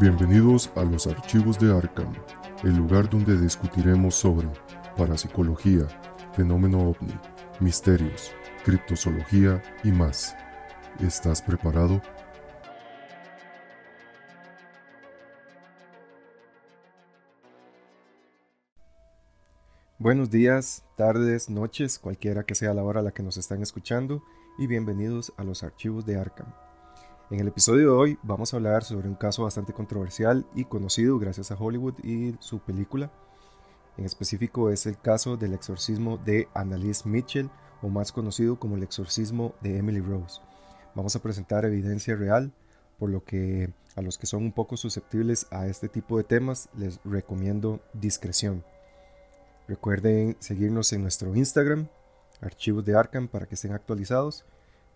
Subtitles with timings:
[0.00, 2.12] Bienvenidos a los archivos de Arkham,
[2.64, 4.48] el lugar donde discutiremos sobre
[4.96, 5.86] parapsicología,
[6.32, 7.14] fenómeno ovni,
[7.60, 8.32] misterios,
[8.64, 10.34] criptozoología y más.
[10.98, 12.02] ¿Estás preparado?
[20.00, 24.24] Buenos días, tardes, noches, cualquiera que sea la hora a la que nos están escuchando
[24.58, 26.63] y bienvenidos a los archivos de Arkham.
[27.34, 31.18] En el episodio de hoy vamos a hablar sobre un caso bastante controversial y conocido
[31.18, 33.10] gracias a Hollywood y su película.
[33.96, 37.50] En específico es el caso del exorcismo de Annalise Mitchell
[37.82, 40.42] o más conocido como el exorcismo de Emily Rose.
[40.94, 42.52] Vamos a presentar evidencia real,
[43.00, 46.68] por lo que a los que son un poco susceptibles a este tipo de temas
[46.78, 48.62] les recomiendo discreción.
[49.66, 51.88] Recuerden seguirnos en nuestro Instagram,
[52.40, 54.44] archivos de Arkham, para que estén actualizados.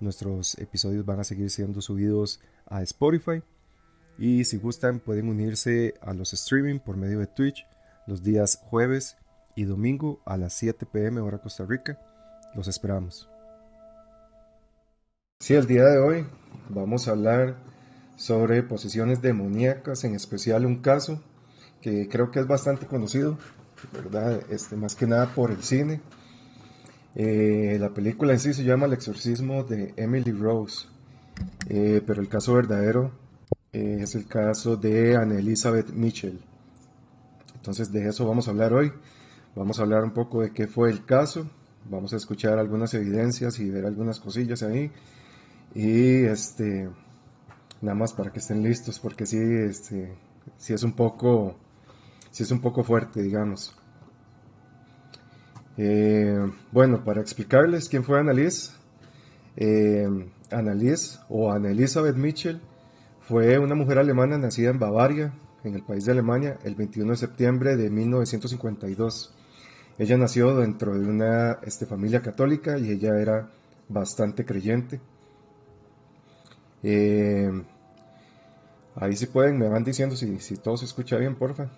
[0.00, 3.42] Nuestros episodios van a seguir siendo subidos a Spotify.
[4.18, 7.66] Y si gustan, pueden unirse a los streaming por medio de Twitch
[8.06, 9.16] los días jueves
[9.54, 11.98] y domingo a las 7 pm hora Costa Rica.
[12.54, 13.28] Los esperamos.
[15.40, 16.26] Sí, el día de hoy
[16.68, 17.56] vamos a hablar
[18.16, 21.22] sobre posesiones demoníacas, en especial un caso
[21.80, 23.38] que creo que es bastante conocido,
[23.92, 24.42] ¿verdad?
[24.50, 26.00] Este, más que nada por el cine.
[27.14, 30.86] Eh, la película en sí se llama El exorcismo de Emily Rose,
[31.68, 33.12] eh, pero el caso verdadero
[33.72, 36.40] eh, es el caso de Anne Elizabeth Mitchell.
[37.56, 38.92] Entonces de eso vamos a hablar hoy.
[39.56, 41.50] Vamos a hablar un poco de qué fue el caso.
[41.90, 44.92] Vamos a escuchar algunas evidencias y ver algunas cosillas ahí.
[45.74, 46.88] Y este,
[47.80, 50.14] nada más para que estén listos, porque sí, este,
[50.56, 51.56] sí es un poco
[52.30, 53.74] si es un poco fuerte, digamos.
[55.80, 56.36] Eh,
[56.72, 58.72] bueno, para explicarles quién fue Annalise,
[59.56, 60.08] eh,
[60.50, 62.60] Annalise o Anne Elizabeth Mitchell
[63.20, 67.16] fue una mujer alemana nacida en Bavaria, en el país de Alemania, el 21 de
[67.16, 69.32] septiembre de 1952.
[69.98, 73.48] Ella nació dentro de una este, familia católica y ella era
[73.88, 75.00] bastante creyente.
[76.82, 77.50] Eh,
[78.96, 81.70] ahí si pueden, me van diciendo si, si todo se escucha bien, porfa.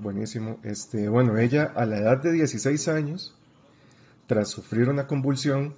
[0.00, 0.58] Buenísimo.
[0.62, 3.34] Este, bueno, ella a la edad de 16 años,
[4.26, 5.74] tras sufrir una convulsión,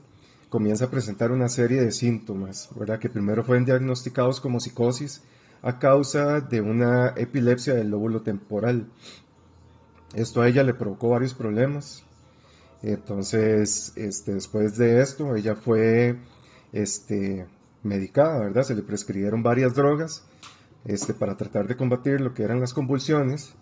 [0.48, 2.98] comienza a presentar una serie de síntomas, ¿verdad?
[2.98, 5.22] Que primero fueron diagnosticados como psicosis
[5.62, 8.86] a causa de una epilepsia del lóbulo temporal.
[10.14, 12.04] Esto a ella le provocó varios problemas.
[12.82, 16.18] Entonces, este, después de esto, ella fue
[16.72, 17.46] este,
[17.82, 18.64] medicada, ¿verdad?
[18.64, 20.24] Se le prescribieron varias drogas
[20.84, 23.54] este, para tratar de combatir lo que eran las convulsiones,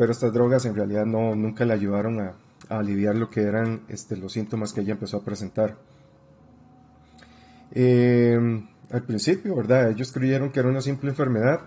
[0.00, 2.34] pero estas drogas en realidad no, nunca le ayudaron a,
[2.70, 5.76] aliviar lo que eran este, los síntomas que ella empezó a presentar.
[7.70, 9.90] Em, al principio, ¿verdad?
[9.90, 11.60] Ellos creyeron que era una simple enfermedad,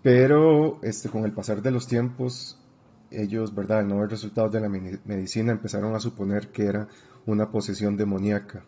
[0.00, 2.56] pero este, con el pasar de los tiempos,
[3.10, 3.80] ellos, ¿verdad?
[3.80, 6.86] Al no ver resultados de la medicina, empezaron a suponer que era
[7.26, 8.62] una posesión demoníaca.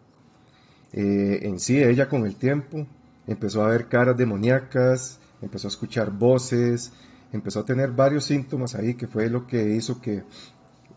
[0.92, 2.84] Eh, en sí, ella con el tiempo
[3.28, 6.92] empezó a ver caras demoníacas, empezó a escuchar voces,
[7.32, 10.24] empezó a tener varios síntomas ahí que fue lo que hizo que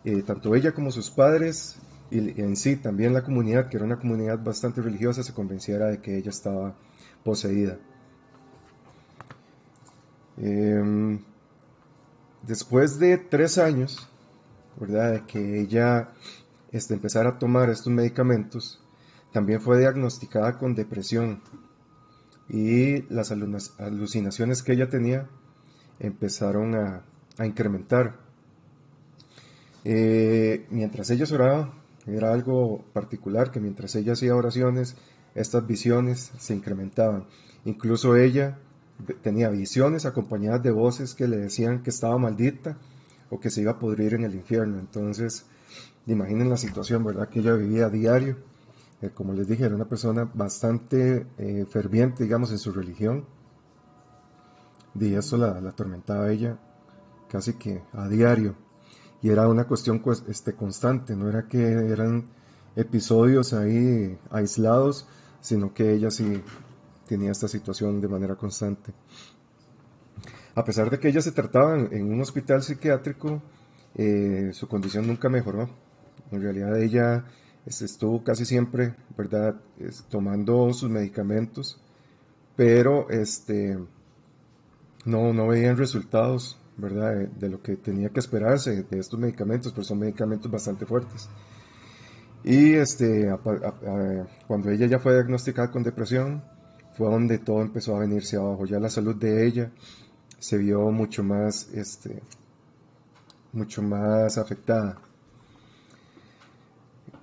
[0.04, 1.78] eh, tanto ella como sus padres
[2.12, 6.00] y en sí también la comunidad, que era una comunidad bastante religiosa, se convenciera de
[6.00, 6.76] que ella estaba
[7.24, 7.80] poseída.
[10.38, 11.20] Em,
[12.44, 14.08] después de tres años,
[14.80, 15.14] ¿verdad?
[15.14, 16.10] De que ella
[16.72, 18.80] este, empezara a tomar estos medicamentos,
[19.32, 21.42] también fue diagnosticada con depresión
[22.48, 25.28] y las alucinaciones que ella tenía
[26.08, 27.04] empezaron a,
[27.44, 28.20] incrementar.
[29.84, 31.74] Eh, mientras ella oraba,
[32.06, 34.96] era algo particular que mientras ella hacía oraciones,
[35.34, 37.26] estas visiones se incrementaban.
[37.66, 38.60] Incluso ella
[39.22, 42.78] tenía visiones acompañadas de voces que le decían que estaba maldita
[43.32, 44.80] o que se iba a pudrir en el infierno.
[44.80, 45.46] Entonces,
[46.06, 47.30] imaginen la situación, ¿verdad?
[47.30, 48.38] Que ella vivía a diario
[49.04, 53.26] eh, como les dije, era una persona bastante eh, ferviente, digamos, en su religión.
[55.00, 56.58] Y eso la, atormentaba a ella
[57.30, 58.56] casi que a diario.
[59.22, 62.28] Y era una cuestión pues, este, constante, no era que eran
[62.76, 65.08] episodios ahí aislados,
[65.42, 66.44] sino que ella sí
[67.08, 68.94] tenía esta situación de manera constante.
[70.56, 73.42] A pesar de que ella se trataba en, un hospital psiquiátrico,
[73.96, 75.70] eh, su condición nunca mejoró.
[76.32, 77.26] En realidad ella
[77.66, 79.56] estuvo casi siempre, ¿verdad?,
[80.10, 81.80] tomando sus medicamentos,
[82.56, 83.80] pero este,
[85.06, 89.84] no, no veían resultados, ¿verdad?, de, lo que tenía que esperarse de estos medicamentos, pero
[89.84, 91.30] son medicamentos bastante fuertes.
[92.44, 93.34] Y este,
[94.48, 96.44] cuando ella ya fue diagnosticada con depresión,
[96.98, 98.66] fue donde todo empezó a venirse abajo.
[98.66, 99.72] Ya la salud de ella
[100.40, 102.22] se vio mucho más, este,
[103.54, 104.98] mucho más afectada.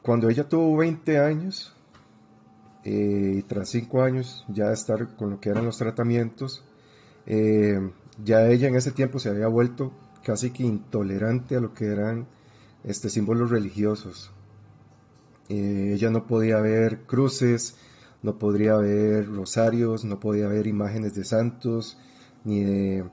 [0.00, 1.74] Cuando ella tuvo 20 años,
[2.84, 6.64] eh, y tras 5 años ya de estar con lo que eran los tratamientos,
[7.26, 7.90] eh,
[8.24, 9.92] ya ella en ese tiempo se había vuelto
[10.24, 12.26] casi que intolerante a lo que eran
[12.84, 14.30] este, símbolos religiosos.
[15.48, 17.76] Eh, ella no podía ver cruces,
[18.22, 21.98] no podría ver rosarios, no podía ver imágenes de santos,
[22.44, 23.04] ni de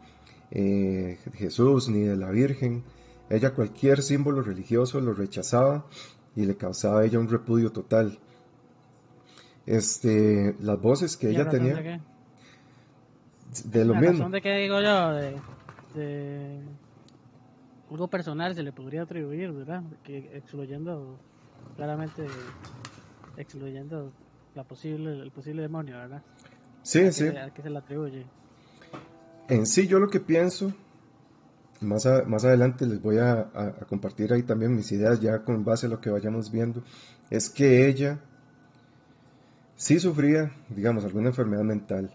[0.51, 2.83] eh, Jesús, ni de la Virgen.
[3.29, 5.85] Ella cualquier símbolo religioso lo rechazaba
[6.35, 8.19] y le causaba a ella un repudio total.
[9.65, 12.01] Este, las voces que ella tenía...
[13.65, 14.17] De, lo la mismo.
[14.17, 15.41] razón de que digo yo, de,
[15.93, 16.61] de
[17.89, 19.81] algo personal se le podría atribuir, ¿verdad?
[20.03, 21.19] Que excluyendo,
[21.75, 22.23] claramente,
[23.37, 24.11] excluyendo
[24.53, 26.21] la posible, el posible demonio, ¿verdad?
[26.83, 27.23] Sí, ¿A sí.
[27.25, 28.25] qué, se- a qué se le atribuye?
[29.47, 30.73] En sí, yo lo que pienso,
[31.81, 35.39] más, a- más adelante les voy a, a- a compartir ahí también mis ideas ya
[35.43, 36.83] con base a lo que vayamos viendo,
[37.29, 38.19] es que ella
[39.77, 42.11] sí sufría, digamos, alguna enfermedad mental,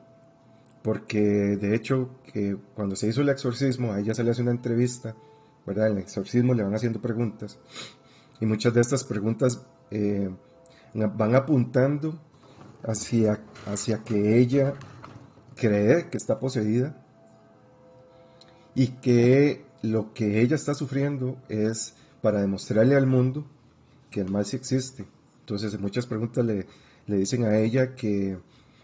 [0.83, 4.51] porque de hecho que cuando se hizo el exorcismo, a ella se le hace una
[4.51, 5.15] entrevista,
[5.67, 5.89] ¿verdad?
[5.89, 7.59] En el exorcismo le van haciendo preguntas,
[8.41, 10.31] y muchas de estas preguntas eh,
[10.95, 12.19] van apuntando
[12.83, 14.75] hacia, hacia que ella
[15.55, 16.97] cree que está poseída
[18.75, 23.47] y que lo que ella está sufriendo es para demostrarle al mundo
[24.11, 25.05] que el mal sí existe.
[25.41, 26.67] Entonces, muchas preguntas le,
[27.07, 28.39] le dicen a ella que,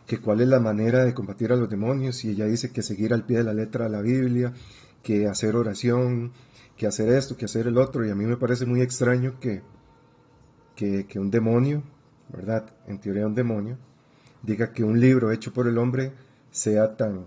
[0.08, 3.12] que cuál es la manera de combatir a los demonios y ella dice que seguir
[3.12, 4.54] al pie de la letra de la Biblia,
[5.02, 6.32] que hacer oración,
[6.78, 8.06] que hacer esto, que hacer el otro.
[8.06, 9.60] Y a mí me parece muy extraño que,
[10.74, 11.82] que, que un demonio,
[12.30, 12.72] ¿verdad?
[12.86, 13.76] En teoría un demonio,
[14.42, 16.14] diga que un libro hecho por el hombre
[16.50, 17.26] sea tan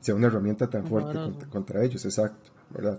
[0.00, 2.98] sea una herramienta tan fuerte contra, contra ellos, exacto, ¿verdad?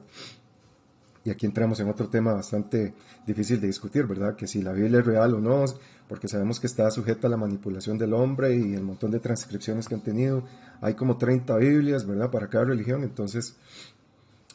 [1.27, 2.93] Y aquí entramos en otro tema bastante
[3.25, 4.37] difícil de discutir, ¿verdad?
[4.37, 5.65] Que si la Biblia es real o no,
[6.07, 9.89] porque sabemos que está sujeta a la manipulación del hombre y el montón de transcripciones
[9.89, 10.45] que han tenido.
[10.79, 12.31] Hay como 30 Biblias, ¿verdad?
[12.31, 13.57] Para cada religión, entonces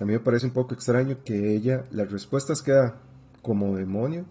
[0.01, 2.99] a mí me parece un poco extraño que ella, las respuestas que da
[3.43, 4.25] como demonio,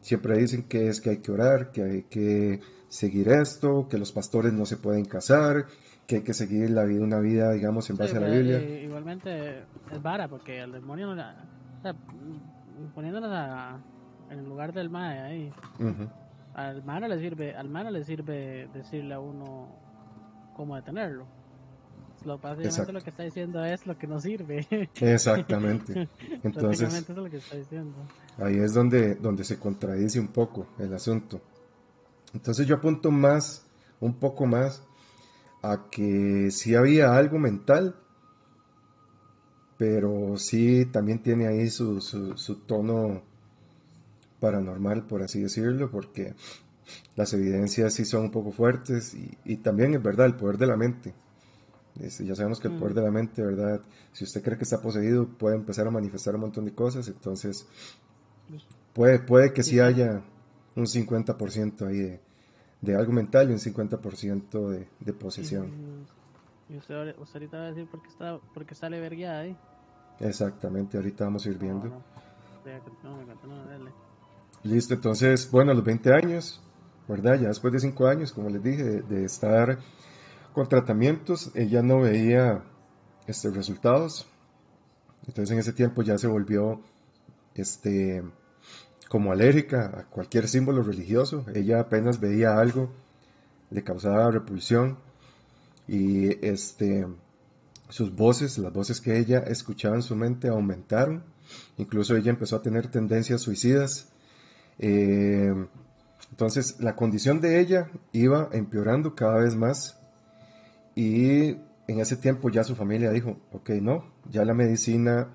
[0.00, 4.10] siempre dicen que es que hay que orar, que hay que seguir esto, que los
[4.10, 5.66] pastores no se pueden casar,
[6.06, 8.58] que hay que seguir la vida, una vida, digamos, en Sí, base a la Biblia.
[8.58, 9.58] eh, igualmente
[9.90, 11.34] es vara, porque el demonio, no la-
[11.78, 11.94] o sea,
[12.94, 13.80] poniéndonos a-
[14.30, 16.08] en el lugar del mae ahí, Ujú,
[16.54, 19.68] al mae no le sirve, al mae no le sirve decirle a uno
[20.54, 21.26] cómo detenerlo.
[22.24, 24.66] Lo, básicamente lo que está diciendo es lo que no sirve.
[25.00, 26.08] Exactamente.
[26.42, 27.94] Entonces, Prácticamente eso es lo que está diciendo.
[28.38, 31.40] ahí es donde, donde se contradice un poco el asunto.
[32.34, 33.64] Entonces yo apunto más,
[34.00, 34.82] un poco más,
[35.72, 37.94] a que sí había algo mental,
[39.78, 43.22] pero sí también tiene ahí su, su, su tono
[44.40, 46.34] paranormal, por así decirlo, porque
[47.16, 50.66] las evidencias sí son un poco fuertes y, y también es verdad el poder de
[50.66, 51.14] la mente.
[52.00, 52.96] Este, ya sabemos que el poder Mm.
[52.96, 53.80] de la mente, ¿verdad?
[54.12, 57.66] Si usted cree que está poseído, puede empezar a manifestar un montón de cosas, entonces
[58.94, 59.80] puede, puede que Sí.
[59.80, 60.22] haya
[60.74, 62.20] un 50% ahí de,
[62.80, 66.06] de algo mental y un 50% de, de posesión.
[66.68, 69.40] Y, usted, ahora- usted ahorita va a decir por qué está, por qué sale vergueada
[69.40, 69.56] ahí.
[70.20, 71.86] Exactamente, ahorita vamos a ir viendo.
[71.88, 73.90] No, no.
[74.64, 76.60] Listo, entonces, bueno, a los 20 años,
[77.06, 77.38] ¿verdad?
[77.38, 79.78] Ya después de 5 años, como les dije, de, de estar
[80.52, 82.64] con tratamientos, ella no veía
[83.26, 84.26] este, resultados.
[85.26, 86.80] Entonces en ese tiempo ya se volvió
[87.54, 88.24] este,
[89.08, 91.44] como alérgica a cualquier símbolo religioso.
[91.54, 92.90] Ella apenas veía algo,
[93.70, 94.98] le causaba repulsión
[95.88, 97.06] y este,
[97.88, 101.22] sus voces, las voces que ella escuchaba en su mente aumentaron.
[101.76, 104.08] Incluso ella empezó a tener tendencias suicidas.
[104.78, 105.54] Eh,
[106.30, 109.98] entonces la condición de ella iba empeorando cada vez más
[110.94, 111.56] y
[111.88, 115.28] en ese tiempo ya su familia dijo, ok, no, ya la medicina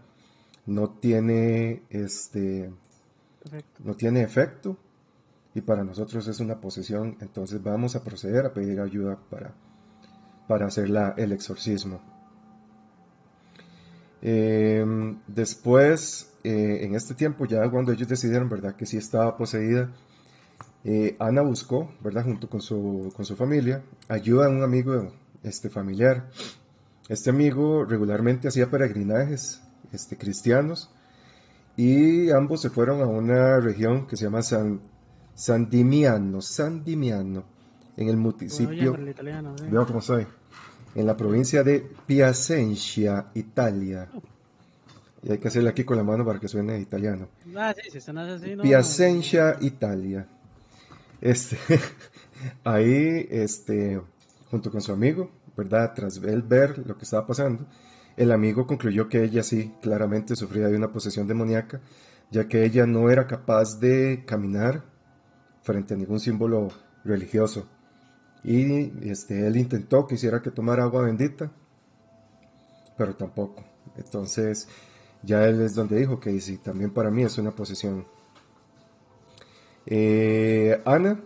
[0.66, 2.72] no tiene este
[3.84, 4.78] No tiene efecto
[5.54, 9.54] y para nosotros es una posesión, entonces vamos a proceder a pedir ayuda para,
[10.48, 12.02] para hacer la- el exorcismo.
[14.22, 14.86] Eh,
[15.28, 19.90] después, eh, en este tiempo, ya cuando ellos decidieron, ¿verdad?, que sí estaba poseída,
[20.84, 25.12] eh, Ana buscó, ¿verdad?, junto con su, con su familia, ayuda a un amigo
[25.44, 26.30] este, familiar.
[27.10, 30.90] Este amigo regularmente hacía peregrinajes este, cristianos
[31.78, 34.82] y ambos se fueron a una región que se llama San,
[35.34, 37.44] San Dimiano, San Dimiano,
[37.98, 40.28] en el municipio, el italiano, veo cómo soy,
[40.96, 44.10] en la provincia de Piacenza, Italia.
[45.24, 47.28] Y hay que hacerle aquí con la mano para que suene italiano.
[47.56, 48.64] Ah, sí, si así, no.
[48.64, 50.28] Piacenza, Italia.
[51.22, 51.58] Este,
[52.64, 54.02] ahí, este,
[54.50, 55.94] junto con su amigo, ¿verdad?
[55.96, 57.66] Tras él ver lo que estaba pasando,
[58.18, 61.82] el amigo concluyó que ella sí, claramente sufría de una posesión demoníaca,
[62.30, 64.84] ya que ella no era capaz de caminar
[65.62, 66.70] frente a ningún símbolo
[67.04, 67.68] religioso.
[68.44, 71.52] Y este, él intentó que hiciera que tomara agua bendita,
[72.98, 73.64] pero tampoco.
[73.96, 74.68] Entonces,
[75.24, 78.08] ya él es donde dijo que sí, también para mí es una posesión.
[79.86, 81.22] Eh, Ana,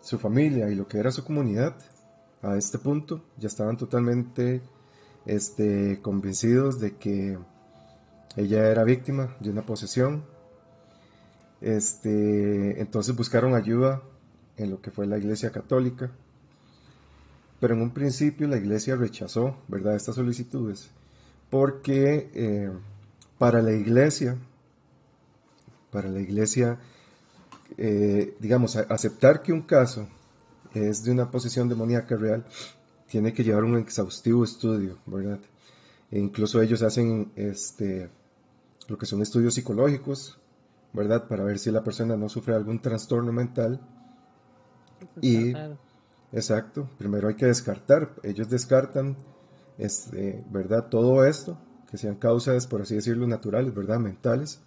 [0.00, 1.76] su familia y lo que era su comunidad,
[2.42, 4.60] a este punto ya estaban totalmente
[5.26, 7.38] este, convencidos de que
[8.36, 10.24] ella era víctima de una posesión.
[11.60, 14.02] Este, entonces buscaron ayuda
[14.56, 16.10] en lo que fue la Iglesia Católica,
[17.60, 20.90] pero en un principio la Iglesia rechazó, ¿verdad?, estas solicitudes,
[21.50, 22.72] porque eh,
[23.38, 24.36] para la Iglesia,
[25.90, 26.78] para la Iglesia,
[27.78, 30.08] eh, digamos, aceptar que un caso
[30.74, 32.44] es de una posesión demoníaca real,
[33.12, 35.38] tiene que llevar un exhaustivo estudio, ¿verdad?
[36.10, 38.08] E incluso ellos hacen este,
[38.88, 40.38] lo que son estudios psicológicos,
[40.94, 41.28] ¿verdad?
[41.28, 43.78] Para ver si la persona no sufre algún trastorno mental.
[45.20, 45.52] y-.
[46.32, 49.14] Exacto, primero hay que descartar, ellos descartan,
[49.76, 50.88] este, ¿verdad?
[50.88, 51.58] Todo esto,
[51.90, 53.98] que sean causas, por así decirlo, naturales, ¿verdad?
[53.98, 54.58] Mentales.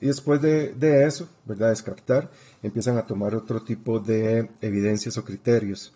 [0.00, 1.68] Y después de, de eso, ¿verdad?
[1.68, 2.28] Descartar,
[2.60, 5.94] empiezan a tomar otro tipo de evidencias o criterios.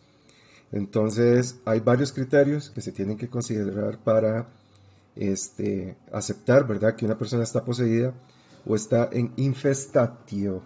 [0.76, 4.46] Entonces, hay varios criterios que se tienen que considerar para
[5.14, 6.94] este, aceptar, ¿verdad?
[6.94, 8.12] Que una persona está poseída
[8.66, 10.62] o está en infestatio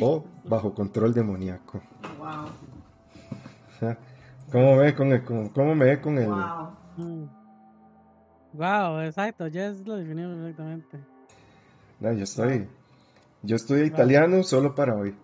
[0.00, 1.82] o bajo control demoníaco.
[2.18, 2.48] Wow.
[4.50, 7.28] ¿Cómo me ve con el, cómo, cómo me ve con el, Wow.
[8.54, 10.98] Wow, exacto, ya es lo definió perfectamente.
[12.00, 12.66] No, yo estoy,
[13.42, 15.14] yo estudio italiano solo para hoy.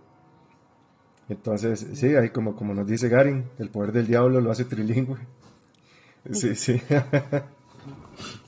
[1.29, 5.19] Entonces, sí, ahí como, como nos dice Garin, el poder del diablo lo hace trilingüe.
[6.33, 6.81] Sí, sí.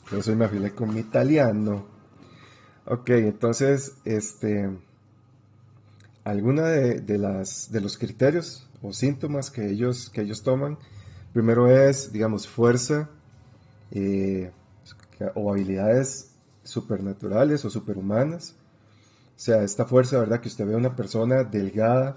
[0.09, 1.87] Por eso me afilé con mi italiano.
[2.87, 4.71] Ok, entonces, este,
[6.25, 10.79] alguna de, de las, de los criterios o síntomas que ellos, que ellos toman,
[11.33, 13.09] primero es, digamos, fuerza
[13.91, 14.51] eh,
[15.35, 16.31] o habilidades
[16.63, 18.55] supernaturales o superhumanas.
[19.37, 20.41] O sea, esta fuerza, ¿verdad?
[20.41, 22.17] Que usted ve a una persona delgada,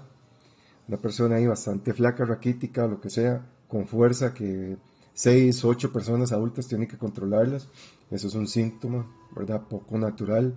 [0.88, 4.76] una persona ahí bastante flaca, raquítica, lo que sea, con fuerza que
[5.14, 7.68] seis, ocho personas adultas tienen que controlarlas.
[8.10, 9.62] Eso es un síntoma, ¿verdad?
[9.68, 10.54] Poco natural.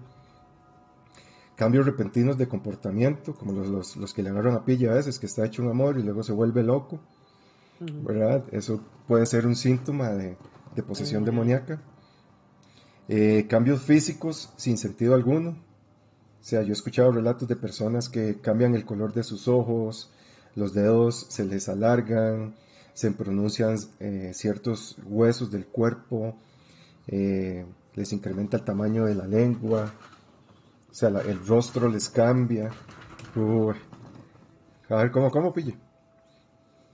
[1.56, 5.20] Cambios repentinos de comportamiento, como los, los, los que le agarran a pilla a veces,
[5.20, 7.00] que está hecho un amor y luego se vuelve loco.
[7.80, 8.44] ¿verdad?
[8.52, 10.38] Eso puede ser un síntoma de,
[10.76, 11.82] de posesión demoníaca.
[13.08, 15.58] Eh, cambios físicos sin sentido alguno.
[16.46, 20.12] O sea, yo he escuchado relatos de personas que cambian el color de sus ojos,
[20.54, 22.54] los dedos se les alargan,
[22.94, 26.36] se pronuncian eh, ciertos huesos del cuerpo,
[27.08, 29.92] eh, les incrementa el tamaño de la lengua,
[30.92, 32.70] o sea, la- el rostro les cambia.
[33.36, 33.74] Uy.
[34.90, 35.76] A ver, ¿cómo, cómo pille?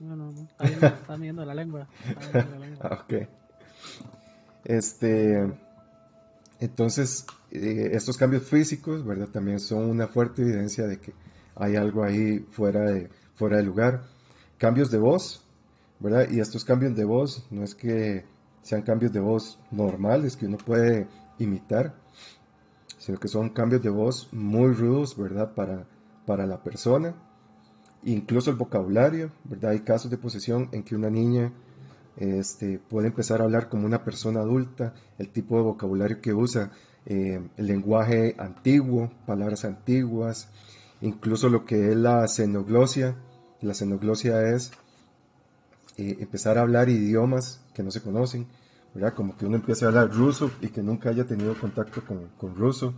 [0.00, 0.40] No, no, no.
[0.44, 1.88] Está viendo, está midiendo la lengua.
[2.08, 2.88] Está midiendo la lengua.
[2.90, 3.28] Ah, ok.
[4.64, 5.52] Este,
[6.62, 9.26] entonces, eh, estos cambios físicos, ¿verdad?
[9.26, 11.12] También son una fuerte evidencia de que
[11.56, 14.04] hay algo ahí fuera de, fuera de lugar.
[14.58, 15.44] Cambios de voz,
[15.98, 16.28] ¿verdad?
[16.30, 18.24] Y estos cambios de voz no es que
[18.62, 21.08] sean cambios de voz normales que uno puede
[21.40, 21.96] imitar,
[22.96, 25.54] sino que son cambios de voz muy rudos, ¿verdad?
[25.56, 25.88] Para,
[26.26, 27.16] para la persona.
[28.04, 29.72] Incluso el vocabulario, ¿verdad?
[29.72, 31.52] Hay casos de posesión en que una niña
[32.16, 36.70] este, puede empezar a hablar como una persona adulta, el tipo de vocabulario que usa,
[37.06, 40.48] eh, el lenguaje antiguo, palabras antiguas,
[41.00, 43.16] incluso lo que es la xenoglosia.
[43.60, 44.72] La xenoglosia es
[45.96, 48.46] eh, empezar a hablar idiomas que no se conocen.
[49.16, 52.54] Como que uno empiece a hablar ruso y que nunca haya tenido contacto con, con
[52.54, 52.92] ruso,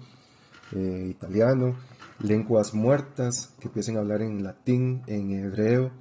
[0.72, 1.76] eh, italiano,
[2.18, 5.92] lenguas muertas, que empiecen a hablar en latín, en hebreo,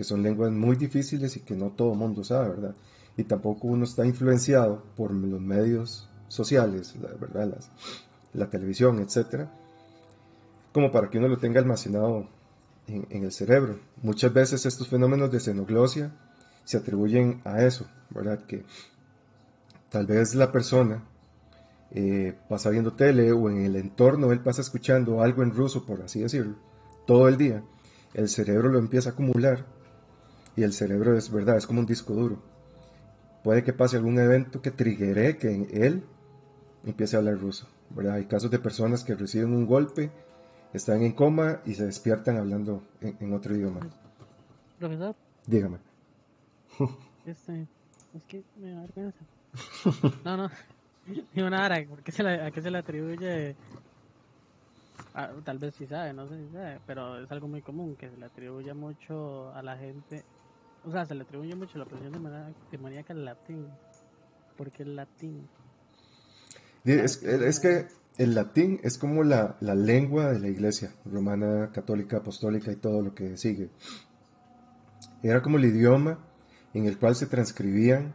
[0.00, 2.74] que son lenguas muy difíciles y que no todo mundo sabe, ¿verdad?
[3.18, 7.54] Y tampoco uno está influenciado por los medios sociales, ¿verdad?
[8.32, 9.52] La televisión, etcétera,
[10.72, 12.26] como para que uno lo tenga almacenado
[12.86, 13.78] en, en el cerebro.
[14.02, 16.10] Muchas veces estos fenómenos de xenoglosia
[16.64, 18.38] se atribuyen a eso, ¿verdad?
[18.46, 18.64] Que
[19.90, 21.04] tal vez la persona
[21.90, 26.00] eh, pasa viendo tele o en el entorno él pasa escuchando algo en ruso, por
[26.00, 26.54] así decirlo,
[27.06, 27.62] todo el día.
[28.14, 29.78] el cerebro lo empieza a acumular
[30.56, 32.42] y el cerebro es verdad, es como un disco duro.
[33.42, 36.04] Puede que pase algún evento que triggere que él
[36.84, 37.66] empiece a hablar ruso.
[37.90, 38.14] ¿verdad?
[38.14, 40.10] Hay casos de personas que reciben un golpe,
[40.72, 43.80] están en coma y se despiertan hablando en, otro idioma.
[44.78, 45.14] Profesor.
[45.46, 45.78] Dígame.
[47.26, 47.66] Este,
[48.14, 49.18] es que me da vergüenza.
[50.24, 50.50] No, no.
[51.34, 53.54] Digo nada, ¿por qué se ¿a qué se le atribuye?
[55.14, 58.08] Ah, tal vez sí sabe, no sé si sabe, pero es algo muy común que
[58.08, 60.24] se le atribuye mucho a la gente.
[60.84, 63.68] O sea, se le atribuye mucho la presión de maníaca al latín.
[64.56, 65.48] porque el latín?
[66.84, 72.18] Es, es, que el latín es como la, la, lengua de la iglesia romana, católica,
[72.18, 73.70] apostólica y todo lo que sigue.
[75.22, 76.18] Era como el idioma
[76.72, 78.14] en el cual se transcribían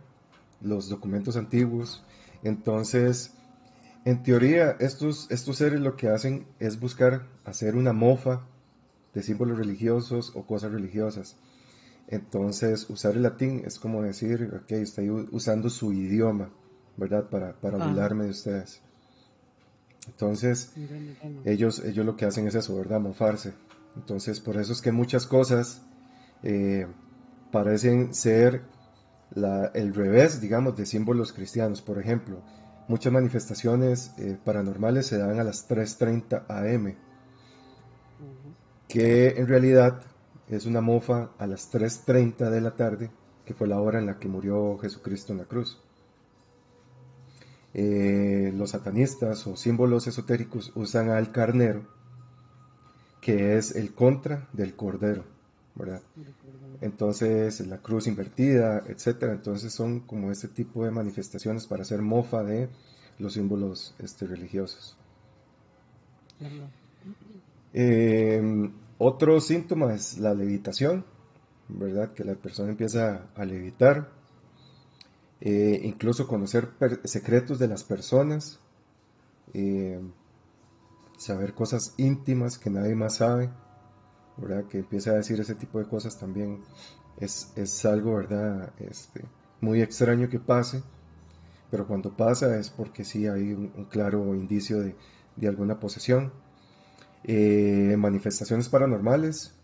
[0.62, 2.03] los documentos antiguos.
[2.43, 3.34] Entonces,
[4.05, 8.48] en teoría, estos, estos seres lo que hacen es buscar hacer una mofa
[9.13, 11.38] de símbolos religiosos o cosas religiosas.
[12.07, 16.51] Entonces, usar el latín es como decir, ok, estoy usando su idioma,
[16.97, 17.29] ¿verdad?
[17.29, 17.88] Para, para ah.
[17.88, 18.81] burlarme de ustedes.
[20.07, 20.71] Entonces,
[21.45, 23.00] ellos, ellos lo que hacen es eso, ¿verdad?
[23.00, 23.53] Mofarse.
[23.95, 25.81] Entonces, por eso es que muchas cosas
[26.43, 26.85] eh,
[27.51, 28.62] parecen ser
[29.74, 31.81] el revés, digamos, de símbolos cristianos.
[31.81, 32.41] Por ejemplo,
[32.88, 36.95] muchas manifestaciones eh, paranormales se dan a las 3.30 am,
[38.88, 40.01] que en realidad
[40.49, 43.09] es una mofa a las 3.30 de la tarde,
[43.45, 45.79] que fue la hora en la que murió Jesucristo en la cruz.
[47.73, 51.85] Eh, los satanistas o símbolos esotéricos usan al carnero,
[53.21, 55.25] que es el contra del cordero,
[55.75, 56.01] ¿verdad?
[56.81, 59.33] Entonces, la cruz invertida, etcétera.
[59.33, 62.69] Entonces, son como este tipo de manifestaciones para hacer mofa de
[63.17, 64.95] los símbolos este, religiosos.
[67.73, 71.05] Eh, otro síntoma es la levitación,
[71.67, 72.13] ¿verdad?
[72.13, 74.09] Que la persona empieza a levitar,
[75.41, 76.69] eh, incluso conocer
[77.03, 78.60] secretos de las personas,
[79.53, 80.01] eh,
[81.17, 83.49] saber cosas íntimas que nadie más sabe,
[84.38, 84.65] ¿verdad?
[84.65, 86.63] Que empiece a decir ese tipo de cosas también
[87.17, 88.73] es, algo, ¿verdad?
[88.79, 89.23] Este,
[89.62, 90.84] muy extraño que pase,
[91.71, 94.95] pero cuando pasa es porque sí hay un, claro indicio de,
[95.47, 96.31] alguna posesión.
[97.27, 99.55] Eh, manifestaciones paranormales,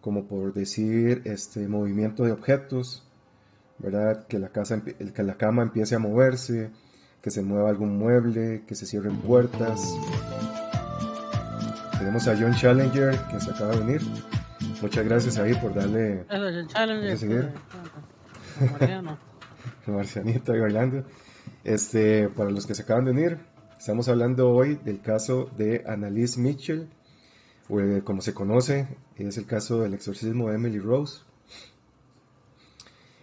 [0.00, 3.06] como por decir este movimiento de objetos,
[3.78, 4.26] ¿verdad?
[4.28, 6.70] Que la, casa, que la cama empiece a moverse,
[7.20, 9.94] que se mueva algún mueble, que se cierren puertas.
[11.98, 14.00] Tenemos a John Challenger que se acaba de venir.
[14.80, 16.24] Muchas gracias ahí por darle.
[16.30, 17.52] John Challenger.
[19.86, 21.04] El marcianito ahí bailando.
[21.62, 23.38] Este, para los que se acaban de unir,
[23.78, 26.88] estamos hablando hoy del caso de Annalise Mitchell,
[28.04, 31.20] como se conoce, es el caso del exorcismo de Emily Rose.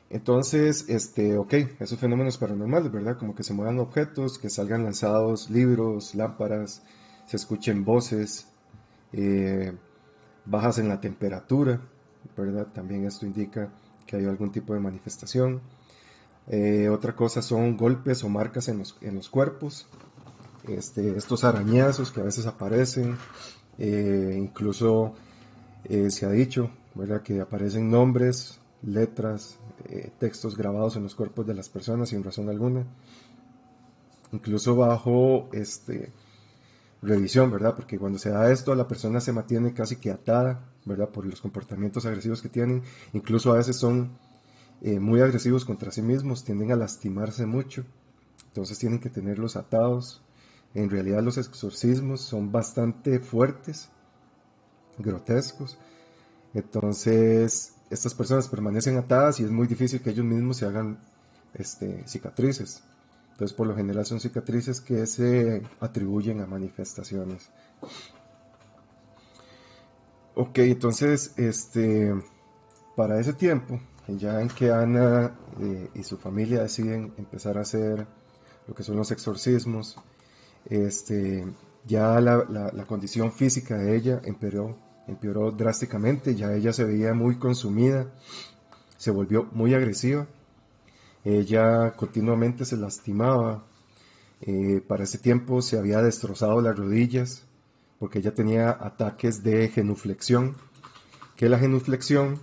[0.10, 3.18] Entonces, este, ok, esos fenómenos paranormales, ¿verdad?
[3.18, 6.84] Como que se muevan objetos, que salgan lanzados libros, lámparas,
[7.26, 8.48] se escuchen voces,
[9.12, 9.74] eh,
[10.46, 11.82] bajas en la temperatura,
[12.38, 12.68] ¿verdad?
[12.74, 13.70] También esto indica
[14.06, 15.62] que hay algún tipo de manifestación.
[16.48, 19.88] Eh, otra cosa son golpes o marcas en los, en los cuerpos,
[20.68, 23.18] este, estos arañazos que a veces aparecen,
[23.78, 25.16] eh, incluso
[26.10, 27.22] se ha dicho, ¿verdad?
[27.22, 32.50] Que aparecen nombres, letras, eh, textos grabados en los cuerpos de las personas sin razón
[32.50, 32.86] alguna,
[34.32, 36.12] incluso bajo este,
[37.02, 37.76] revisión, ¿verdad?
[37.76, 41.10] Porque cuando se da esto, la persona se mantiene casi que atada, ¿verdad?
[41.10, 44.18] Por los comportamientos agresivos que tienen, incluso a veces son
[44.82, 47.86] eh, muy agresivos contra sí mismos, tienden a lastimarse mucho,
[48.48, 50.22] entonces tienen que tenerlos atados.
[50.74, 53.90] En realidad los exorcismos son bastante fuertes,
[54.98, 55.78] grotescos,
[56.54, 60.98] entonces estas personas permanecen atadas y es muy difícil que ellos mismos se hagan
[61.54, 62.84] este, cicatrices.
[63.32, 67.50] Entonces, por lo general son cicatrices que se atribuyen a manifestaciones.
[70.36, 72.14] Ok, entonces, este,
[72.96, 78.08] para ese tiempo, ya en que Ana eh, y su familia deciden empezar a hacer
[78.68, 79.98] lo que son los exorcismos,
[80.66, 81.46] este,
[81.86, 88.08] ya la, condición física de ella empeoró empeoró drásticamente, ya ella se veía muy consumida,
[88.98, 90.28] se volvió muy agresiva,
[91.26, 93.66] ella continuamente se lastimaba,
[94.42, 97.44] eh, para ese tiempo se había destrozado las rodillas
[98.04, 100.58] porque ella tenía ataques de genuflexión,
[101.38, 102.42] que la genuflexión,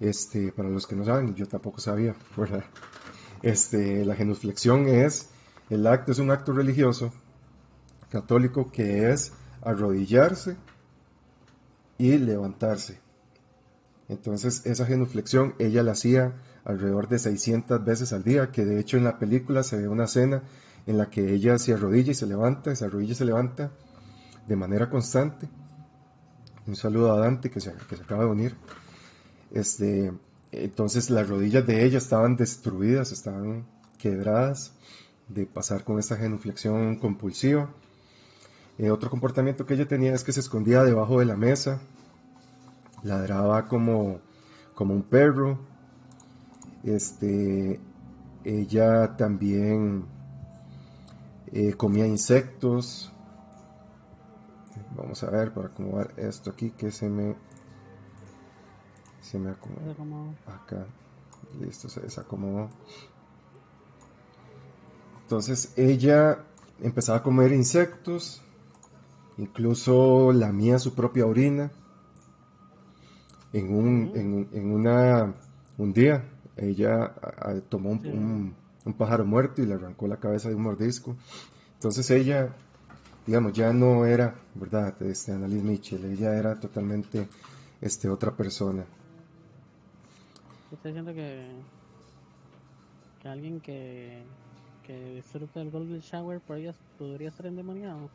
[0.00, 2.14] este, para los que no saben, yo tampoco sabía,
[3.42, 5.30] Este, la genuflexión es,
[5.70, 7.12] el acto es un acto religioso
[8.10, 10.56] católico que es arrodillarse
[11.96, 12.98] y levantarse.
[14.08, 18.96] Entonces esa genuflexión ella la hacía alrededor de 600 veces al día, que de hecho
[18.96, 20.42] en la película se ve una escena
[20.86, 23.70] en la que ella se arrodilla y se levanta, se arrodilla y se levanta
[24.48, 25.48] de manera constante.
[26.66, 28.56] Un saludo a Dante que se, acaba de unir.
[29.52, 30.12] Este,
[30.50, 33.66] entonces las rodillas de ella estaban destruidas, estaban
[33.98, 34.72] quebradas
[35.32, 37.70] de pasar con esta genuflexión compulsiva.
[38.78, 41.80] Eh, otro comportamiento que ella tenía es que se escondía debajo de la mesa,
[43.02, 44.20] ladraba como,
[44.74, 45.58] como un perro.
[46.82, 47.78] Este,
[48.44, 50.04] ella también
[51.52, 53.12] eh, comía insectos.
[54.96, 57.36] Vamos a ver para acomodar esto aquí que se me
[59.20, 60.34] se me acomodó.
[60.46, 60.86] Acá.
[61.60, 62.68] Listo, se desacomodó.
[65.30, 66.38] Entonces ella
[66.82, 68.42] empezaba a comer insectos,
[69.38, 71.70] incluso lamía su propia orina.
[73.52, 75.32] En un, en, una,
[75.78, 77.14] un día ella
[77.68, 81.14] tomó un, un, pájaro muerto y le arrancó la cabeza de un mordisco.
[81.74, 82.52] Entonces ella,
[83.24, 85.00] digamos, ya no era, ¿verdad?
[85.00, 87.28] Este, Annalise Mitchell, ella era totalmente
[87.80, 88.84] este, otra persona.
[90.72, 91.52] Estoy diciendo que,
[93.22, 94.24] que alguien que,
[94.90, 98.10] que disfruta del Golden Shower podría, podría estar endemoniado.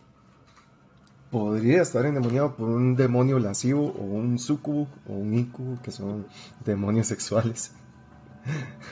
[1.32, 6.26] Podría estar endemoniado por un demonio lascivo o un sucubo o un incubo que son
[6.66, 7.72] demonios sexuales.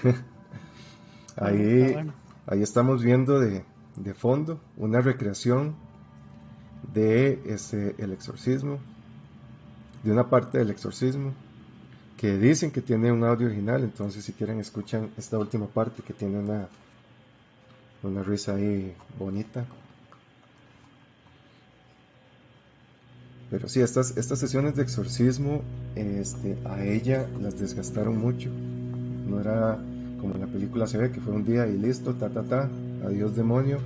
[1.36, 1.96] ahí,
[2.48, 3.66] ahí estamos viendo de,
[3.98, 5.76] de fondo una recreación
[6.94, 8.80] de ese, el exorcismo,
[10.04, 11.34] de una parte del exorcismo
[12.18, 16.14] que dicen que tiene un audio original, entonces si quieren escuchan esta última parte que
[16.14, 16.70] tiene una,
[18.10, 19.66] una risa ahí bonita.
[23.50, 25.62] Pero sí, estas, estas sesiones de exorcismo
[25.96, 28.50] este, a ella las desgastaron mucho.
[28.50, 29.78] No era
[30.20, 32.70] como en la película se ve, que fue un día y listo, ta, ta, ta,
[33.06, 33.78] adiós demonio.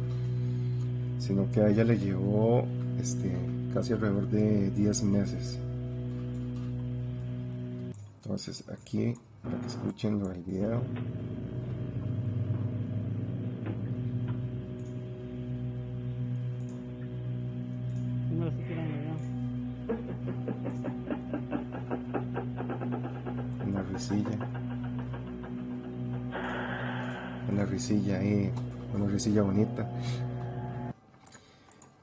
[1.19, 2.65] Sino que a ella le llevó
[3.01, 3.31] este,
[3.73, 5.59] casi alrededor de 10 meses.
[8.23, 10.81] Entonces aquí, para que escuchen lo video.
[27.95, 28.51] Ahí,
[28.93, 29.89] una risilla bonita.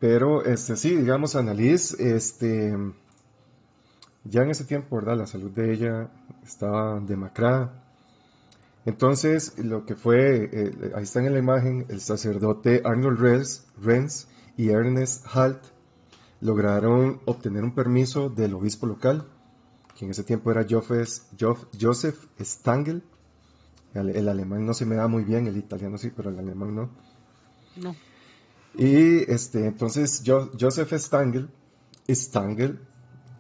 [0.00, 2.74] Pero este sí, digamos, Annalise, este
[4.24, 5.18] ya en ese tiempo, ¿verdad?
[5.18, 6.10] La salud de ella
[6.42, 7.84] estaba demacrada.
[8.86, 13.18] Entonces, lo que fue, eh, ahí está en la imagen, el sacerdote Arnold
[13.80, 15.62] Renz, y Ernest Halt
[16.40, 19.26] lograron obtener un permiso del obispo local,
[19.98, 23.02] que en ese tiempo era Joseph Stangl.
[23.94, 26.90] El, alemán no se me da muy bien, el italiano sí, pero el alemán no.
[27.76, 27.94] No.
[28.76, 31.48] Y este, entonces Joseph Stangl,
[32.09, 32.80] Stangl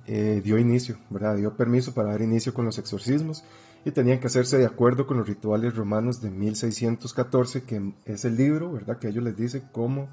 [0.06, 1.36] eh, dio inicio, ¿verdad?
[1.36, 3.42] Dio permiso para dar inicio con los exorcismos
[3.84, 8.36] y tenían que hacerse de acuerdo con los rituales romanos de 1614, que es el
[8.36, 8.98] libro, ¿verdad?
[8.98, 10.08] Que ellos les dice cómo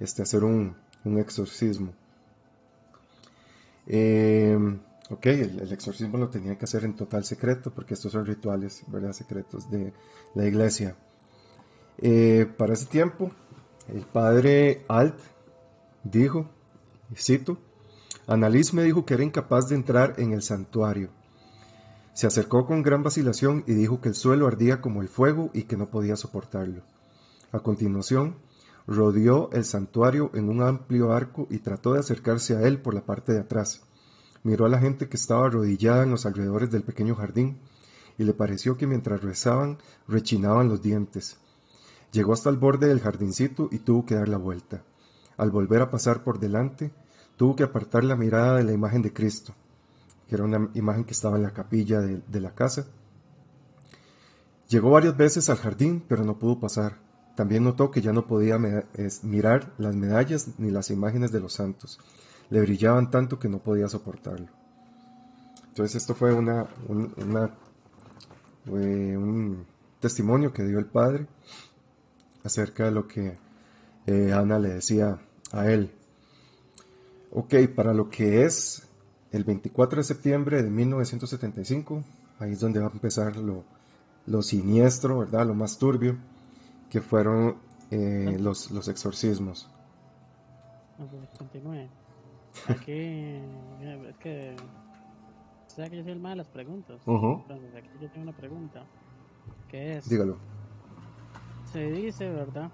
[0.00, 0.74] este, hacer un,
[1.18, 1.92] exorcismo.
[3.86, 4.58] Eh,
[5.10, 9.12] ok, el, exorcismo lo tenían que hacer en total secreto, porque estos son rituales, ¿verdad?
[9.12, 9.92] Secretos de
[10.34, 10.96] la iglesia.
[11.98, 13.30] Eh, para ese tiempo,
[13.88, 15.18] el padre Alt
[16.02, 16.48] dijo,
[17.16, 17.58] cito,
[18.26, 21.10] Annalise me dijo que era incapaz de entrar en el santuario.
[22.14, 25.64] Se acercó con gran vacilación y dijo que el suelo ardía como el fuego y
[25.64, 26.82] que no podía soportarlo.
[27.52, 28.36] A continuación,
[28.86, 33.04] rodeó el santuario en un amplio arco y trató de acercarse a él por la
[33.04, 33.82] parte de atrás.
[34.44, 37.58] Miró a la gente que estaba arrodillada en los alrededores del pequeño jardín
[38.18, 41.38] y le pareció que mientras rezaban rechinaban los dientes.
[42.12, 44.84] Llegó hasta el borde del jardincito y tuvo que dar la vuelta.
[45.38, 46.92] Al volver a pasar por delante,
[47.38, 49.54] tuvo que apartar la mirada de la imagen de Cristo,
[50.28, 52.86] que era una imagen que estaba en la capilla de, la casa.
[54.68, 56.98] Llegó varias veces al jardín, pero no pudo pasar.
[57.34, 58.58] También notó que ya no podía
[59.22, 61.98] mirar las medallas ni las imágenes de los santos.
[62.50, 64.48] Le brillaban tanto que no podía soportarlo.
[65.68, 67.12] Entonces esto fue una, un,
[68.66, 69.66] un
[70.00, 71.26] testimonio que dio el padre
[72.44, 73.38] acerca de lo que
[74.06, 75.18] eh, Ana le decía
[75.50, 75.90] a él.
[77.32, 78.86] Ok, para lo que es
[79.32, 82.04] el 24 de septiembre de 1975,
[82.38, 85.46] ahí es donde va a empezar lo, siniestro, ¿verdad?
[85.46, 86.16] Lo más turbio,
[86.90, 87.56] que fueron
[87.90, 89.68] eh, los, los exorcismos.
[92.68, 94.56] Aquí es que
[95.68, 97.02] o sea que yo soy el mal de las preguntas.
[97.06, 97.42] Ujú.
[97.42, 98.86] Entonces aquí yo tengo una pregunta
[99.68, 100.38] que es Dígalo.
[101.64, 102.70] se dice, ¿verdad?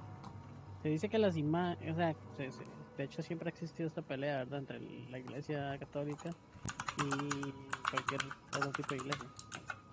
[0.83, 2.65] Se dice que las imágenes, o sea, se- se-
[2.97, 4.59] de hecho siempre ha existido esta pelea, ¿verdad?
[4.61, 6.35] Entre la iglesia católica
[6.97, 7.53] y
[7.91, 8.21] cualquier
[8.53, 9.27] otro tipo de iglesia.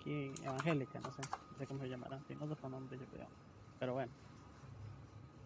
[0.00, 3.28] Aquí evangélica, no sé, no sé cómo se llamará, tiene otro nombre yo creo.
[3.78, 4.12] Pero bueno,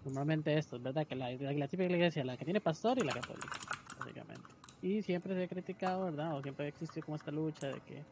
[0.05, 1.07] normalmente esto, ¿verdad?
[1.07, 3.57] Que la, la, la típica iglesia, la que tiene pastor y la católica,
[4.03, 4.57] básicamente.
[4.81, 6.37] Y siempre se ha criticado, ¿verdad?
[6.37, 8.09] O siempre ha existido como esta lucha de que,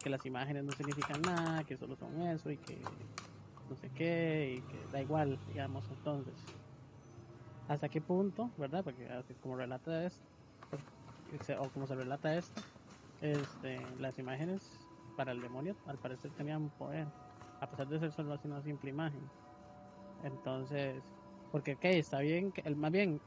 [0.00, 3.10] que las imágenes no significan nada, que solo son eso y que
[3.68, 6.52] no sé qué, y que da igual, digamos, entonces.
[7.66, 8.84] ¿Hasta qué punto, verdad?
[8.84, 10.26] Porque así como relata esto,
[11.58, 12.66] o como se relata esto,
[13.20, 17.14] este, las imágenes para el demonio al parecer tenían poder,
[17.60, 19.32] a pesar de ser solo así una simple imagen.
[20.18, 21.16] Entonces,
[21.50, 23.22] porque, ok, está bien, el, más bien,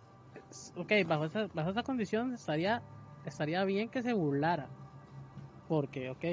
[0.75, 2.83] ok, bajo esa, bajo esa condición estaría,
[3.23, 4.73] estaría bien que se burlara,
[5.67, 6.25] porque, ok,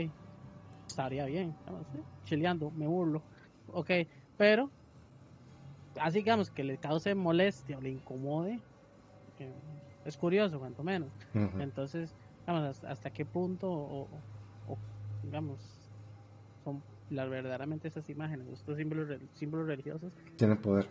[0.89, 1.57] estaría bien,
[1.93, 3.27] sí, chileando, me burlo,
[3.67, 3.91] ok,
[4.37, 4.73] pero
[6.01, 8.65] así digamos que le cause molestia o le incomode,
[9.39, 9.63] eh,
[10.05, 11.13] es curioso, cuanto menos.
[11.59, 14.25] Entonces, digamos, hasta, hasta qué punto, o,
[15.23, 15.93] digamos,
[16.65, 20.91] son las verdaderamente esas imágenes, estos símbolos, símbolos religiosos, Tiene poder.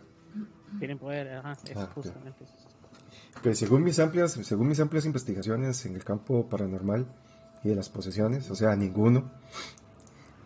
[0.78, 2.71] tienen poder, ajá, es Ah, justamente eso.
[3.40, 7.06] Pues según mis amplias, según mis amplias investigaciones en el campo paranormal
[7.64, 9.30] y de las posesiones, o sea, ninguno.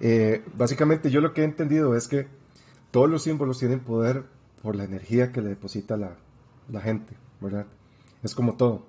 [0.01, 2.29] eh, básicamente yo lo que he entendido es que
[2.90, 4.25] todos los símbolos tienen poder
[4.62, 6.16] por la energía que le deposita la,
[6.70, 7.66] la gente, ¿verdad?
[8.22, 8.87] Es como todo,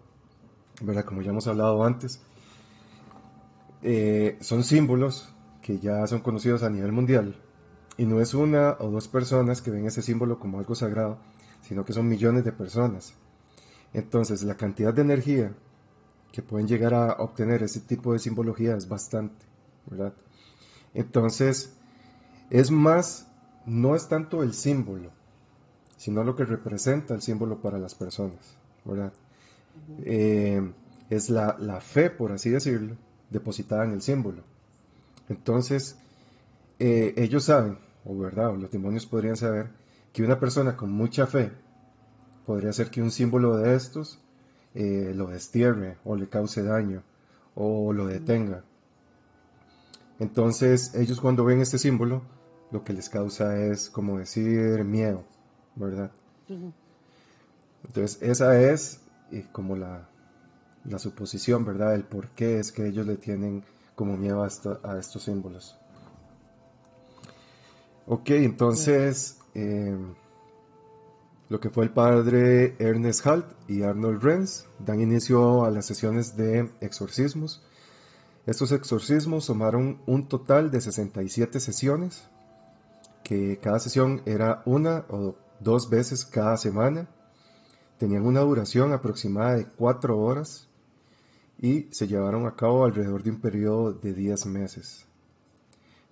[0.82, 1.04] ¿verdad?
[1.04, 2.22] Como ya hemos hablado antes,
[3.84, 7.36] eh, son símbolos que ya son conocidos a nivel mundial
[7.98, 11.18] y no es una o dos personas que ven ese símbolo como algo sagrado,
[11.62, 13.14] sino que son millones de personas.
[13.94, 15.54] Entonces, la cantidad de energía
[16.32, 19.46] que pueden llegar a obtener ese tipo de simbología es bastante,
[19.90, 20.14] ¿verdad?
[20.94, 21.74] Entonces,
[22.50, 23.28] es más,
[23.66, 25.12] no es tanto el símbolo,
[25.98, 29.14] sino lo que representa el símbolo para las personas, ¿verdad?
[30.04, 30.62] Eh,
[31.10, 32.96] es la, la fe, por así decirlo,
[33.30, 34.44] depositada en el símbolo.
[35.30, 35.98] Entonces,
[36.80, 39.70] eh, ellos saben, o verdad, o los demonios podrían saber,
[40.14, 41.52] que una persona con mucha fe
[42.48, 44.20] podría hacer que un símbolo de estos
[44.74, 47.04] eh, lo destierre o le cause daño
[47.56, 48.64] o lo detenga.
[50.18, 52.22] Entonces ellos cuando ven este símbolo
[52.72, 55.24] lo que les causa es como decir miedo,
[55.76, 56.10] ¿verdad?
[57.86, 60.08] Entonces esa es eh, como la,
[60.86, 61.96] la suposición, ¿verdad?
[61.96, 64.48] El por qué es que ellos le tienen como miedo a,
[64.90, 65.78] a estos símbolos.
[68.06, 69.98] Ok, entonces eh,
[71.50, 76.36] lo que fue el padre Ernest Halt y Arnold Renz dan inicio a las sesiones
[76.36, 77.64] de exorcismos.
[78.46, 82.28] Estos exorcismos tomaron un total de 67 sesiones,
[83.24, 87.08] que cada sesión era una o dos veces cada semana.
[87.98, 90.68] Tenían una duración aproximada de cuatro horas
[91.60, 95.06] y se llevaron a cabo alrededor de un periodo de 10 meses.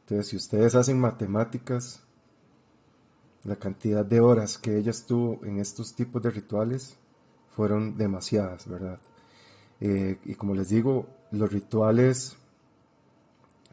[0.01, 2.04] Entonces, si ustedes hacen matemáticas,
[3.45, 6.97] la cantidad de horas que ella estuvo en estos tipos de rituales
[7.55, 8.99] fueron demasiadas, ¿verdad?
[9.79, 12.37] Eh, y como les digo, los rituales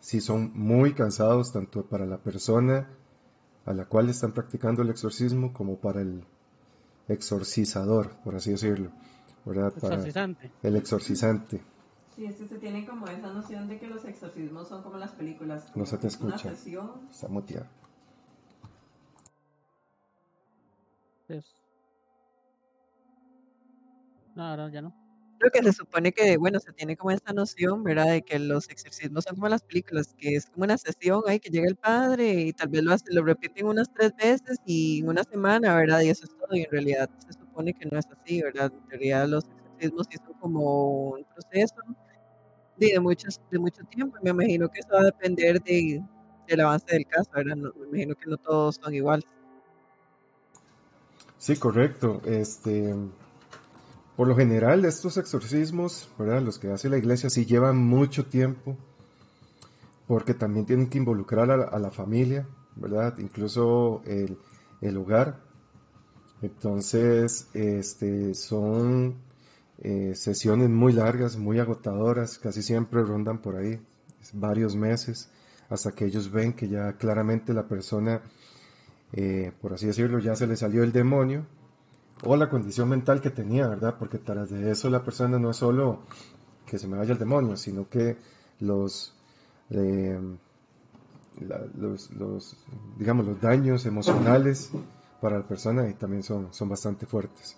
[0.00, 2.88] sí son muy cansados tanto para la persona
[3.64, 6.24] a la cual están practicando el exorcismo como para el
[7.08, 8.90] exorcizador, por así decirlo,
[9.44, 9.72] ¿verdad?
[9.72, 10.50] Para Exorcizante.
[10.62, 11.62] el exorcizante.
[12.14, 15.12] Sí, es que se tiene como esa noción de que los exorcismos son como las
[15.12, 15.64] películas.
[15.74, 16.54] No se te es Una escucha.
[16.54, 16.90] sesión.
[17.10, 17.66] Está muteado.
[21.28, 21.54] Es-
[24.34, 24.94] No, ahora ya no.
[25.38, 28.06] Creo que se supone que, bueno, se tiene como esta noción, ¿verdad?
[28.12, 31.50] De que los exorcismos son como las películas, que es como una sesión ahí que
[31.50, 35.08] llega el padre y tal vez lo hace, lo repiten unas tres veces y en
[35.08, 36.00] una semana, ¿verdad?
[36.02, 36.56] Y eso es todo.
[36.56, 38.70] Y en realidad se supone que no es así, ¿verdad?
[38.72, 41.74] En teoría los exorcismos sí son como un proceso
[42.76, 44.16] de, muchos, de mucho tiempo.
[44.22, 46.00] Me imagino que eso va a depender de,
[46.46, 47.56] del avance del caso, ¿verdad?
[47.56, 49.24] Me imagino que no todos son iguales.
[51.42, 52.22] Sí, correcto.
[52.24, 52.94] Este,
[54.14, 56.40] por lo general, estos exorcismos, ¿verdad?
[56.40, 58.76] Los que hace la iglesia sí llevan mucho tiempo,
[60.06, 63.18] porque también tienen que involucrar a la, familia, ¿verdad?
[63.18, 64.38] Incluso el,
[64.82, 65.40] el hogar.
[66.42, 69.16] Entonces, este, son
[69.78, 73.80] eh, sesiones muy largas, muy agotadoras, casi siempre rondan por ahí
[74.32, 75.28] varios meses,
[75.68, 78.22] hasta que ellos ven que ya claramente la persona,
[79.12, 81.46] eh, por así decirlo, ya se le salió el demonio
[82.24, 83.96] o la condición mental que tenía, ¿verdad?
[83.98, 86.00] Porque tras de eso la persona no es solo
[86.66, 88.16] que se me vaya el demonio, sino que
[88.60, 89.14] los,
[89.70, 90.18] eh,
[92.98, 94.70] digamos, los daños emocionales
[95.20, 97.56] para la persona y también son, son bastante fuertes.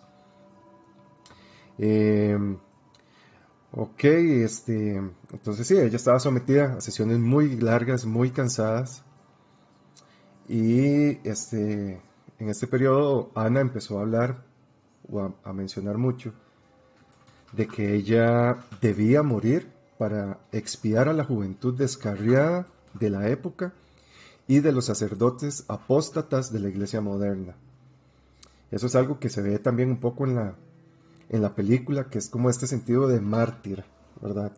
[1.78, 2.38] Eh,
[3.72, 4.96] ok, este,
[5.32, 9.04] entonces sí, ella estaba sometida a sesiones muy largas, muy cansadas.
[10.48, 12.00] Y este,
[12.38, 14.42] en este periodo Ana empezó a hablar
[15.10, 16.32] o a mencionar mucho
[17.52, 23.72] de que ella debía morir para expiar a la juventud descarriada de la época
[24.46, 27.54] y de los sacerdotes apóstatas de la iglesia moderna.
[28.70, 30.54] Eso es algo que se ve también un poco en la,
[31.28, 33.84] en la película, que es como este sentido de mártir,
[34.20, 34.52] ¿verdad?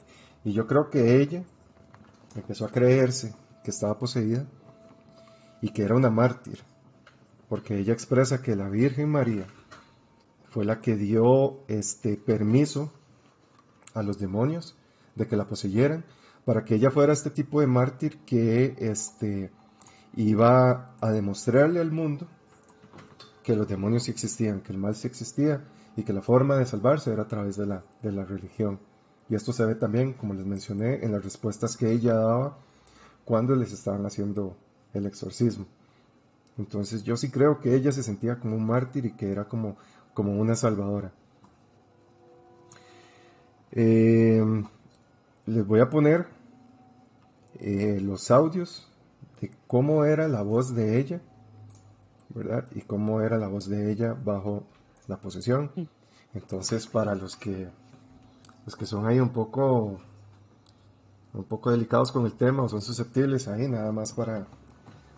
[0.45, 1.45] Y yo creo que ella
[2.35, 4.47] empezó a creerse que estaba poseída
[5.61, 6.61] y que era una mártir,
[7.49, 9.47] porque ella expresa que la Virgen María
[10.51, 12.93] fue la que dio este permiso
[13.95, 14.77] a los demonios
[15.15, 16.05] de que la poseyeran
[16.45, 19.51] para que ella fuera este tipo de mártir que este,
[20.15, 22.27] iba a demostrarle al mundo
[23.43, 25.65] que los demonios sí existían, que el mal sí existía
[25.97, 28.81] y que la forma de salvarse era a través de la, de la religión.
[29.29, 32.59] Y esto se ve también, como les mencioné, en las respuestas que ella daba
[33.25, 34.57] cuando les estaban haciendo
[34.97, 35.67] el exorcismo.
[36.59, 39.77] Entonces yo sí creo que ella se sentía como un mártir y que era como
[40.17, 41.13] como una salvadora.
[43.73, 44.43] Eh,
[45.45, 46.27] les voy a poner
[47.61, 48.91] eh, los audios
[49.41, 51.21] de cómo era la voz de ella,
[52.31, 52.67] ¿verdad?
[52.75, 54.65] Y cómo era la voz de ella bajo
[55.07, 55.71] la posesión.
[56.33, 57.69] Entonces, para los que
[58.65, 60.01] los que son ahí un poco
[61.35, 64.47] un poco delicados con el tema o son susceptibles ahí, nada más para,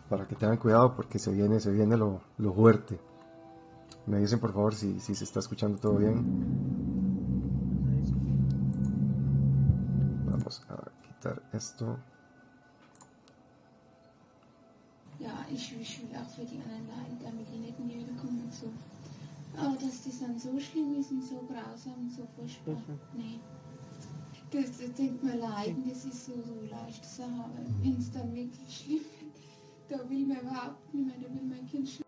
[0.09, 2.99] para que tengan cuidado porque se viene, se viene lo, lo fuerte.
[4.07, 6.25] Me dicen por favor si, si se está escuchando todo bien.
[10.27, 11.99] Vamos a quitar esto.
[15.19, 15.85] Die die
[17.89, 18.71] die.
[19.57, 22.77] Aber dass das dann so schlimm ist und so grausam und so furchtbar,
[23.15, 23.41] nee.
[24.51, 27.53] Das, das denkt man leiden, das ist so, so leicht zu haben.
[27.83, 29.05] Wenn es dann wirklich schlimm
[29.93, 32.08] الطويل ما بعد قبل ما نبل ما يكون شو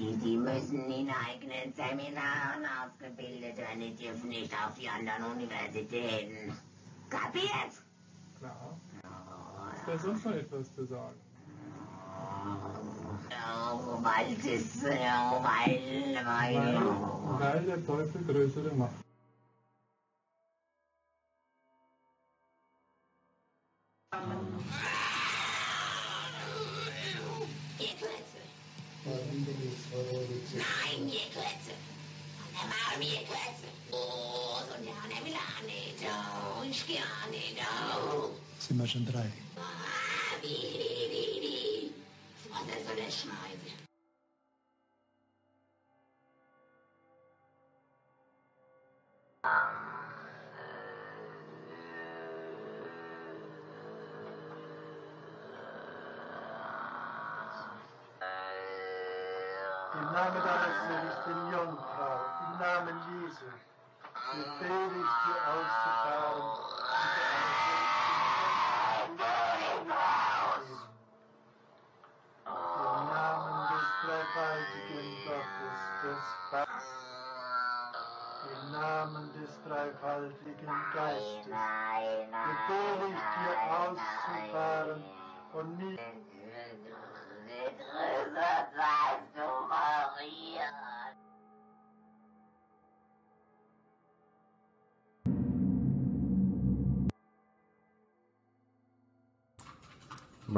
[0.00, 6.56] Die, die müssen in eigenen Seminaren ausgebildet werden, die dürfen nicht auf die anderen Universitäten.
[7.10, 7.72] Kapiert?
[8.38, 8.80] Klar.
[9.76, 11.20] Ist da sonst noch etwas zu sagen?
[14.02, 14.56] Weil, weil.
[16.24, 19.09] Weil, weil der Teufel größere Macht.
[29.46, 31.72] Nein, ihr Klötze.
[32.38, 33.66] Und der Maul, ihr Klötze.
[33.90, 35.96] Oh, so der der will auch nicht.
[36.04, 37.56] Oh, ich geh auch nicht.
[37.58, 38.30] Oh.
[38.58, 39.30] sind wir schon drei.
[39.56, 41.90] Ah, wie, wie, wie, wie.
[42.50, 43.89] Was ist so eine Scheiße?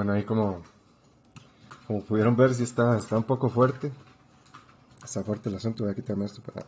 [0.03, 0.63] Bueno, ahí como,
[1.87, 3.93] como pudieron ver, sí está, está un poco fuerte.
[5.05, 5.85] Está fuerte el asunto.
[5.85, 6.67] Voy a quitarme esto para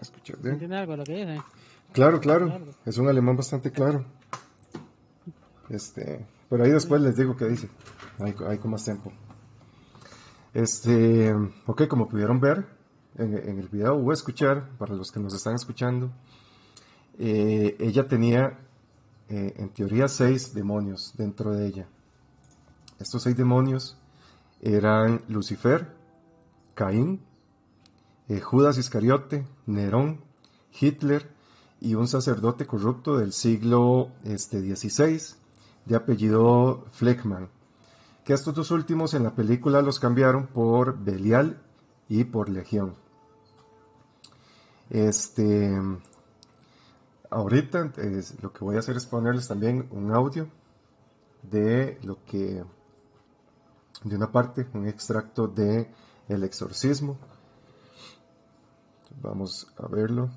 [0.00, 0.54] escuchar bien.
[0.54, 1.42] ¿Entiende algo de lo que dice?
[1.92, 2.58] Claro, claro.
[2.86, 4.06] Es un alemán bastante claro.
[5.68, 7.68] Este, pero ahí después les digo qué dice.
[8.18, 9.12] Ahí, ahí con más tiempo.
[10.54, 11.34] Este,
[11.66, 12.64] ok, como pudieron ver
[13.18, 16.10] en, en el video o escuchar, para los que nos están escuchando,
[17.18, 18.58] eh, ella tenía
[19.28, 21.86] eh, en teoría seis demonios dentro de ella.
[23.00, 23.96] Estos seis demonios
[24.60, 25.90] eran Lucifer,
[26.74, 27.22] Caín,
[28.28, 30.20] eh, Judas Iscariote, Nerón,
[30.78, 31.30] Hitler
[31.80, 35.18] y un sacerdote corrupto del siglo este, XVI
[35.86, 37.48] de apellido Fleckman.
[38.22, 41.58] Que estos dos últimos en la película los cambiaron por Belial
[42.06, 42.96] y por Legión.
[44.90, 45.80] Este,
[47.30, 47.92] ahorita
[48.42, 50.48] lo que voy a hacer es ponerles también un audio
[51.42, 52.62] de lo que
[54.04, 55.88] de una parte, un extracto de
[56.28, 57.16] El exorcismo.
[59.22, 60.30] Vamos a verlo.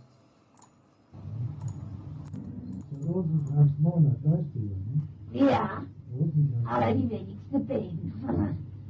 [3.06, 5.52] Rosenkranzmonat, weißt du ja, ne?
[5.52, 6.68] Ja, Rosenkranz.
[6.68, 8.14] aber die wenigste beten.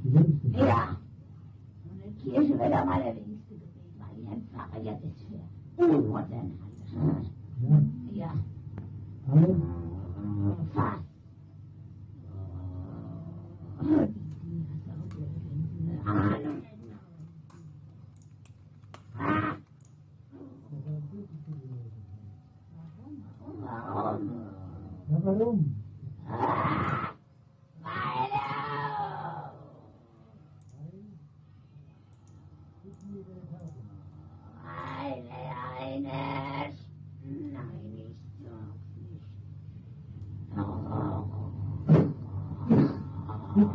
[0.04, 0.54] Die wenigsten.
[0.54, 0.96] Ja.
[1.84, 5.12] Und in der Kirche wird am allerwenigsten gebeten, weil die Herrn Pfarrer ja das
[5.76, 7.30] für unmodern halten.
[8.12, 8.32] Ja,
[9.26, 9.44] Ja,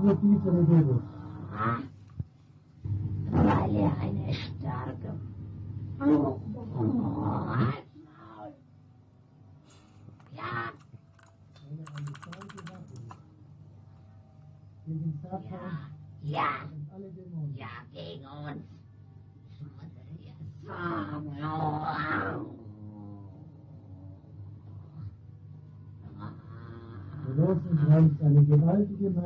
[0.10, 0.99] کو تیس روپے دو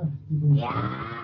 [0.03, 1.22] い。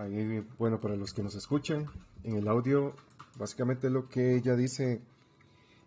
[0.00, 1.84] Ahí, bueno, para los que nos escuchan,
[2.24, 2.94] en el audio,
[3.38, 5.02] básicamente lo que ella dice,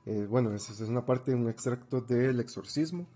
[0.06, 3.08] eh, bueno, es, una parte, un extracto del exorcismo,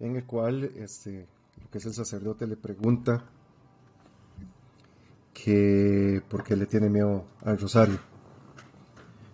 [0.00, 1.26] en el cual este,
[1.60, 3.22] lo que es el sacerdote le pregunta
[5.34, 7.98] que por qué le tiene miedo al rosario.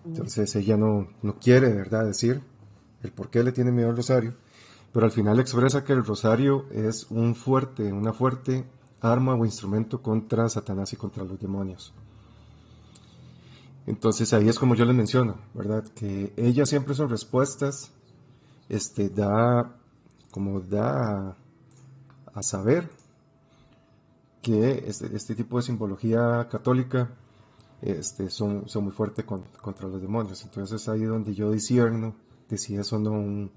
[0.05, 2.43] Entonces ella no, no quiere, verdad, decir
[3.05, 4.35] el por qué le tiene miedo al rosario,
[4.93, 8.64] pero al final expresa que el rosario es un fuerte, una fuerte
[9.05, 11.92] arma o instrumento contra Satanás y contra los demonios.
[13.86, 15.84] Entonces ahí es como yo les menciono, ¿verdad?
[15.94, 17.90] Que ella siempre son respuestas,
[18.68, 19.76] este, da,
[20.30, 21.36] como da
[22.32, 22.90] a, saber
[24.40, 27.11] que este, este tipo de simbología católica
[27.82, 30.42] este, son, son muy fuertes con- contra los demonios.
[30.44, 32.14] Entonces es ahí donde yo discierno
[32.48, 33.50] de si es o no un,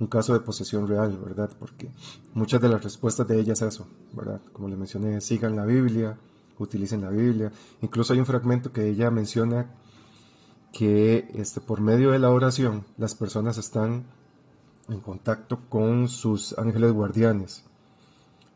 [0.00, 1.50] un caso de posesión real, ¿verdad?
[1.58, 1.90] Porque
[2.34, 4.40] muchas de las respuestas de ella es eso, ¿verdad?
[4.52, 6.18] Como le mencioné, sigan la Biblia,
[6.58, 7.52] utilicen la Biblia.
[7.82, 9.70] Incluso hay un fragmento que ella menciona
[10.72, 14.04] que este, por medio de la oración las personas están
[14.88, 17.64] en contacto con sus ángeles guardianes.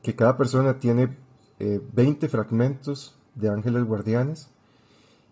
[0.02, 1.16] Que cada persona tiene
[1.58, 4.48] eh, 20 fragmentos de ángeles guardianes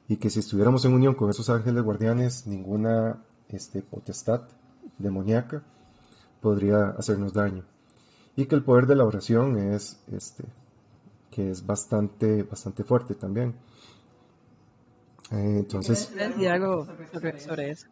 [0.08, 4.42] y que si estuviéramos en unión con esos ángeles guardianes, ninguna este, potestad
[4.98, 5.62] demoníaca
[6.40, 7.64] podría hacernos daño.
[8.36, 10.44] Y que el poder de la oración es, este,
[11.30, 13.54] que es bastante, bastante fuerte también.
[15.32, 16.14] Eh, entonces...
[16.14, 17.88] decir algo sobre, eso?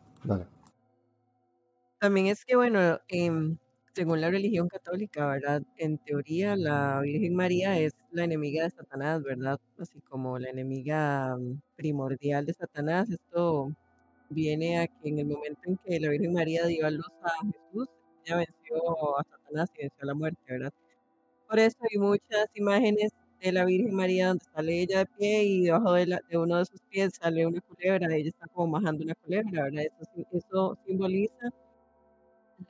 [1.99, 3.57] También es que, bueno, em,
[3.95, 5.63] según la religión católica, ¿verdad?
[5.77, 9.59] En teoría, la Virgen María es la enemiga de Satanás, ¿verdad?
[9.79, 13.11] Así como la enemiga mm, primordial de Satanás.
[13.11, 13.73] Esto
[14.31, 17.31] viene a que en el momento en que la Virgen María dio a luz a
[17.45, 17.89] Jesús,
[18.29, 20.73] ella venció a Satanás y venció a la muerte, ¿verdad?
[21.49, 25.65] Por eso hay muchas imágenes de la Virgen María donde sale ella de pie y
[25.65, 29.65] debajo de, uno de sus pies sale una culebra, ella está como bajando una culebra,
[29.65, 29.85] ¿verdad?
[30.01, 31.51] Eso, eso simboliza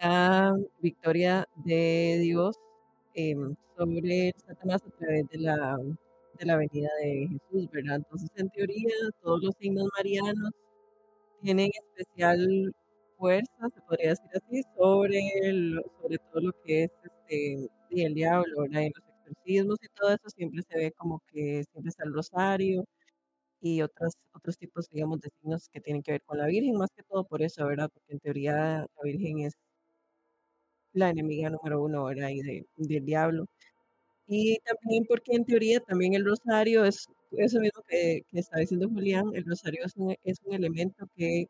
[0.00, 2.56] la victoria de Dios
[3.14, 5.76] em, sobre Satanás a través de la,
[6.38, 7.96] de la venida de Jesús, ¿verdad?
[7.96, 8.92] Entonces, en teoría,
[9.22, 10.50] todos los signos marianos
[11.42, 12.74] tienen especial
[13.18, 15.20] fuerza, se podría decir así, sobre,
[16.00, 18.84] sobre todo lo que es este, el diablo, ¿verdad?
[18.84, 22.84] En los exorcismos y todo eso siempre se ve como que siempre está el rosario
[23.60, 26.90] y otros, otros tipos, digamos, de signos que tienen que ver con la Virgen, más
[26.96, 27.90] que todo por eso, ¿verdad?
[27.92, 29.54] Porque en teoría la Virgen es
[30.92, 32.28] la enemiga número uno, ¿verdad?
[32.30, 33.46] Y de, del diablo.
[34.28, 38.88] Y también porque en teoría también el rosario es eso mismo que, que está diciendo
[38.88, 41.46] Julián, el rosario es un, es un elemento que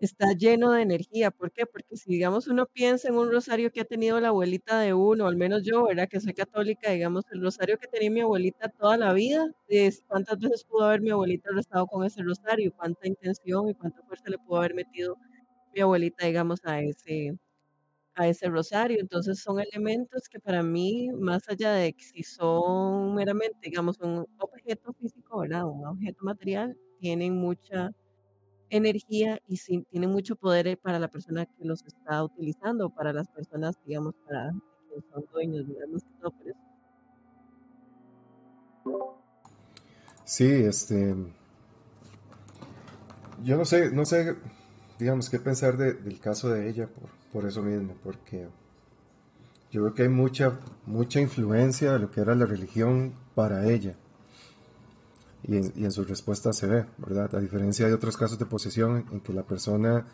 [0.00, 1.30] está lleno de energía.
[1.30, 1.66] ¿Por qué?
[1.66, 5.26] Porque si, digamos, uno piensa en un rosario que ha tenido la abuelita de uno,
[5.26, 6.08] al menos yo, ¿verdad?
[6.08, 10.38] Que soy católica, digamos, el rosario que tenía mi abuelita toda la vida, es cuántas
[10.38, 14.38] veces pudo haber mi abuelita rezado con ese rosario, cuánta intención y cuánta fuerza le
[14.38, 15.16] pudo haber metido
[15.74, 17.38] mi abuelita, digamos, a ese,
[18.14, 18.98] a ese rosario.
[19.00, 24.26] Entonces son elementos que para mí, más allá de que si son meramente, digamos, un
[24.38, 25.66] objeto físico, ¿verdad?
[25.66, 27.92] Un objeto material, tienen mucha
[28.70, 33.12] energía y sí, tienen mucho poder eh, para la persona que los está utilizando, para
[33.12, 34.52] las personas, digamos, para
[34.88, 36.58] que son dueños, digamos, todo por eso.
[40.24, 41.14] Sí, este,
[43.42, 44.36] yo no sé, no sé,
[44.98, 48.48] digamos, qué pensar del caso de ella por, por eso mismo, porque
[49.70, 53.96] yo creo que hay mucha, mucha influencia de lo que era la religión para ella.
[55.42, 57.34] Y en, y en, su respuesta se ve, ¿verdad?
[57.34, 60.06] A diferencia de otros casos de posesión en que la persona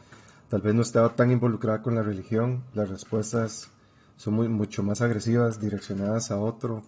[0.49, 3.69] tal vez no estaba tan involucrada con la religión, las respuestas
[4.17, 6.83] son mucho más agresivas, direccionadas a otro,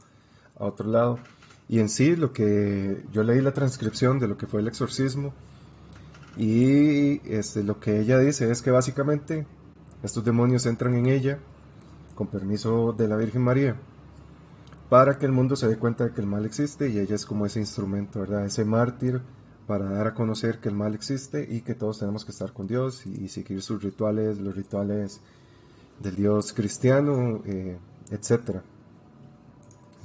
[0.59, 1.19] a otro lado.
[1.69, 5.35] Y en sí, lo que yo leí la transcripción de lo que fue el exorcismo,
[6.37, 9.47] y este, lo que ella dice es que básicamente
[10.03, 11.39] estos demonios entran en ella,
[12.15, 13.77] con permiso de la Virgen María,
[14.89, 17.27] para que el mundo se dé cuenta de que el mal existe y ella es
[17.27, 18.47] como ese instrumento, ¿verdad?
[18.47, 19.21] Ese mártir
[19.67, 22.67] para dar a conocer que el mal existe y que todos tenemos que estar con
[22.67, 25.21] Dios y, seguir sus rituales, los rituales
[26.01, 27.77] del Dios cristiano, eh,
[28.11, 28.63] etc.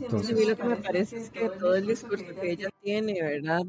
[0.01, 3.21] Entonces, a mí lo que me parece es que todo el discurso que ella tiene,
[3.21, 3.61] ¿verdad?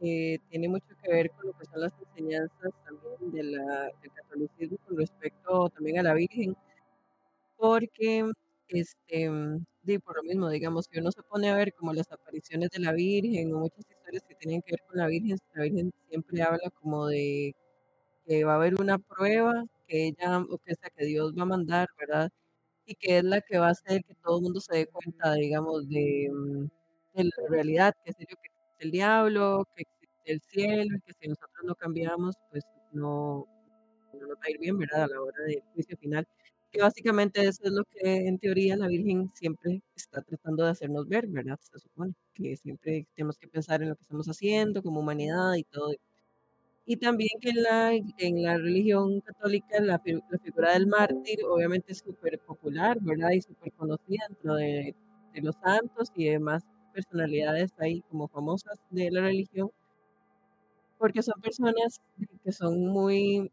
[0.00, 4.12] Eh, tiene mucho que ver con lo que son las enseñanzas también de la, del
[4.12, 6.54] catolicismo con respecto también a la Virgen,
[7.56, 8.30] porque
[8.72, 9.30] este,
[9.84, 12.80] y por lo mismo, digamos, si uno se pone a ver como las apariciones de
[12.80, 16.42] la Virgen o muchas historias que tienen que ver con la Virgen, la Virgen siempre
[16.42, 17.54] habla como de
[18.26, 21.46] que va a haber una prueba que ella, o que sea, que Dios va a
[21.46, 22.30] mandar, ¿verdad?
[22.86, 25.34] Y que es la que va a hacer que todo el mundo se dé cuenta,
[25.34, 26.66] digamos, de, mm,
[27.16, 28.26] la realidad, que es que
[28.80, 33.46] el diablo, que existe el cielo, que si nosotros no cambiamos, pues no,
[34.14, 35.04] no nos va a ir bien, ¿verdad?
[35.04, 36.26] A la hora del juicio final.
[36.72, 41.06] Que básicamente eso es lo que en teoría la Virgen siempre está tratando de hacernos
[41.08, 41.58] ver, ¿verdad?
[41.60, 45.64] Se supone que siempre tenemos que pensar en lo que estamos haciendo como humanidad y
[45.64, 45.92] todo.
[46.86, 50.00] Y también que en la, en la religión católica la,
[50.30, 53.30] la figura del mártir obviamente es súper popular, ¿verdad?
[53.32, 54.94] Y súper conocida dentro de,
[55.34, 59.70] de los santos y demás personalidades ahí como famosas de la religión,
[60.98, 62.00] porque son personas
[62.44, 63.50] que son muy,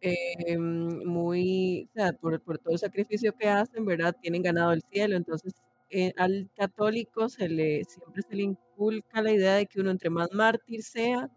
[0.00, 4.16] eh, muy, o sea, por, por, todo el sacrificio que hacen, ¿verdad?
[4.20, 5.54] Tienen ganado el cielo, entonces
[5.90, 10.10] eh, al católico se le, siempre se le inculca la idea de que uno entre
[10.10, 11.30] más mártir sea,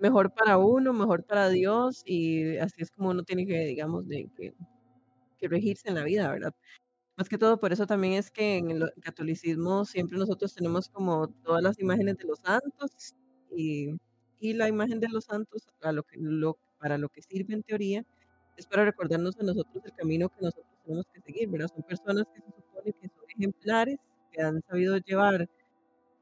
[0.00, 4.28] mejor para uno, mejor para Dios, y así es como uno tiene que, digamos, de,
[4.36, 4.54] que,
[5.38, 6.54] que regirse en la vida, ¿verdad?
[7.16, 11.28] Más que todo, por eso también es que en el catolicismo siempre nosotros tenemos como
[11.44, 13.14] todas las imágenes de los santos
[13.56, 13.90] y,
[14.40, 17.62] y la imagen de los santos a lo que, lo, para lo que sirve en
[17.62, 18.04] teoría
[18.56, 21.68] es para recordarnos a nosotros el camino que nosotros tenemos que seguir, ¿verdad?
[21.72, 23.98] Son personas que se supone que son ejemplares,
[24.32, 25.48] que han sabido llevar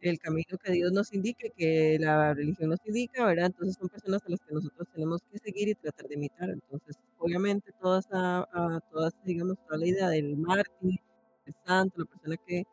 [0.02, 3.46] el camino que Dios nos indique, que la religión nos indica, ¿verdad?
[3.46, 6.50] Entonces son personas a las que nosotros tenemos que seguir y tratar de imitar.
[6.50, 11.00] Entonces, obviamente, toda esa, ah, toda, digamos, toda la idea del mártir,
[11.46, 12.64] el santo, la persona que,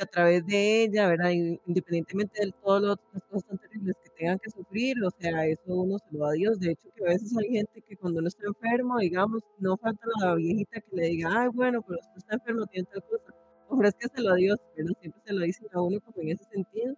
[0.00, 1.30] que a través de ella, ¿verdad?
[1.66, 5.98] Independientemente de todas las cosas tan terribles que tengan que sufrir, o sea, eso uno
[5.98, 6.58] se lo da a Dios.
[6.60, 10.06] De hecho, que a veces hay gente que cuando uno está enfermo, digamos, no falta
[10.22, 13.34] la viejita que le diga, ay, bueno, pero usted está enfermo, tiene tal cosa
[13.68, 16.94] ofrézcaselo a Dios, pero siempre se lo dicen a uno como en ese sentido.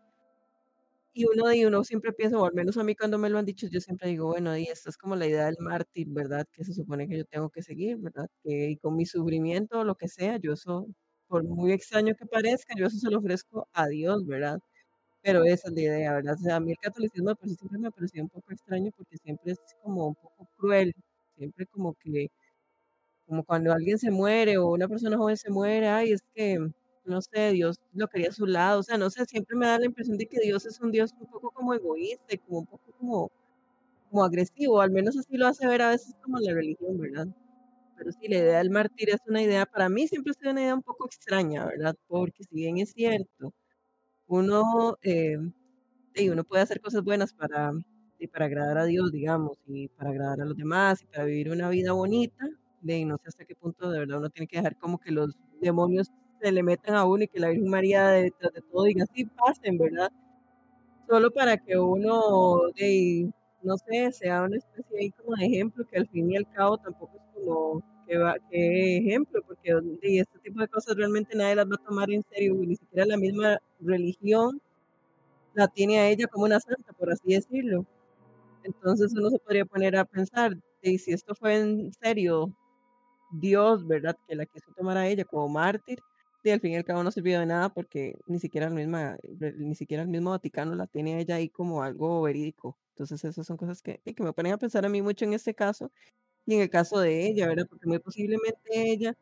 [1.14, 3.44] Y uno, y uno siempre piensa, o al menos a mí cuando me lo han
[3.44, 6.46] dicho, yo siempre digo, bueno, y esta es como la idea del mártir, ¿verdad?
[6.52, 8.28] Que se supone que yo tengo que seguir, ¿verdad?
[8.42, 10.86] Que con mi sufrimiento o lo que sea, yo eso,
[11.32, 14.60] por muy extraño que parezca, yo eso se lo ofrezco a Dios, ¿verdad?
[15.22, 16.34] Pero esa es la idea, ¿verdad?
[16.34, 19.18] O sea, a mí el catolicismo por siempre me ha parecido un poco extraño porque
[19.18, 20.94] siempre es como un poco cruel,
[21.38, 22.28] siempre como que
[23.26, 26.58] como cuando alguien se muere o una persona joven se muere, ay, es que,
[27.04, 29.78] no sé, Dios lo quería a su lado, o sea, no sé, siempre me da
[29.78, 32.66] la impresión de que Dios es un Dios un poco como egoísta y como un
[32.66, 33.30] poco como,
[34.10, 37.28] como agresivo, al menos así lo hace ver a veces como la religión, ¿verdad?
[37.96, 40.62] Pero sí, la idea del martirio es una idea, para mí siempre ha sido una
[40.62, 41.94] idea un poco extraña, ¿verdad?
[42.08, 43.52] Porque si bien es cierto,
[44.26, 45.38] uno, eh,
[46.30, 47.72] uno puede hacer cosas buenas para,
[48.32, 51.68] para agradar a Dios, digamos, y para agradar a los demás, y para vivir una
[51.70, 52.46] vida bonita,
[52.82, 55.36] de no sé hasta qué punto de verdad uno tiene que dejar como que los
[55.60, 56.08] demonios
[56.40, 59.24] se le metan a uno y que la Virgen María detrás de todo diga, sí,
[59.26, 60.10] pasen, ¿verdad?
[61.08, 63.30] Solo para que uno, de,
[63.62, 66.78] no sé, sea una especie ahí como de ejemplo, que al fin y al cabo
[66.78, 71.56] tampoco es como que, va, que ejemplo, porque de este tipo de cosas realmente nadie
[71.56, 74.60] las va a tomar en serio, ni siquiera la misma religión
[75.54, 77.86] la tiene a ella como una santa, por así decirlo.
[78.64, 82.52] Entonces uno se podría poner a pensar, y si esto fue en serio
[83.32, 84.16] Dios, ¿verdad?
[84.28, 86.00] Que la quiso tomar a ella como mártir,
[86.44, 89.16] y al fin y al cabo no sirvió de nada porque ni siquiera el, misma,
[89.56, 92.76] ni siquiera el mismo Vaticano la tiene ella ahí como algo verídico.
[92.90, 95.54] Entonces esas son cosas que, que me ponen a pensar a mí mucho en este
[95.54, 95.90] caso
[96.46, 97.66] y en el caso de ella, ¿verdad?
[97.68, 99.16] Porque muy posiblemente ella,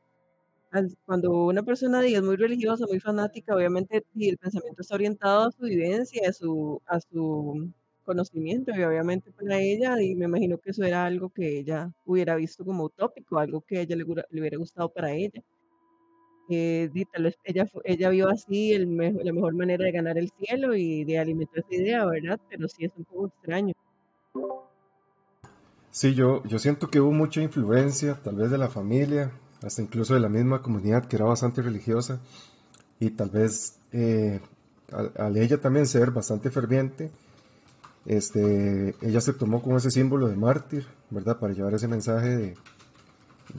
[1.04, 5.52] cuando una persona diga es muy religiosa, muy fanática, obviamente el pensamiento está orientado a
[5.52, 7.72] su vivencia, a su, a su
[8.04, 12.36] conocimiento y obviamente para ella y me imagino que eso era algo que ella hubiera
[12.36, 15.42] visto como utópico, algo que ella le, hubiera gustado para ella.
[16.50, 16.90] Eh,
[17.44, 21.60] ella, ella vio así el la mejor manera de ganar el cielo y de alimentar
[21.60, 22.40] esa idea, ¿verdad?
[22.48, 23.74] Pero sí es un poco extraño.
[25.92, 29.32] Sí, yo, yo siento que hubo mucha influencia, tal vez de la familia,
[29.62, 32.20] hasta incluso de la misma comunidad que era bastante religiosa,
[32.98, 34.40] y tal vez eh,
[35.16, 37.10] al ella también ser bastante ferviente,
[38.06, 41.38] este, ella se tomó como ese símbolo de mártir, ¿verdad?
[41.38, 42.56] Para llevar ese mensaje de,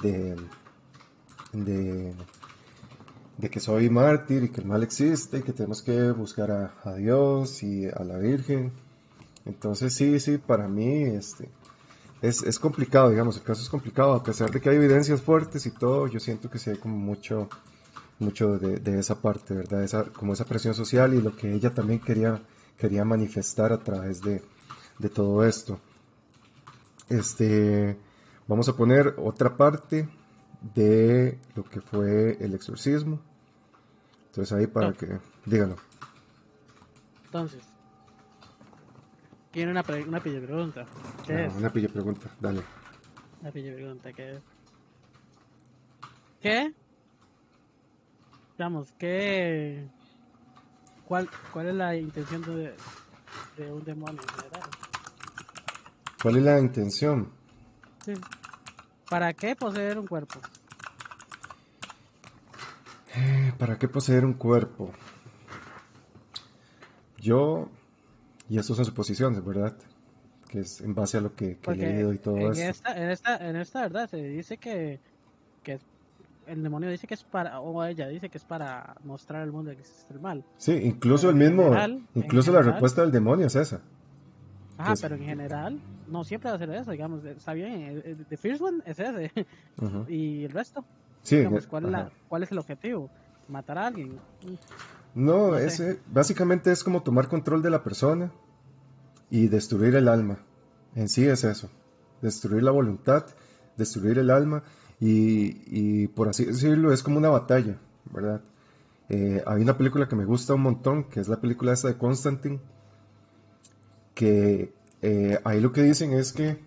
[0.02, 0.36] de,
[1.54, 2.14] de,
[3.50, 7.64] que soy mártir y que el mal existe y que tenemos que buscar a, Dios
[7.64, 8.72] y a la Virgen.
[9.46, 11.50] Entonces sí, sí, para mí este,
[12.22, 15.66] es, es, complicado, digamos, el caso es complicado, a pesar de que hay evidencias fuertes
[15.66, 17.50] y todo, yo siento que sí hay como mucho,
[18.20, 19.84] mucho de, de esa parte, ¿verdad?
[19.84, 22.42] Esa, como esa presión social y lo que ella también quería
[22.82, 24.42] quería manifestar a través de,
[25.14, 25.80] todo esto.
[27.10, 27.96] Este,
[28.48, 30.10] vamos a poner otra parte
[30.74, 33.20] de lo que fue el exorcismo.
[34.32, 35.76] Entonces ahí para que, dígalo.
[37.26, 37.62] Entonces,
[39.52, 40.86] tiene una, una pilla pregunta.
[41.28, 41.56] ¿Qué ah, es?
[41.56, 42.62] Una pilla pregunta, dale.
[43.42, 44.42] Una pilla pregunta, ¿qué es?
[46.40, 46.74] ¿Qué?
[48.58, 49.86] Vamos, ¿qué
[51.06, 52.74] ¿Cuál, ¿Cuál es la intención de,
[53.58, 54.70] de un demonio en general?
[56.24, 57.34] ¿Cuál es la intención?
[58.06, 58.14] Sí.
[59.10, 60.40] ¿Para qué poseer un cuerpo?
[63.16, 64.92] Eh, ¿Para qué poseer un cuerpo?
[67.18, 67.70] Yo,
[68.50, 69.76] y eso son suposiciones, ¿verdad?
[70.50, 72.62] Que es en base a lo que, he leído y todo en eso.
[72.62, 75.00] Esta, en, esta, en esta verdad se dice que,
[75.64, 75.80] que
[76.48, 79.72] el demonio dice que es para, o ella dice que es para mostrar al mundo
[79.72, 80.44] que existe el mal.
[80.58, 81.76] Sí, incluso el mismo,
[82.16, 83.82] incluso la respuesta del demonio es esa.
[84.78, 88.62] Ajá, pero en general, no siempre va a ser eso, digamos, está bien, the first
[88.62, 89.32] one es ese,
[90.10, 90.84] y el resto,
[91.24, 93.10] sí, digamos, ¿cuál, es la, ¿cuál es el objetivo?
[93.48, 94.20] ¿Matar a alguien?
[95.14, 98.32] No, ese, básicamente es como tomar control de la persona
[99.30, 100.40] y destruir el alma,
[100.96, 101.70] en sí es eso,
[102.22, 103.26] destruir la voluntad,
[103.78, 104.64] destruir el alma,
[105.04, 107.78] y, por así decirlo es como una batalla,
[108.14, 108.42] ¿verdad?
[109.10, 111.98] Eh, hay una película que me gusta un montón, que es la película esta de
[111.98, 112.60] Constantine,
[114.14, 116.60] que eh, ahí lo que dicen es que,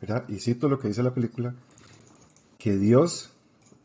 [0.00, 0.28] ¿verdad?
[0.28, 1.54] Y cito lo que dice la película,
[2.64, 3.30] que Dios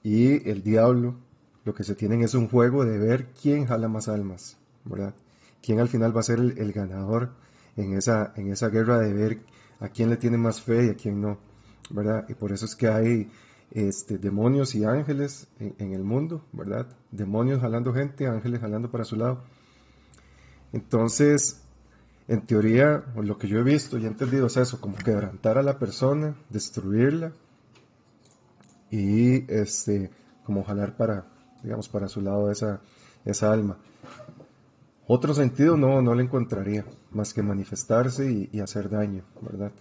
[0.03, 1.17] y el diablo
[1.65, 4.55] lo que se tienen es un juego de ver quién jala más almas,
[4.85, 5.13] ¿verdad?
[5.61, 7.31] ¿Quién al final va a ser el, ganador
[7.75, 9.41] en esa, en esa guerra de ver
[9.81, 11.39] a quién le tiene más fe y a quién no,
[11.89, 12.23] ¿verdad?
[12.29, 13.29] Y por eso es que hay
[13.71, 16.87] este, demonios y ángeles en, en el mundo, ¿verdad?
[17.11, 19.43] Demonios jalando gente, ángeles jalando para su lado.
[20.71, 21.61] Entonces,
[22.29, 25.63] en teoría, lo que yo he visto y he entendido es eso, como quebrantar a
[25.63, 27.33] la persona, destruirla
[28.91, 30.09] y este,
[30.43, 31.25] como jalar para,
[31.63, 32.81] digamos, para su lado esa,
[33.25, 33.77] esa alma.
[35.07, 39.71] Otro sentido no, no le encontraría, más que manifestarse y, y hacer daño, ¿verdad?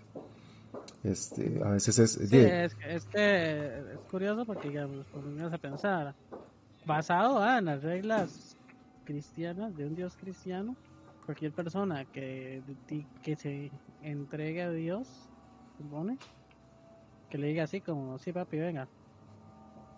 [1.04, 2.12] Este, a veces es...
[2.12, 6.14] Sí, es, es que es curioso porque, digamos, ponemos a pensar,
[6.86, 8.56] basado ah, en las reglas
[9.04, 10.76] cristianas de un Dios cristiano,
[11.24, 12.62] cualquier persona que,
[13.22, 13.70] que se
[14.02, 15.08] entregue a Dios,
[15.76, 16.18] supone,
[17.30, 18.88] que le diga así como, sí papi, venga,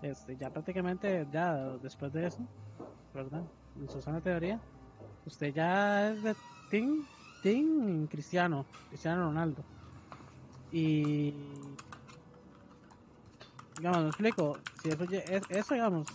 [0.03, 2.43] este, ya prácticamente, ya después de eso,
[3.15, 3.43] ¿verdad?
[3.77, 4.61] En su sana teoría,
[5.27, 6.35] usted ya es de
[6.71, 7.05] team,
[7.43, 9.63] team cristiano, cristiano Ronaldo.
[10.73, 11.33] Y
[13.77, 15.05] digamos, me explico, si eso,
[15.49, 16.07] eso digamos,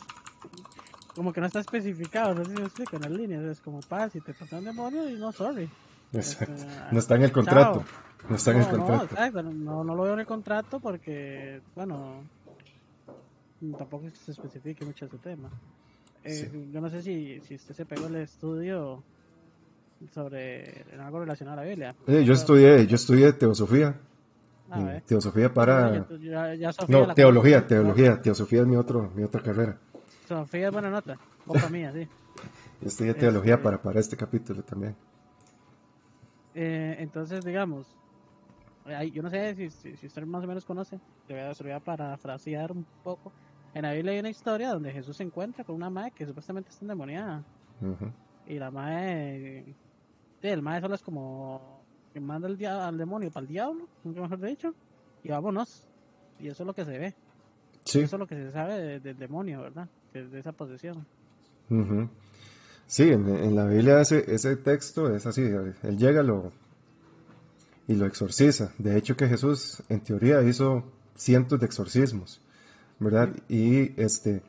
[1.15, 3.81] como que no está especificado, no sé si me explico, en las líneas, es como
[3.81, 5.69] paz, si te pasa un demonio y no, sorry.
[6.13, 6.53] Exacto.
[6.53, 7.79] Este, No está en el contrato.
[7.79, 8.29] chao.
[8.29, 9.05] No está en el No, no, contrato.
[9.05, 12.23] exacto, no, no lo veo en el contrato porque, bueno,
[13.73, 15.49] tampoco es que se especifique mucho ese tema.
[16.23, 19.03] Eh, Yo no sé si, si usted se pegó el estudio
[20.13, 21.95] sobre algo relacionado a la Biblia.
[22.07, 23.89] Eh, yo estudié, yo estudié teosofía.
[24.69, 25.03] A Y ver.
[25.07, 26.05] teosofía para...
[26.19, 28.21] Ya- ya- No, teología, teología.
[28.21, 29.77] Teosofía es mi, otro, mi otra carrera.
[30.27, 32.07] Sofía es buena nota, copa mía, sí.
[32.81, 34.95] Yo estudié teología para, para este capítulo también.
[36.53, 37.95] Eh, entonces, digamos,
[39.11, 41.71] yo no sé si, si, si usted más o menos conoce, le voy a, voy
[41.71, 43.33] a parafrasear un poco.
[43.75, 46.69] En la Biblia hay una historia donde Jesús se encuentra con una madre que supuestamente
[46.71, 47.43] está endemoniada.
[48.47, 49.65] Y la madre,
[50.41, 51.81] sí, el madre solo es como
[52.13, 54.73] que manda el dia- al demonio para el diablo, nunca mejor dicho,
[55.23, 55.85] y vámonos.
[56.39, 57.13] Y eso es lo que se ve.
[57.83, 57.99] Sí.
[57.99, 59.87] Eso es lo que se sabe de- del demonio, ¿verdad?
[60.13, 61.05] De, de esa posesión.
[62.87, 66.51] Sí, en, en la Biblia ese, ese texto es así, él llega lo,
[67.87, 68.71] y lo exorciza.
[68.77, 70.83] De hecho que Jesús en teoría hizo
[71.15, 72.39] cientos de exorcismos,
[72.99, 73.35] ¿verdad?
[73.49, 74.41] Y este,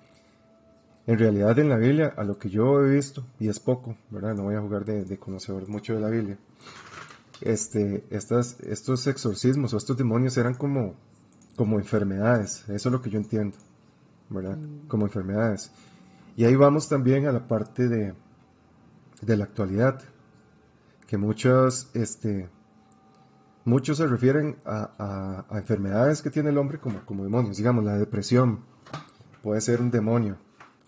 [1.07, 4.34] en realidad en la Biblia, a lo que yo he visto, y es poco, ¿verdad?
[4.34, 6.38] No voy a jugar de, de conocedor mucho de la Biblia.
[7.40, 10.94] Este, estas, estos exorcismos o estos demonios eran como,
[11.55, 13.57] como enfermedades, eso es lo que yo entiendo,
[14.30, 14.59] ¿verdad?
[14.88, 15.70] Como enfermedades.
[16.36, 18.14] Y ahí vamos también a la parte de,
[19.22, 20.03] de la actualidad,
[21.07, 22.49] que muchos, este,
[23.66, 27.58] muchos se refieren a, enfermedades que tiene el hombre como, demonios.
[27.58, 28.60] Digamos, la depresión
[29.42, 30.38] puede ser un demonio,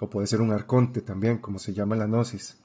[0.01, 2.57] o puede ser un arconte también, como se llama la gnosis,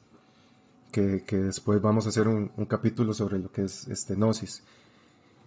[0.91, 4.63] que, después vamos a hacer un, un capítulo sobre lo que es este gnosis.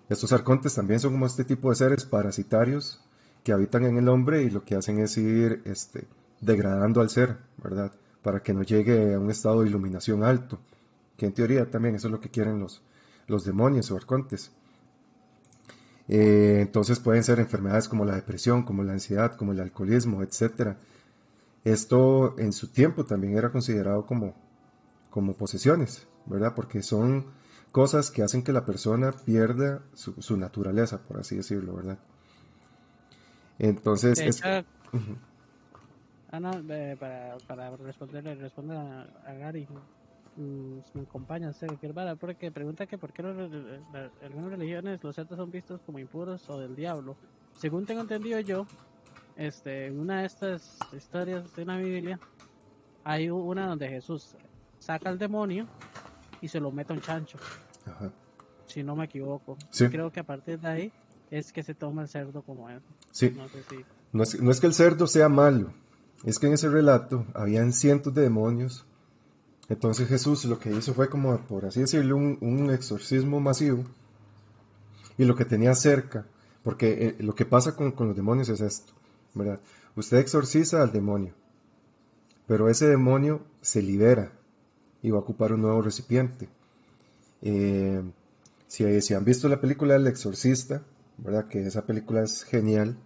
[0.08, 3.00] Estos arcontes también son como este tipo de seres parasitarios
[3.44, 6.06] que habitan en el hombre y lo que hacen es ir este,
[6.40, 7.92] degradando al ser, ¿verdad?
[8.22, 10.58] Para que no llegue a un estado de iluminación alto,
[11.16, 12.82] que en teoría también eso es lo que quieren los,
[13.26, 14.52] los demonios o arcontes.
[16.08, 20.76] Eh, entonces pueden ser enfermedades como la depresión, como la ansiedad, como el alcoholismo, etc.
[21.64, 24.34] Esto en su tiempo también era considerado como,
[25.10, 26.54] como posesiones, ¿verdad?
[26.54, 27.26] Porque son
[27.72, 31.98] cosas que hacen que la persona pierda su, su naturaleza, por así decirlo, ¿verdad?
[33.58, 34.42] Entonces, es-.
[36.30, 39.66] Ah, no, eh, para, para responderle, responder a, a Gary,
[40.36, 45.36] me acompaña usted cualquier vara, porque pregunta que por qué la- algunas religiones los santos
[45.36, 47.16] son vistos como impuros o del diablo.
[47.54, 48.66] Según tengo entendido yo,
[49.36, 52.20] este, en una de estas historias de la Biblia,
[53.04, 54.36] hay una donde Jesús
[54.78, 55.66] saca al demonio
[56.42, 57.38] y se lo mete a un chancho,
[57.86, 58.10] Ajá.
[58.66, 59.56] si no me equivoco.
[59.70, 59.88] Sí.
[59.88, 60.92] Creo que a partir de ahí
[61.30, 62.86] es que se toma el cerdo como eso.
[63.10, 63.30] Sí.
[63.30, 63.76] No sé si...
[64.12, 65.72] No es, no es que el cerdo sea malo,
[66.24, 68.86] es que en ese relato habían cientos de demonios.
[69.68, 73.84] Entonces Jesús lo que hizo fue como, por así decirlo, un, un exorcismo masivo.
[75.18, 76.26] Y lo que tenía cerca,
[76.62, 78.92] porque eh, lo que pasa con, con los demonios es esto,
[79.34, 79.60] ¿verdad?
[79.96, 81.32] Usted exorciza al demonio,
[82.46, 84.32] pero ese demonio se libera
[85.02, 86.48] y va a ocupar un nuevo recipiente.
[87.42, 88.02] Eh,
[88.66, 90.82] si, si han visto la película El Exorcista,
[91.18, 91.48] ¿verdad?
[91.48, 92.96] Que esa película es genial.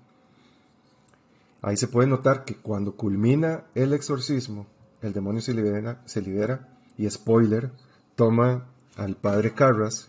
[1.62, 4.66] Ahí se puede notar que cuando culmina el exorcismo,
[5.02, 7.70] el demonio se libera, se libera y spoiler,
[8.14, 10.08] toma al padre Carras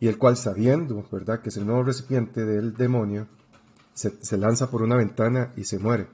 [0.00, 3.28] y el cual sabiendo, ¿verdad?, que es el nuevo recipiente del demonio,
[3.94, 6.08] se, se lanza por una ventana y se muere,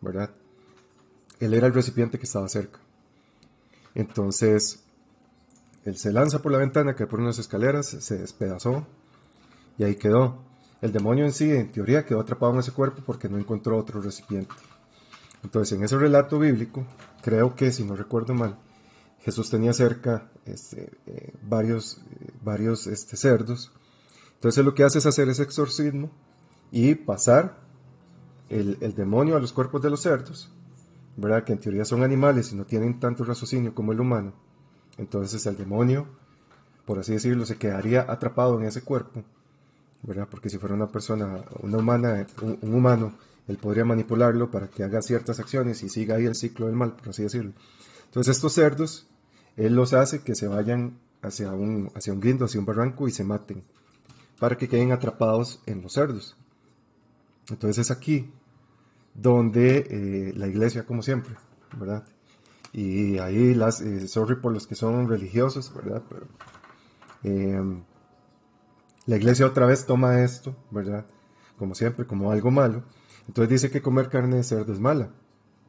[0.00, 0.30] ¿verdad?
[1.38, 2.80] Él era el recipiente que estaba cerca.
[3.94, 4.82] Entonces,
[5.84, 8.86] él se lanza por la ventana, cae por unas escaleras, se despedazó
[9.78, 10.38] y ahí quedó.
[10.82, 14.00] El demonio en sí, en teoría, quedó atrapado en ese cuerpo porque no encontró otro
[14.00, 14.54] recipiente.
[15.42, 16.86] Entonces, en ese relato bíblico,
[17.22, 18.58] creo que, si no recuerdo mal,
[19.20, 23.72] Jesús tenía cerca este, eh, varios, eh, varios este, cerdos.
[24.34, 26.10] Entonces, lo que hace es hacer ese exorcismo
[26.70, 27.58] y pasar
[28.48, 30.50] el, demonio a los cuerpos de los cerdos,
[31.16, 31.44] ¿verdad?
[31.44, 34.32] Que en teoría son animales y no tienen tanto raciocinio como el humano.
[34.98, 36.06] Entonces, el demonio,
[36.84, 39.22] por así decirlo, se quedaría atrapado en ese cuerpo,
[40.02, 40.28] ¿verdad?
[40.30, 43.14] Porque si fuera una persona, una humana, un humano,
[43.48, 46.94] él podría manipularlo para que haga ciertas acciones y siga ahí el ciclo del mal,
[46.96, 47.52] por así decirlo.
[48.06, 49.06] Entonces estos cerdos,
[49.56, 53.12] él los hace que se vayan hacia un, hacia un guindo, hacia un barranco y
[53.12, 53.62] se maten,
[54.38, 56.36] para que queden atrapados en los cerdos.
[57.50, 58.30] Entonces es aquí
[59.14, 61.34] donde eh, la iglesia, como siempre,
[61.76, 62.04] ¿verdad?
[62.72, 66.02] Y ahí, las, eh, sorry por los que son religiosos, ¿verdad?
[66.08, 66.26] Pero
[67.24, 67.82] eh,
[69.06, 71.06] la iglesia otra vez toma esto, ¿verdad?
[71.58, 72.84] Como siempre, como algo malo.
[73.30, 75.08] Entonces dice que comer carne de cerdo es mala,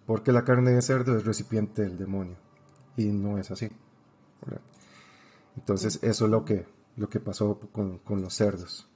[0.07, 2.35] porque la carne de cerdo es recipiente del demonio.
[2.97, 3.69] Y no es así.
[4.43, 4.61] ¿verdad?
[5.55, 6.65] Entonces eso es lo que,
[6.97, 8.89] lo que pasó con, con los cerdos.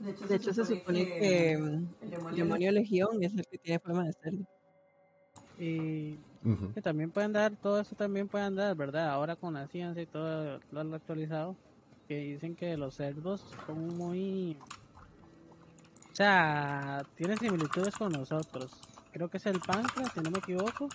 [0.00, 3.56] De hecho, De hecho, se supone que mm, el el demonio legión es el que
[3.56, 4.44] tiene forma de cerdo.
[5.58, 6.18] Y
[6.74, 9.08] que también pueden dar, todo eso también pueden dar, ¿verdad?
[9.08, 11.56] Ahora con la ciencia y todo lo actualizado,
[12.06, 14.58] que dicen que los cerdos son muy...
[16.20, 18.70] O sea, tienen similitudes con nosotros.
[19.10, 20.86] Creo que es el páncreas, si no me equivoco,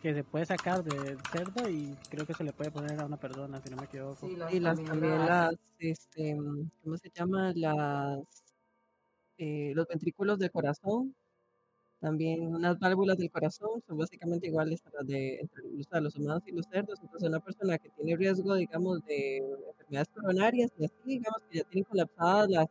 [0.00, 3.16] que se puede sacar del cerdo y creo que se le puede poner a una
[3.16, 4.14] persona, si no me equivoco.
[4.14, 4.78] Sí, las Y las
[5.80, 6.36] este,
[6.84, 7.52] ¿cómo se llama?
[7.56, 8.20] Las,
[9.36, 11.12] eh, los ventrículos del corazón,
[11.98, 16.14] también unas válvulas del corazón son básicamente iguales a las de entre, o sea, los
[16.14, 17.00] humanos y los cerdos.
[17.02, 21.64] Entonces, una persona que tiene riesgo, digamos, de enfermedades coronarias y así, digamos, que ya
[21.64, 22.68] tienen colapsadas las,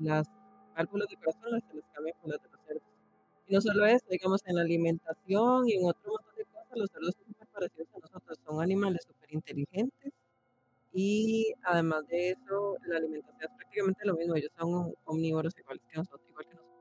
[0.00, 0.41] las
[0.74, 2.82] válvulas del corazón, las se les cambian por las de los cerdos.
[3.46, 6.90] Y no solo eso, digamos, en la alimentación y en otro montón de cosas, los
[6.90, 10.12] cerdos son súper parecidos a nosotros, son animales súper inteligentes
[10.92, 15.98] y además de eso, la alimentación es prácticamente lo mismo, ellos son omnívoros iguales que
[15.98, 16.72] nosotros, igual que nosotros.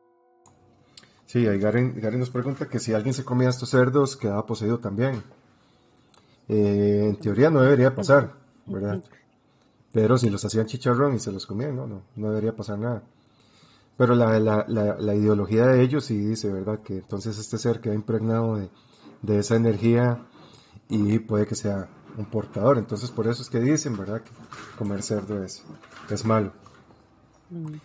[1.25, 4.79] Sí, ahí Garen, Garen nos pregunta que si alguien se comía estos cerdos, quedaba poseído
[4.79, 5.23] también.
[6.49, 8.33] Eh, en teoría no debería pasar,
[8.65, 9.01] ¿verdad?
[9.93, 13.03] Pero si los hacían chicharrón y se los comían, no, no, no debería pasar nada.
[14.01, 16.79] Pero la, la, la, la ideología de ellos sí dice, ¿verdad?
[16.79, 18.71] Que entonces este ser queda impregnado de,
[19.21, 20.25] de esa energía
[20.89, 21.87] y puede que sea
[22.17, 22.79] un portador.
[22.79, 24.23] Entonces por eso es que dicen, ¿verdad?
[24.23, 24.31] Que
[24.75, 25.63] comer cerdo es,
[26.09, 26.51] es malo.
[27.51, 27.75] Mm.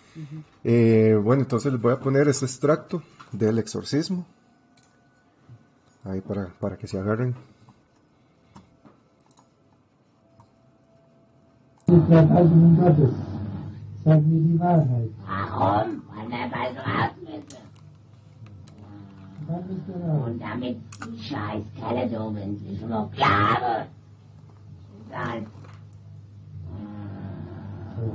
[0.64, 3.02] Eh, bueno, entonces les voy a poner este extracto
[3.32, 4.24] del exorcismo.
[6.02, 7.34] Ahí para, para que se agarren.
[16.28, 17.66] mehr bei raus müssen.
[20.26, 23.86] Und damit die scheiß Teledom endlich noch klar wird.
[25.10, 25.42] Dann.
[27.96, 28.10] Äh,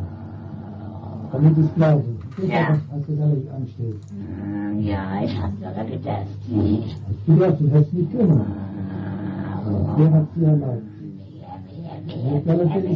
[1.31, 2.05] damit es bleibt.
[2.47, 2.67] Ja.
[2.69, 4.01] Als das alles ansteht.
[4.79, 5.75] Ja, ich hab's gedacht.
[5.77, 6.27] Hast
[7.27, 8.35] Du darfst, du hast nicht immer.
[8.35, 8.47] Äh,
[9.57, 10.83] also, wer hat sie erlaubt?
[11.37, 12.43] Wer hat sie erlaubt?
[12.43, 12.87] Wer hat sie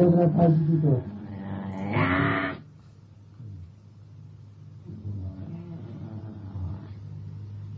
[0.00, 0.32] erlaubt?
[0.36, 1.17] Wer hat sie doch.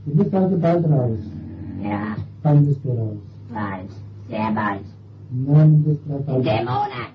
[0.05, 1.19] Wie weit bald raus?
[1.83, 2.17] Ja.
[2.43, 3.19] Wann bist du raus?
[3.53, 3.91] Bald,
[4.29, 4.87] sehr bald.
[5.31, 6.37] Wann bist du raus?
[6.37, 7.13] In dem Monat.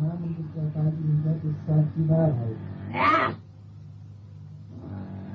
[0.00, 0.94] Wann bist du raus?
[1.24, 2.58] Das sagt die Wahrheit.
[2.92, 3.32] Ja.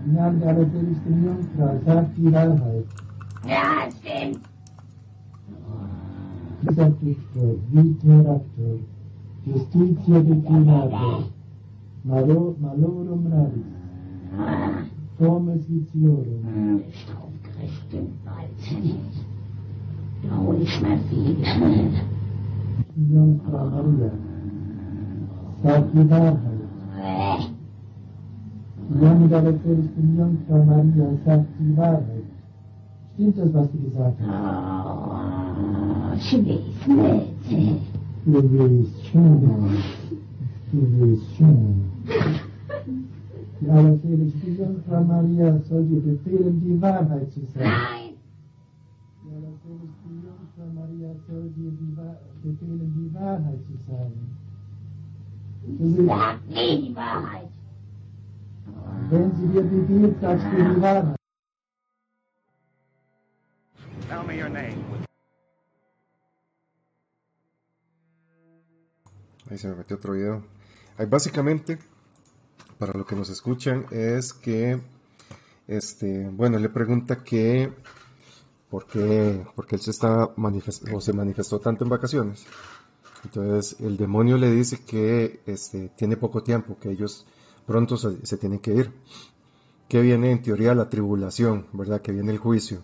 [0.06, 2.86] Nein, aber du bist ein Jungfrau, sagt die Wahrheit.
[3.46, 4.40] Ja, stimmt.
[6.62, 8.80] Vicepriektor, Viterator,
[9.46, 11.24] Justitia declinator,
[12.04, 13.77] malorum radis.
[15.18, 16.44] Formes Viciorum.
[16.76, 18.98] Nicht aufgerecht den Balzen.
[20.24, 21.38] Da hol ich mir viel.
[23.10, 24.12] Jungfrau Maria,
[25.64, 26.40] sag die Wahrheit.
[29.00, 32.24] Lange darauf werde ich den Jungfrau Maria, sag die Wahrheit.
[33.14, 34.30] Stimmt das, was du gesagt hast?
[34.86, 37.82] Oh, ich weiß nicht.
[38.26, 39.78] Du bist schon,
[40.72, 41.86] Du bist schon.
[43.60, 48.18] Die allerseligste Jungfrau Maria soll dir befehlen, die Wahrheit zu sagen.
[49.24, 51.72] Die allerseligste Jungfrau Maria soll dir
[52.44, 54.38] befehlen, die Wahrheit zu sagen.
[55.66, 57.50] Du willst, sag nie die Wahrheit.
[59.10, 61.16] wenn sie dir befiehlt, sagst du die Wahrheit.
[64.10, 64.84] Tell me your name.
[69.50, 70.44] Ahí se me metió otro video.
[70.98, 71.80] Ahí básicamente,
[72.78, 74.80] para lo que nos escuchan, es que,
[75.68, 77.72] este, bueno, le pregunta que,
[78.70, 80.30] ¿por qué, porque él se, está
[81.00, 82.46] se manifestó tanto en vacaciones?
[83.24, 87.26] Entonces, el demonio le dice que este, tiene poco tiempo, que ellos
[87.66, 88.94] pronto se, se tienen que ir.
[89.90, 92.02] Que viene en teoría la tribulación, ¿verdad?
[92.02, 92.82] Que viene el juicio.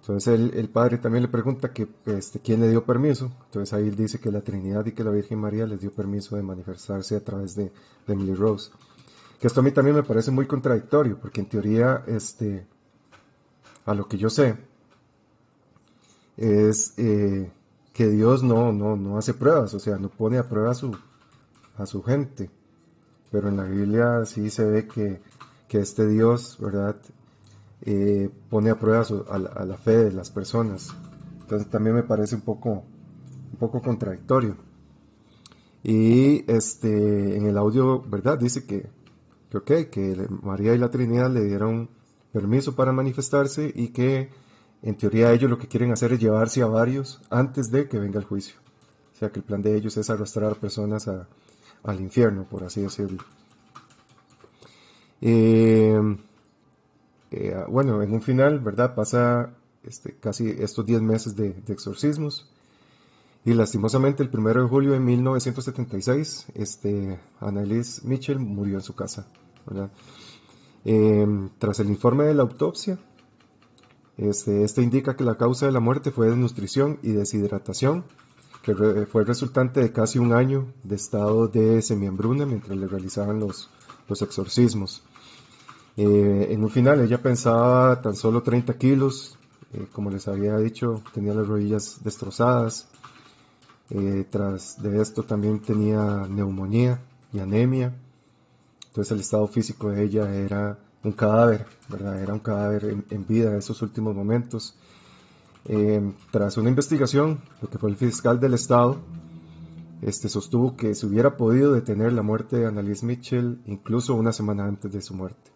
[0.00, 3.30] Entonces el, el, padre también le pregunta que este, quién le dio permiso.
[3.46, 6.42] Entonces ahí dice que la Trinidad y que la Virgen María les dio permiso de
[6.42, 7.64] manifestarse a través de,
[8.06, 8.70] de Emily Rose.
[9.40, 12.66] Que esto a mí también me parece muy contradictorio, porque en teoría, este,
[13.86, 14.56] a lo que yo sé,
[16.36, 17.50] es eh,
[17.92, 20.96] que Dios no, no, no hace pruebas, o sea, no pone a prueba a su,
[21.76, 22.50] a su gente.
[23.30, 25.22] Pero en la Biblia sí se ve que,
[25.68, 26.96] que este Dios, ¿verdad?
[27.82, 30.94] Eh, pone a prueba a, la, a, la, fe de las personas.
[31.40, 32.84] Entonces también me parece un poco,
[33.52, 34.56] un poco contradictorio.
[35.82, 38.38] Y este, en el audio, ¿verdad?
[38.38, 38.90] Dice que,
[39.48, 41.88] que, okay, que María y la Trinidad le dieron
[42.32, 44.28] permiso para manifestarse y que
[44.82, 48.18] en teoría ellos lo que quieren hacer es llevarse a varios antes de que venga
[48.18, 48.56] el juicio.
[49.14, 51.26] O sea que el plan de ellos es arrastrar personas a,
[51.82, 53.22] al infierno, por así decirlo.
[55.20, 55.98] Eh,
[57.30, 58.94] eh, bueno, en un final, ¿verdad?
[58.94, 59.54] Pasa
[59.84, 62.48] este, casi estos 10 meses de, exorcismos.
[63.44, 69.26] Y lastimosamente el 1 de julio de 1976, este, Annalise Mitchell murió en su casa.
[70.84, 71.26] Eh,
[71.58, 72.98] tras el informe de la autopsia,
[74.18, 78.04] este, este, indica que la causa de la muerte fue desnutrición y deshidratación,
[78.62, 83.38] que re, fue resultante de casi un año de estado de semihambruna mientras le realizaban
[83.40, 83.70] los
[84.20, 85.02] exorcismos.
[85.96, 89.38] Eh, en un final ella pensaba tan solo 30 kilos,
[89.72, 92.88] eh, como les había dicho, tenía las rodillas destrozadas.
[93.90, 97.00] Eh, tras de esto también tenía neumonía
[97.32, 97.92] y anemia.
[98.88, 102.20] Entonces el estado físico de ella era un cadáver, ¿verdad?
[102.22, 104.74] Era un cadáver en, vida en esos últimos momentos.
[106.30, 108.98] tras una investigación, lo que fue el fiscal del estado,
[110.02, 114.64] este, sostuvo que se hubiera podido detener la muerte de Annalise Mitchell incluso una semana
[114.64, 115.50] antes de su muerte.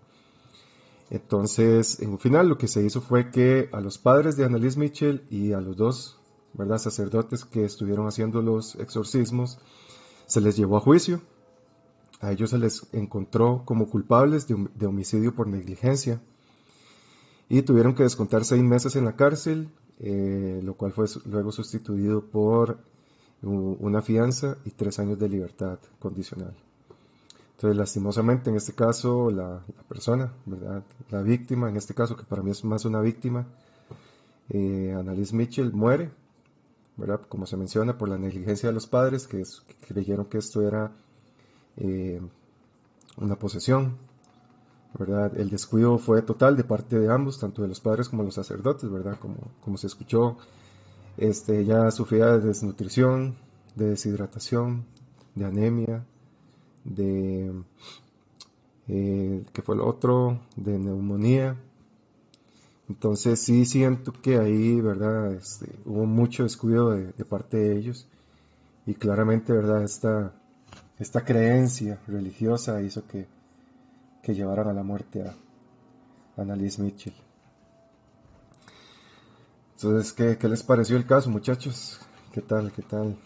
[1.14, 4.80] Entonces, en un final lo que se hizo fue que a los padres de Annalise
[4.80, 6.18] Mitchell y a los dos
[6.78, 9.60] sacerdotes que estuvieron haciendo los exorcismos
[10.26, 11.22] se les llevó a juicio.
[12.20, 16.20] A ellos se les encontró como culpables de, de homicidio por negligencia
[17.48, 19.68] y tuvieron que descontar seis meses en la cárcel,
[20.00, 22.78] eh, lo cual fue luego sustituido por
[23.40, 26.56] una fianza y tres años de libertad condicional.
[27.56, 30.82] Entonces, lastimosamente, en este caso, la, persona, ¿verdad?
[31.10, 33.46] La víctima, en este caso, que para mí es más una víctima,
[34.50, 36.10] eh, Annalise Mitchell muere,
[36.96, 37.20] ¿verdad?
[37.28, 39.44] Como se menciona, por la negligencia de los padres, que,
[39.86, 40.92] creyeron que esto era
[41.76, 42.20] eh,
[43.18, 43.98] una posesión,
[44.98, 45.36] ¿verdad?
[45.36, 48.34] El descuido fue total de parte de ambos, tanto de los padres como de los
[48.34, 49.16] sacerdotes, ¿verdad?
[49.20, 50.38] Como, como se escuchó,
[51.16, 53.36] este, ella sufría de desnutrición,
[53.76, 54.84] de deshidratación,
[55.36, 56.04] de anemia,
[56.84, 57.52] de
[58.88, 61.56] eh, que fue el otro de neumonía
[62.88, 68.06] entonces sí siento que ahí verdad este, hubo mucho descuido de, parte de ellos
[68.86, 70.32] y claramente verdad esta
[70.98, 73.26] esta creencia religiosa hizo que,
[74.22, 75.34] que llevaran a la muerte a
[76.40, 77.14] Annalise Mitchell
[79.76, 81.98] entonces ¿qué, ¿qué les pareció el caso muchachos?
[82.32, 82.70] ¿qué tal?
[82.70, 83.16] ¿qué tal?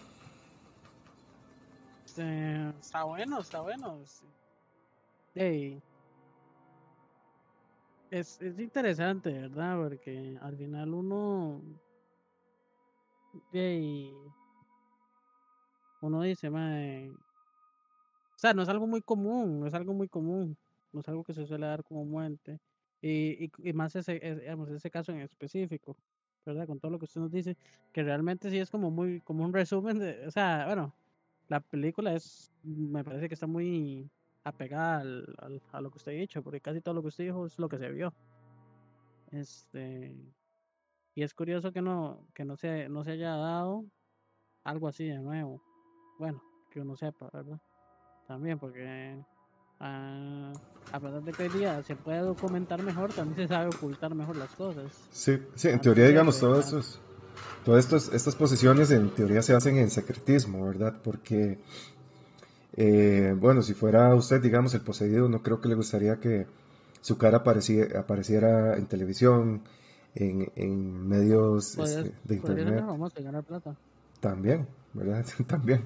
[2.18, 4.02] Este, está bueno, está bueno.
[5.34, 5.80] Hey.
[8.10, 9.76] Es, es interesante, ¿verdad?
[9.76, 11.62] Porque al final uno.
[13.52, 14.12] Hey,
[16.00, 17.08] uno dice, mae.
[17.08, 20.56] O sea, no es algo muy común, no es algo muy común.
[20.92, 22.58] No es algo que se suele dar como muerte.
[23.00, 25.96] Y, y, y más ese, digamos, ese caso en específico,
[26.44, 26.66] ¿verdad?
[26.66, 27.56] Con todo lo que usted nos dice,
[27.92, 30.92] que realmente sí es como muy, como un resumen de, o sea, bueno,
[31.48, 34.10] la película es, me parece que está muy
[34.44, 37.24] apegada al, al, a lo que usted ha dicho, porque casi todo lo que usted
[37.24, 38.14] dijo es lo que se vio.
[39.30, 40.14] Este,
[41.14, 43.84] y es curioso que no, que no se, no se haya dado
[44.64, 45.60] algo así de nuevo.
[46.18, 47.60] Bueno, que uno sepa, ¿verdad?
[48.26, 49.18] También porque
[49.80, 50.52] uh,
[50.92, 54.36] a pesar de que hoy día se puede documentar mejor, también se sabe ocultar mejor
[54.36, 54.92] las cosas.
[55.10, 57.00] Sí, sí en teoría, digamos, todo eso es
[57.64, 60.94] todas estos, estas posiciones en teoría se hacen en secretismo, ¿verdad?
[61.02, 61.58] Porque,
[62.76, 66.46] eh, bueno, si fuera usted, digamos, el poseído, no creo que le gustaría que
[67.00, 69.62] su cara apareciera, apareciera en televisión,
[70.14, 72.84] en, en medios este, de internet.
[73.22, 73.76] ganar plata.
[74.20, 75.24] También, ¿verdad?
[75.46, 75.84] También.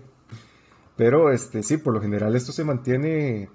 [0.97, 3.49] Pero este sí, por lo general esto se mantiene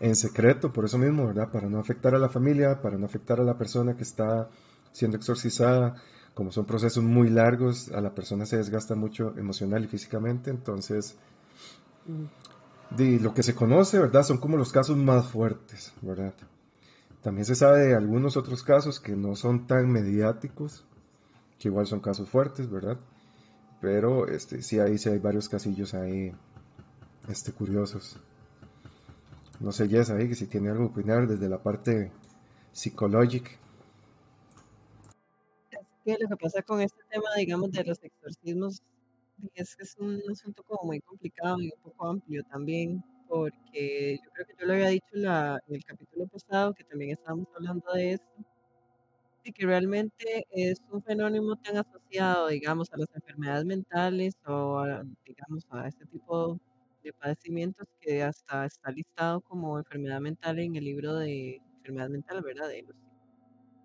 [0.00, 1.50] en secreto, por eso mismo, ¿verdad?
[1.50, 4.48] Para no afectar a la familia, para no afectar a la persona que está
[4.92, 5.96] siendo exorcizada.
[6.34, 11.16] Como son procesos muy largos, a la persona se desgasta mucho emocional y físicamente, entonces
[12.90, 14.22] de lo que se conoce, ¿verdad?
[14.22, 16.34] Son como los casos más fuertes, ¿verdad?
[17.22, 20.84] También se sabe de algunos otros casos que no son tan mediáticos,
[21.58, 22.98] que igual son casos fuertes, ¿verdad?
[23.80, 26.32] Pero este, sí, ahí sí hay varios casillos ahí
[27.28, 28.16] este, curiosos.
[29.60, 32.10] No sé, Jess, ahí que si tiene algo que opinar desde la parte
[32.72, 33.50] psicológica.
[36.04, 38.80] Que lo que pasa con este tema, digamos, de los exorcismos,
[39.54, 44.30] es que es un asunto como muy complicado y un poco amplio también, porque yo
[44.32, 47.92] creo que yo lo había dicho la- en el capítulo pasado, que también estábamos hablando
[47.94, 48.44] de esto,
[49.44, 55.02] y que realmente es un fenómeno tan asociado, digamos, a las enfermedades mentales o, a,
[55.24, 56.58] digamos, a este tipo
[57.02, 62.42] de padecimientos que hasta está listado como enfermedad mental en el libro de enfermedad mental,
[62.42, 62.68] ¿verdad?
[62.68, 62.96] De los,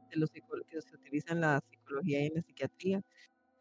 [0.10, 0.42] de los que
[0.82, 3.02] se utiliza en la psicología y en la psiquiatría.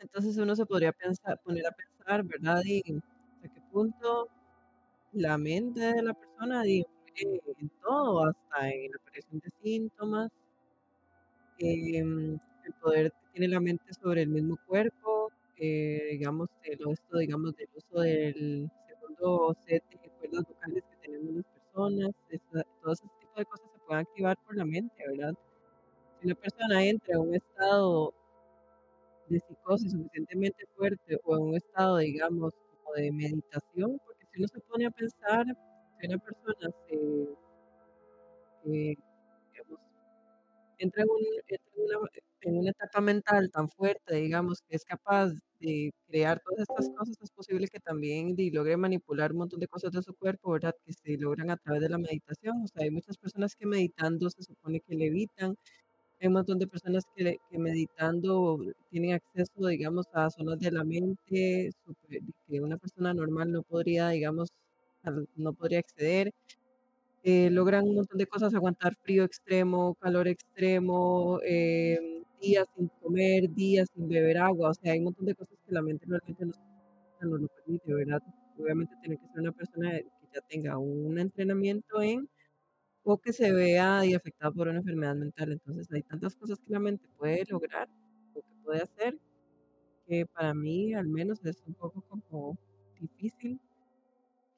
[0.00, 2.62] Entonces uno se podría pensar, poner a pensar, ¿verdad?
[2.66, 4.30] Y hasta qué punto
[5.12, 10.30] la mente de la persona influye en todo, hasta en la aparición de síntomas,
[11.58, 17.18] em, el poder que tiene la mente sobre el mismo cuerpo, eh, digamos, el, esto,
[17.18, 22.92] digamos, del uso del segundo set de cuerdas vocales que tenemos las personas, esa- todo
[22.92, 25.34] ese tipo de cosas se pueden activar por la mente, ¿verdad?
[26.26, 28.12] Una persona entra en un estado
[29.28, 32.52] de psicosis suficientemente fuerte o en un estado, digamos,
[32.82, 35.44] como de meditación, porque si uno se pone a pensar,
[36.00, 36.96] si una persona se,
[38.64, 38.94] eh,
[39.52, 39.80] digamos,
[40.78, 42.08] entra en, un- entra en una,
[42.42, 47.16] en una etapa mental tan fuerte, digamos, que es capaz de crear todas estas cosas,
[47.22, 50.74] es posible que también logre manipular un montón de cosas de su cuerpo, ¿verdad?
[50.84, 52.62] Que se logran a través de la meditación.
[52.62, 55.56] O sea, hay muchas personas que meditando se supone que levitan,
[56.20, 58.58] hay un montón de personas que, que meditando
[58.90, 61.70] tienen acceso, digamos, a zonas de la mente
[62.48, 64.50] que una persona normal no podría, digamos,
[65.36, 66.32] no podría acceder.
[67.24, 73.50] Eh, logran un montón de cosas, aguantar frío extremo, calor extremo, em, días sin comer,
[73.50, 74.70] días sin beber agua.
[74.70, 76.60] O sea, hay un montón de cosas que la mente realmente nos,
[77.20, 78.22] nos lo permite, ¿verdad?
[78.58, 82.28] Obviamente tiene que ser una persona que ya tenga un entrenamiento en
[83.08, 85.52] o que se vea y afectada por una enfermedad mental.
[85.52, 87.88] Entonces hay tantas cosas que la mente puede lograr
[88.34, 89.16] o que puede hacer
[90.06, 92.56] que para mí al menos es un poco como
[93.00, 93.60] difícil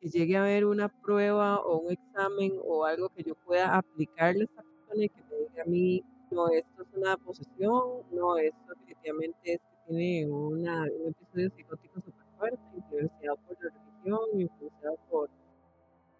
[0.00, 4.42] que llegue a haber una prueba o un examen o algo que yo pueda aplicarle
[4.42, 8.38] a esta persona y que me diga a mí, no, esto es una posesión, no,
[8.38, 14.40] esto definitivamente es que tiene una, un episodio psicótico súper fuerte, influenciado por la religión,
[14.40, 15.30] influenciado por,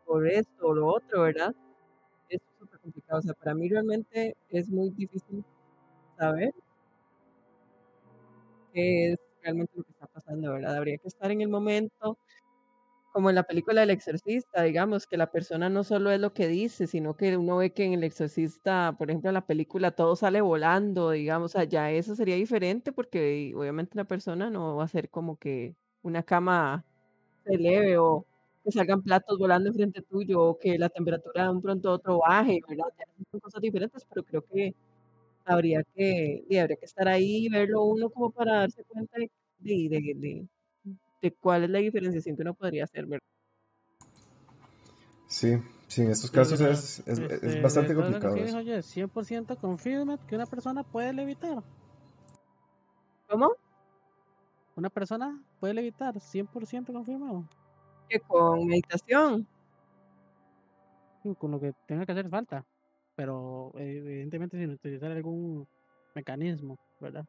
[0.05, 1.55] por esto o lo otro, ¿verdad?
[2.79, 3.21] Complicado.
[3.21, 5.45] O sea, para mí realmente es muy difícil
[6.19, 6.53] saber
[8.73, 10.77] qué es realmente lo que está pasando, ¿verdad?
[10.77, 12.19] Habría que estar en el momento,
[13.13, 16.49] como en la película El Exorcista, digamos, que la persona no solo es lo que
[16.49, 20.17] dice, sino que uno ve que en El Exorcista, por ejemplo, en la película todo
[20.17, 24.89] sale volando, digamos, o ya eso sería diferente porque obviamente la persona no va a
[24.89, 26.85] ser como que una cama
[27.45, 28.27] se eleve o
[28.69, 32.19] que salgan platos volando enfrente tuyo o que la temperatura de un pronto a otro
[32.19, 32.85] baje, ¿verdad?
[33.31, 34.75] Son cosas diferentes, pero creo que
[35.47, 39.31] habría que, y habría que estar ahí y verlo uno como para darse cuenta de,
[39.59, 40.49] de, de,
[41.23, 43.27] de- cuál es la diferenciación que uno podría hacer, ¿verdad?
[45.29, 45.57] Sí,
[45.89, 50.35] sí, en estos casos es, es, es este, bastante complicado sí Jess, 100% confirma que
[50.37, 51.63] una persona puede levitar.
[53.29, 53.53] ¿Cómo?
[54.77, 57.45] Una persona puede levitar, 100% confirmado.
[58.09, 59.47] Que con meditación,
[61.23, 62.65] Sí, Con lo que tenga que hacer falta.
[63.17, 65.67] Pero eh, evidentemente sin utilizar algún
[66.15, 67.25] mecanismo, ¿verdad?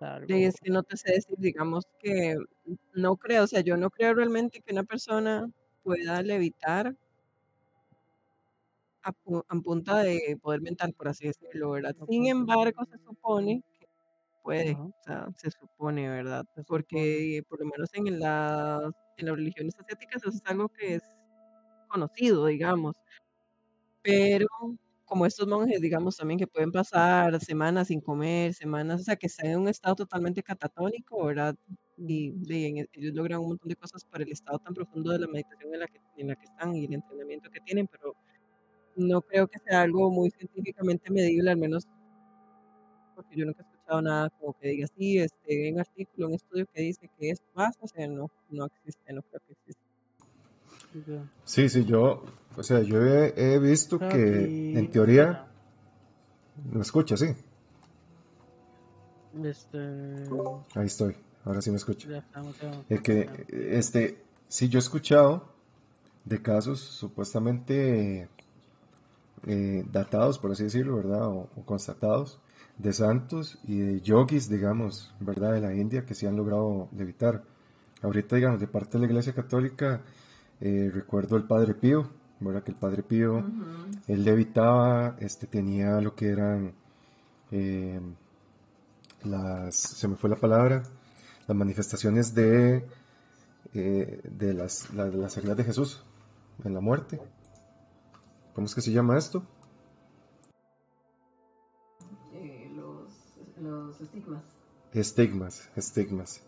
[0.00, 2.36] Algo- es que no te sé decir, digamos que
[2.94, 5.48] no creo, o sea, yo no creo realmente que una persona
[5.84, 6.94] pueda levitar
[9.02, 11.94] a, pu- a punta de poder mental, por así decirlo, ¿verdad?
[12.08, 13.86] Sin embargo, se supone que
[14.42, 16.44] puede, Ajá, o sea, se supone, ¿verdad?
[16.66, 21.02] Porque por lo menos en las, en las religiones asiáticas eso es algo que es
[21.88, 22.96] conocido, digamos,
[24.02, 24.46] pero
[25.04, 29.26] como estos monjes, digamos, también que pueden pasar semanas sin comer, semanas, o sea, que
[29.28, 31.56] están en un estado totalmente catatónico, ¿verdad?
[31.96, 35.20] Y, de- en- ellos logran un montón de cosas por el estado tan profundo de
[35.20, 38.16] la meditación en la que, en la que están y el entrenamiento que tienen, pero
[38.96, 41.86] no creo que sea algo muy científicamente medible, al menos
[43.14, 46.66] porque yo nunca he escuchado nada como que diga así, este, un artículo, un estudio
[46.74, 49.82] que dice que esto pasa, o sea, no, no existe, no creo que exista.
[51.44, 52.24] Sí, sí, yo,
[52.56, 55.46] o sea, yo he, he visto Creo que en teoría,
[56.72, 57.16] ¿me escucha?
[57.16, 57.34] Sí,
[59.44, 59.78] Este.
[60.74, 62.24] ahí estoy, ahora sí me escucha.
[62.88, 64.18] El que, este,
[64.48, 65.44] sí, yo he escuchado
[66.24, 68.28] de casos supuestamente
[69.46, 71.28] eh, datados, por así decirlo, ¿verdad?
[71.28, 72.40] O, o constatados,
[72.78, 75.52] de santos y de yogis, digamos, ¿verdad?
[75.54, 77.42] De la India que sí han logrado levitar.
[78.02, 80.02] Ahorita, digamos, de parte de la Iglesia Católica,
[80.60, 82.62] eh, recuerdo el Padre Pío, ¿verdad?
[82.62, 83.38] Que el Padre Pío,
[84.08, 86.72] él levitaba, este, tenía lo que eran
[87.50, 88.00] eh,
[89.24, 90.82] las, se me fue la palabra,
[91.48, 92.84] las manifestaciones de,
[93.74, 96.02] eh, de las, la- las heridas de Jesús
[96.64, 97.20] en la muerte.
[98.54, 99.42] ¿Cómo es que se llama esto?
[104.00, 104.42] Los estigmas.
[104.92, 106.40] Estigmas, estigmas.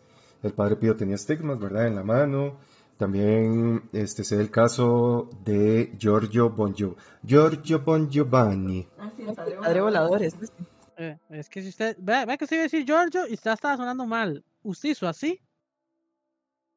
[0.42, 1.86] El Padre Pío tenía estigmas, ¿verdad?
[1.86, 2.56] En la mano.
[2.96, 8.88] También este sé el caso de Giorgio Bon Gio- Giorgio Bon Giovanni.
[8.98, 10.64] Ah, sí, el padre, Padre volador, es este.
[10.96, 11.96] Eh, es que si usted.
[12.00, 14.44] Vea, vea que usted iba a decir Giorgio y usted estaba sonando mal.
[14.64, 15.40] ¿Usted hizo así?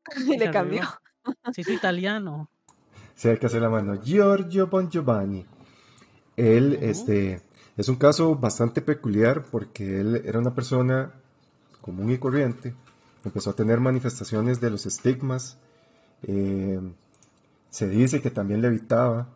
[0.27, 0.81] Y le cambió.
[0.83, 1.53] arregló.
[1.53, 2.49] Se hizo italiano.
[3.15, 3.95] Sí, hay que hacer la mano.
[4.03, 5.45] Giorgio Bon Giovanni.
[6.37, 7.41] Él, este,
[7.77, 11.13] es un caso bastante peculiar porque él era una persona
[11.81, 12.73] común y corriente.
[13.23, 15.57] Empezó a tener manifestaciones de los estigmas.
[16.23, 16.79] eh,
[17.71, 19.29] se dice que también levitaba.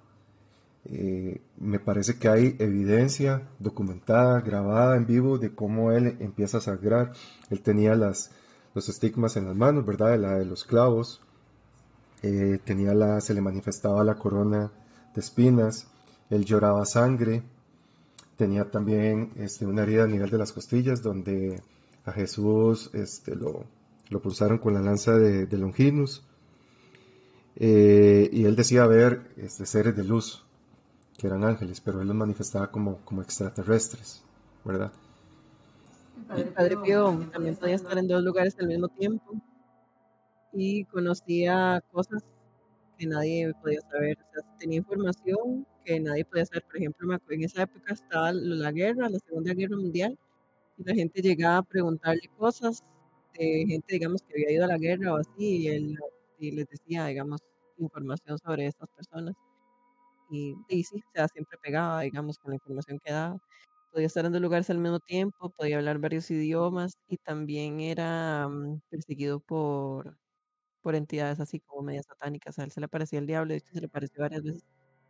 [0.86, 6.62] Eh, me parece que hay evidencia documentada, grabada en vivo de cómo él empieza a
[6.62, 7.14] sagrar.
[7.50, 8.32] Él tenía las,
[8.76, 10.12] los estigmas en las manos, ¿verdad?
[10.12, 11.22] De la de los clavos.
[12.22, 14.72] Eh, tenía se le manifestaba la corona
[15.14, 15.88] de espinas.
[16.30, 17.44] Él lloraba sangre.
[18.38, 21.62] Tenía también este, una herida a nivel de las costillas donde
[22.04, 23.66] a Jesús este, lo,
[24.10, 26.24] lo pulsaron con la lanza de, de Longinus.
[27.56, 30.44] Eh, y él decía ver este, seres de luz,
[31.18, 34.22] que eran ángeles, pero él los manifestaba como, como extraterrestres,
[34.66, 34.92] ¿verdad?
[36.36, 39.34] El Padre Pío también podía estar en dos lugares al mismo tiempo
[40.52, 42.24] y conocía cosas
[42.98, 44.18] que nadie podía saber.
[44.20, 46.64] O sea, tenía información que nadie podía saber.
[46.66, 50.18] Por ejemplo, en esa época estaba la guerra, la Segunda Guerra Mundial,
[50.78, 52.84] y la gente llegaba a preguntarle cosas
[53.40, 55.98] de gente, digamos, que había ido a la guerra o así, y él
[56.40, 57.42] y les decía, digamos,
[57.78, 59.36] información sobre estas personas.
[60.30, 63.40] Y, y sí, o sea, siempre pegaba, digamos, con la información que daba
[63.96, 68.48] podía estar en dos lugares al mismo tiempo, podía hablar varios idiomas y también era
[68.50, 70.18] mm, perseguido por,
[70.86, 72.60] por entidades así como medias satánicas.
[72.60, 74.64] A él se le parecía el diablo, de hecho se le pareció varias veces.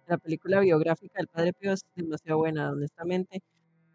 [0.08, 3.42] La película biográfica del Padre Pío es demasiado buena, honestamente.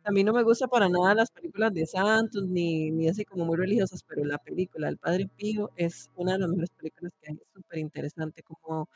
[0.04, 3.46] A mí no me gusta para nada las películas de santos ni, ni así como
[3.46, 7.30] muy religiosas, pero la película del Padre Pío es una de las mejores películas que
[7.30, 7.36] hay.
[7.36, 8.88] Es súper interesante como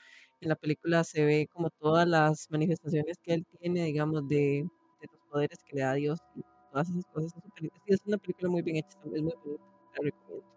[0.42, 4.66] en la película se ve como todas las manifestaciones que él tiene, digamos, de,
[5.00, 7.32] de los poderes que le da Dios y todas esas cosas.
[7.36, 9.64] Es, sí, es una película muy bien hecha, es muy bonita,
[9.96, 10.53] la recomiendo.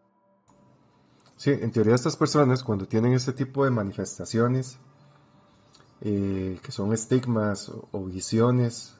[1.38, 4.80] Sí, en teoría estas personas cuando tienen este tipo de manifestaciones,
[6.02, 8.96] eh, que son estigmas o, o visiones,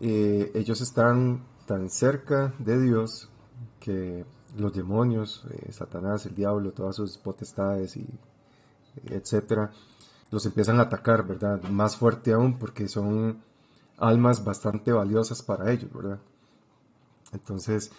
[0.00, 3.28] eh, ellos están tan cerca de Dios
[3.80, 4.24] que
[4.56, 8.06] los demonios, eh, Satanás, el diablo, todas sus potestades y
[9.04, 9.72] etcétera,
[10.30, 11.62] los empiezan a atacar, ¿verdad?
[11.64, 13.42] Más fuerte aún porque son
[13.98, 16.18] almas bastante valiosas para ellos, ¿verdad?
[17.32, 17.90] Entonces,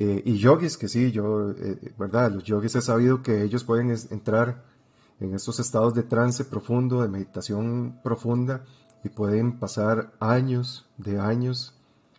[0.00, 2.30] eh, y yogis, que sí, yo, eh, ¿verdad?
[2.32, 4.64] Los yogis he sabido que ellos pueden entrar
[5.20, 8.64] en estos estados de trance profundo, de meditación profunda,
[9.04, 11.74] y pueden pasar años de años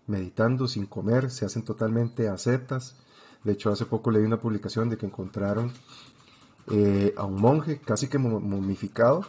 [0.07, 2.95] meditando sin comer, se hacen totalmente ascetas.
[3.43, 5.72] De hecho, hace poco leí una publicación de que encontraron
[6.72, 9.23] eh, a un monje casi que mo- momificado,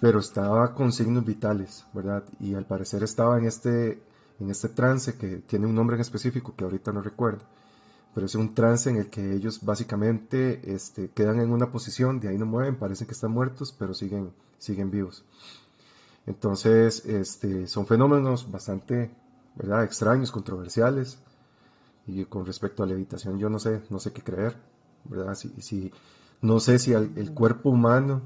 [0.00, 2.22] pero estaba con signos vitales, ¿verdad?
[2.38, 4.00] Y al parecer estaba en este,
[4.40, 7.44] en este trance que tiene un nombre en específico que ahorita no recuerdo,
[8.14, 12.28] pero es un trance en el que ellos básicamente este, quedan en una posición, de
[12.28, 15.24] ahí no mueven, parecen que están muertos, pero siguen, siguen vivos.
[16.26, 19.10] Entonces, este, son fenómenos bastante,
[19.56, 19.84] ¿verdad?
[19.84, 21.18] Extraños, controversiales.
[22.06, 24.56] Y con respecto a la levitación, yo no sé, no sé qué creer,
[25.04, 25.34] ¿verdad?
[25.34, 25.92] Si, si,
[26.40, 28.22] no sé si el, el cuerpo humano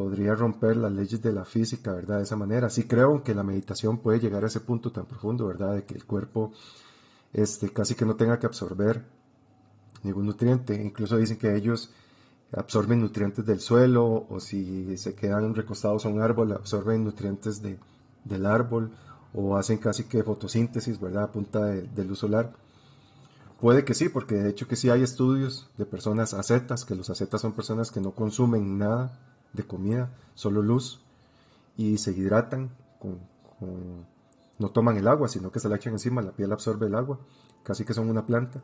[0.00, 2.16] podría romper las leyes de la física, ¿verdad?
[2.16, 2.70] De esa manera.
[2.70, 5.74] Sí creo que la meditación puede llegar a ese punto tan profundo, ¿verdad?
[5.74, 6.52] De que el cuerpo
[7.34, 9.04] este, casi que no tenga que absorber
[10.02, 10.74] ningún nutriente.
[10.82, 11.90] Incluso dicen que ellos
[12.50, 17.78] absorben nutrientes del suelo o si se quedan recostados a un árbol, absorben nutrientes de,
[18.24, 18.92] del árbol
[19.34, 21.24] o hacen casi que fotosíntesis, ¿verdad?
[21.24, 22.54] A punta de, de luz solar.
[23.60, 27.10] Puede que sí, porque de hecho que sí hay estudios de personas acetas, que los
[27.10, 29.12] acetas son personas que no consumen nada
[29.52, 31.00] de comida, solo luz,
[31.76, 33.18] y se hidratan, con,
[33.58, 34.06] con-
[34.58, 37.18] no toman el agua, sino que se la echan encima, la piel absorbe el agua,
[37.62, 38.60] casi que son una planta,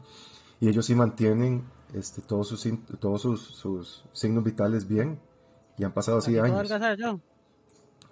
[0.60, 1.64] y ellos sí mantienen
[1.94, 2.66] este, todos, sus,
[3.00, 5.18] todos sus, sus signos vitales bien,
[5.78, 6.68] y han pasado así años.
[6.98, 7.20] yo.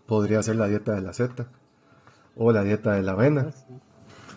[0.07, 1.49] Podría ser la dieta de la seta,
[2.37, 3.65] o la dieta de la avena, Pues,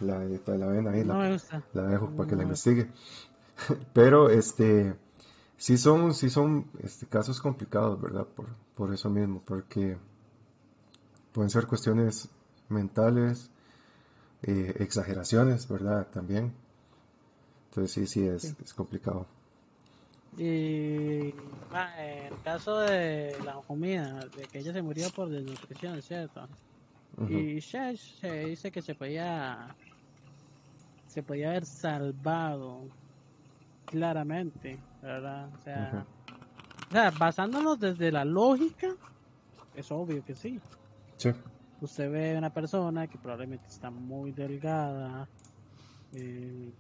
[0.02, 1.64] la dieta de la avena ahí, la- no gusta.
[1.74, 2.92] la dejo para que la investigue.
[3.94, 4.96] Pero este
[5.58, 8.26] sí son, sí son este, casos complicados, ¿verdad?
[8.36, 9.98] Por, por eso mismo, porque
[11.34, 12.30] pueden ser cuestiones
[12.70, 13.50] mentales,
[14.44, 16.08] eh, exageraciones, ¿verdad?
[16.14, 16.52] También.
[17.70, 18.56] Entonces sí, sí es, Sí.
[18.64, 19.26] es complicado.
[20.38, 21.32] Y
[21.72, 26.48] ah, en el caso de la comida, de que ella se murió por desnutrición, ¿cierto?
[27.30, 29.76] Y se, se dice que se podía
[31.08, 32.84] se podía haber salvado
[33.90, 35.50] claramente, ¿verdad?
[35.54, 36.06] O sea,
[36.90, 38.88] o sea, basándonos desde la lógica,
[39.74, 40.60] es obvio que sí.
[41.18, 41.30] Sí,
[41.80, 45.30] Usted ve una persona que probablemente está muy delgada,
[46.12, 46.74] eh,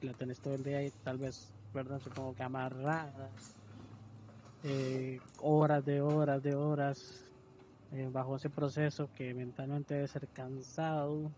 [0.00, 2.00] la tenés todo el día ahí, tal vez, ¿verdad?
[2.00, 3.56] Supongo que amarradas,
[4.62, 7.24] eh, horas de horas de horas,
[7.90, 11.32] eh, bajo ese proceso que mentalmente debe ser cansado.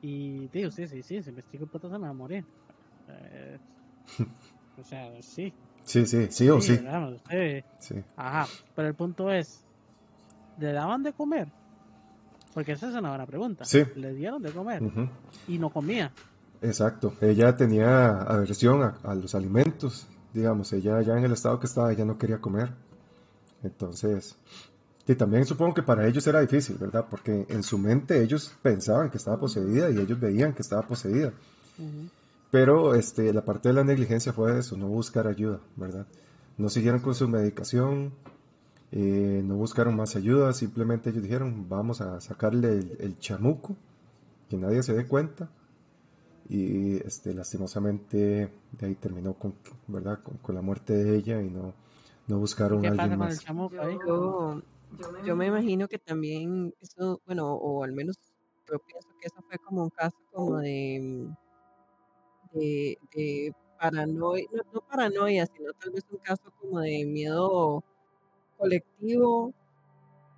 [0.00, 2.44] Y, digo, sí, sí, sí, si me puta se me va a morir.
[3.08, 3.58] Eh,
[4.80, 5.52] o sea, sí.
[5.84, 6.78] sí, sí, sí o sí.
[7.78, 9.64] Sí, Ajá, pero el punto es,
[10.58, 11.48] ¿le daban de comer?
[12.54, 13.64] Porque esa es una buena pregunta.
[13.64, 13.84] Sí.
[13.94, 14.82] ¿Le dieron de comer?
[15.46, 16.12] Y no comía.
[16.60, 17.14] Exacto.
[17.20, 21.92] Ella tenía aversión a, a los alimentos, digamos, ella ya en el estado que estaba,
[21.92, 22.72] ella no quería comer.
[23.62, 24.36] Entonces,
[25.08, 27.06] y también supongo que para ellos era difícil, ¿verdad?
[27.08, 31.32] Porque en su mente ellos pensaban que estaba poseída y ellos veían que estaba poseída.
[32.50, 36.06] Pero este, la parte de la negligencia fue eso, no buscar ayuda, ¿verdad?
[36.56, 38.12] No siguieron con su medicación,
[38.90, 43.76] eh, no buscaron más ayuda, simplemente ellos dijeron, vamos a sacarle el, el chamuco,
[44.48, 45.50] que nadie se dé cuenta.
[46.48, 49.54] Y este, lastimosamente de ahí terminó con,
[49.86, 50.20] ¿verdad?
[50.22, 51.74] Con, con la muerte de ella y no,
[52.26, 53.40] no buscaron ¿Qué a alguien más.
[53.40, 53.76] chamuco?
[53.76, 54.62] Yo,
[54.98, 58.16] Yo me, yo me imagino que también eso, bueno, o al menos
[58.70, 61.28] yo pienso que eso fue como un caso como de,
[62.52, 62.98] de,
[63.80, 67.84] paranoia, no, no paranoia, sino tal vez un caso como de miedo
[68.58, 69.54] colectivo,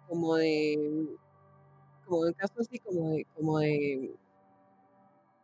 [0.09, 1.09] como de,
[2.07, 4.15] como un caso así como de, como de,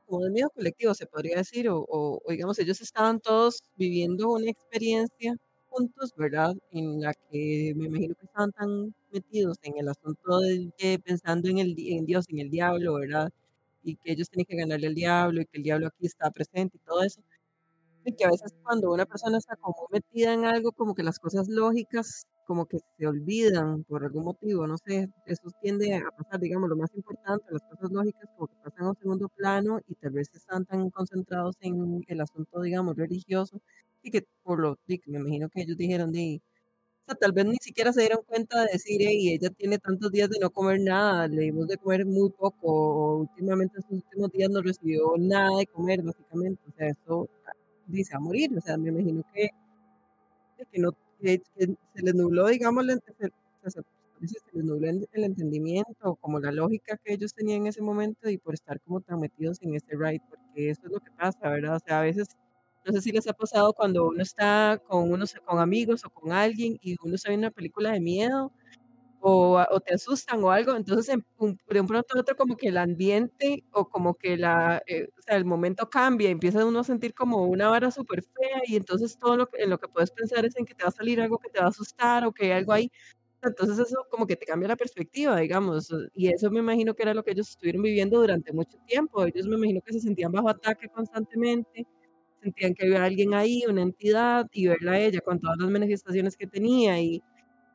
[0.06, 5.36] como de miedo colectivo se podría decir, o, digamos ellos estaban todos viviendo una experiencia
[5.68, 6.55] juntos, ¿verdad?
[6.70, 11.48] En la que me imagino que estaban tan metidos en el asunto de, de pensando
[11.48, 13.30] en el en Dios, en el diablo, ¿verdad?
[13.86, 16.76] Y que ellos tienen que ganarle al diablo y que el diablo aquí está presente
[16.76, 17.22] y todo eso.
[18.04, 21.18] Y que a veces cuando una persona está como metida en algo, como que las
[21.18, 26.40] cosas lógicas como que se olvidan por algún motivo, no sé, eso tiende a pasar,
[26.40, 29.94] digamos, lo más importante, las cosas lógicas como que pasan a un segundo plano y
[29.96, 33.60] tal vez están tan concentrados en el asunto, digamos, religioso,
[34.02, 36.40] y que por lo que me imagino que ellos dijeron de,
[37.14, 40.38] tal vez ni siquiera se dieron cuenta de decir, y ella tiene tantos días de
[40.40, 44.60] no comer nada, le dimos de comer muy poco, o últimamente estos últimos días no
[44.62, 47.28] recibió nada de comer, básicamente, o sea, eso
[47.86, 49.50] dice a morir, o sea, me imagino que,
[50.70, 53.30] que no, que, se les nubló, digamos, el, se,
[53.70, 53.80] se-
[54.28, 58.28] se- les nubló el, el entendimiento, como la lógica que ellos tenían en ese momento
[58.30, 61.48] y por estar como tan metidos en ese ride, porque eso es lo que pasa,
[61.50, 61.76] ¿verdad?
[61.76, 62.28] O sea, a veces,
[62.86, 66.32] no sé si les ha pasado cuando uno está con unos, con amigos o con
[66.32, 68.52] alguien y uno está viendo una película de miedo
[69.20, 72.56] o, o te asustan o algo, entonces en- un- de un pronto a otro como
[72.56, 76.80] que el ambiente o como que la, eh, o sea, el momento cambia, empieza uno
[76.80, 79.88] a sentir como una vara súper fea y entonces todo lo que, en lo que
[79.88, 82.24] puedes pensar es en que te va a salir algo que te va a asustar
[82.26, 82.90] o que hay algo ahí.
[83.42, 87.14] Entonces eso como que te cambia la perspectiva, digamos, y eso me imagino que era
[87.14, 89.24] lo que ellos estuvieron viviendo durante mucho tiempo.
[89.24, 91.86] Ellos me imagino que se sentían bajo ataque constantemente,
[92.47, 96.36] sentían que había alguien ahí, una entidad, y verla a ella con todas las manifestaciones
[96.36, 97.23] que tenía y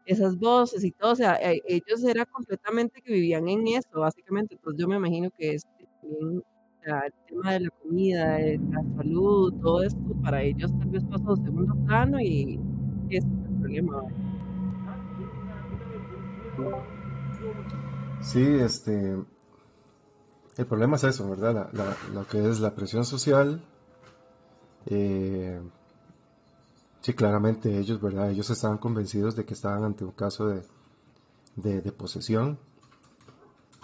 [0.06, 4.56] esas voces y todo, o sea, e- ellos era completamente que vivían en eso, básicamente.
[4.56, 6.42] Entonces yo me imagino que es también
[6.84, 11.34] el tema de la comida, de la salud, todo esto para ellos tal vez pasó
[11.34, 12.60] a segundo plano y
[13.10, 14.02] ese es el problema.
[18.20, 19.16] Sí, este,
[20.58, 21.70] el problema es eso, ¿verdad?
[21.74, 23.62] La- la- lo que es la presión social.
[24.88, 25.62] Eh,
[27.02, 28.32] sí, claramente ellos, ¿verdad?
[28.32, 30.64] Ellos estaban convencidos de que estaban ante un caso de,
[31.56, 32.58] de, posesión.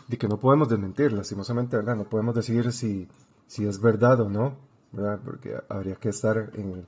[0.07, 1.95] de que no podemos desmentir, lastimosamente, ¿verdad?
[1.95, 3.07] No podemos decir si,
[3.47, 4.55] si es verdad o no,
[4.91, 5.19] ¿verdad?
[5.23, 6.85] Porque habría que estar en,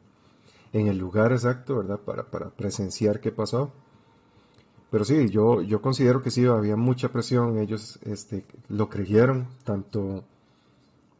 [0.73, 1.99] en el lugar exacto, ¿verdad?
[1.99, 3.71] Para, para presenciar qué pasó.
[4.91, 10.23] Pero sí, yo, yo considero que sí, había mucha presión, ellos este, lo creyeron, tanto,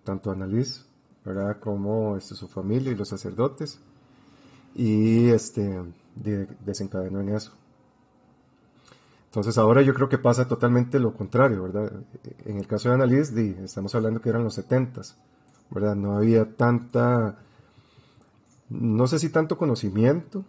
[0.04, 0.89] tanto Annalise,
[1.30, 1.60] ¿verdad?
[1.60, 3.80] Como este, su familia y los sacerdotes,
[4.74, 5.80] y este,
[6.66, 7.52] desencadenó en eso.
[9.26, 11.92] Entonces ahora yo creo que pasa totalmente lo contrario, ¿verdad?
[12.46, 15.02] En el caso de Annalise, estamos hablando que eran los 70,
[15.70, 15.96] ¿verdad?
[15.96, 17.38] No había tanta,
[18.70, 20.44] no sé si tanto conocimiento,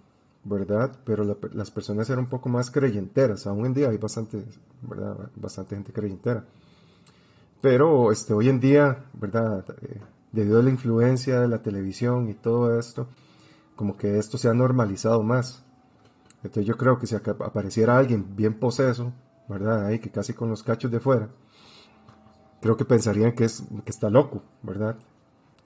[0.45, 0.97] ¿verdad?
[1.05, 3.47] Pero las personas eran un poco más creyenteras.
[3.47, 4.43] Aún en día hay bastante,
[4.81, 5.29] ¿verdad?
[5.37, 6.47] Bastante gente creyentera.
[7.61, 9.63] Pero este, hoy en día, ¿verdad?
[9.83, 10.01] Eh,
[10.33, 13.09] debido a la influencia de la televisión y todo esto,
[13.77, 15.65] como que esto se ha normalizado más.
[16.43, 19.13] Entonces yo creo que si apareciera alguien bien poseso,
[19.49, 19.87] ¿verdad?
[19.87, 21.29] Ahí que casi con los cachos de fuera,
[22.61, 24.97] creo que pensarían que, es, que está loco, ¿verdad?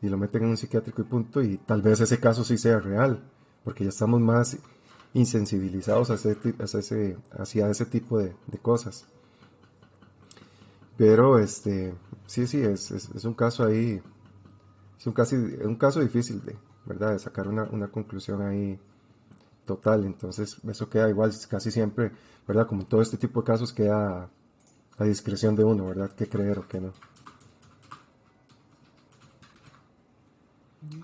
[0.03, 2.79] Y lo meten en un psiquiátrico y punto, y tal vez ese caso sí sea
[2.81, 3.23] real
[3.65, 4.59] porque ya estamos más
[5.15, 9.07] insensibilizados hacia ese, tipo de, cosas.
[10.97, 11.95] Pero este,
[12.27, 14.03] sí, sí, es, es, un caso ahí,
[14.99, 16.57] es un, casi, un caso difícil de,
[16.87, 17.13] ¿verdad?
[17.13, 18.79] de sacar una, una conclusión ahí
[19.65, 20.05] total.
[20.05, 22.13] Entonces, eso queda igual casi siempre,
[22.47, 22.67] ¿verdad?
[22.67, 24.29] Como todo este tipo de casos queda
[24.99, 26.11] a discreción de uno, ¿verdad?
[26.17, 26.93] ¿Qué creer o qué no?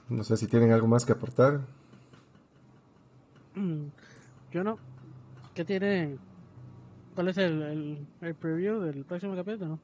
[0.09, 1.61] No sé si tienen algo más que aportar.
[4.53, 4.79] Yo no.
[5.55, 6.19] ¿Qué tiene?
[7.15, 9.79] ¿Cuál es el, el, preview del próximo capítulo?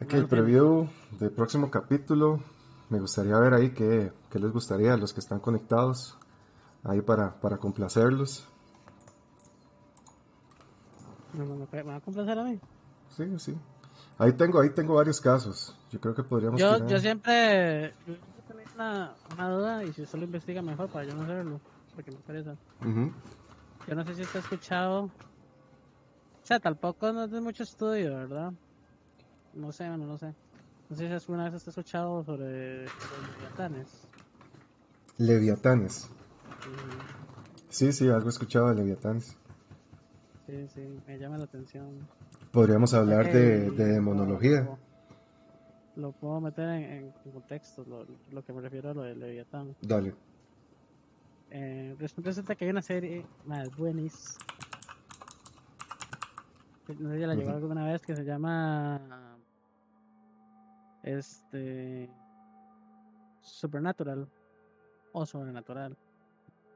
[0.00, 0.88] Aquí el preview
[1.18, 2.40] del próximo capítulo.
[2.88, 6.16] Me gustaría ver ahí qué, les gustaría a los que están conectados.
[6.84, 8.46] Ahí para, para complacerlos.
[11.32, 12.60] ¿Me, va a complacer a mí?
[13.16, 13.56] Sí, sí.
[14.18, 15.76] Ahí tengo, ahí tengo varios casos.
[15.90, 16.60] Yo creo que podríamos.
[16.60, 18.14] Yo, yo siempre, yo
[18.74, 21.60] una, una duda y si usted lo investiga mejor para yo no hacerlo
[21.94, 22.56] porque me interesa.
[23.88, 25.04] Yo no sé si está escuchado.
[25.04, 25.10] O
[26.44, 28.52] sea, tampoco no es de mucho estudio, ¿verdad?
[29.58, 30.34] No sé, no sé.
[30.88, 32.92] No sé si alguna vez has escuchado sobre los
[33.36, 34.08] leviatanes.
[35.18, 36.08] Leviatanes.
[37.68, 39.36] Sí, sí, algo he escuchado de leviatanes.
[40.46, 42.06] Sí, sí, me llama la atención.
[42.52, 44.68] Podríamos hablar de, de demonología.
[45.96, 49.74] Lo, puedo meter en, contexto, lo, lo, que me refiero a lo de Leviatán.
[49.82, 50.14] Dale.
[51.50, 54.38] Eh, resulta que hay una serie más buenis.
[56.98, 59.27] No sé si la llevó alguna vez que se llama
[61.02, 62.08] este
[63.40, 64.28] Supernatural
[65.12, 65.96] o Sobrenatural.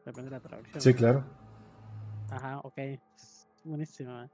[0.05, 0.81] Depende de la traducción.
[0.81, 1.25] Sí, claro.
[2.31, 2.79] Ajá, ok.
[3.65, 4.29] Buenísima.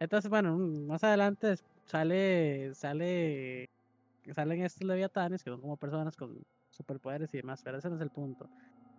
[0.00, 1.54] Entonces, bueno, más adelante
[1.86, 3.68] sale sale
[4.32, 8.02] salen estos leviatanes que son como personas con superpoderes y demás, pero ese no es
[8.02, 8.48] el punto.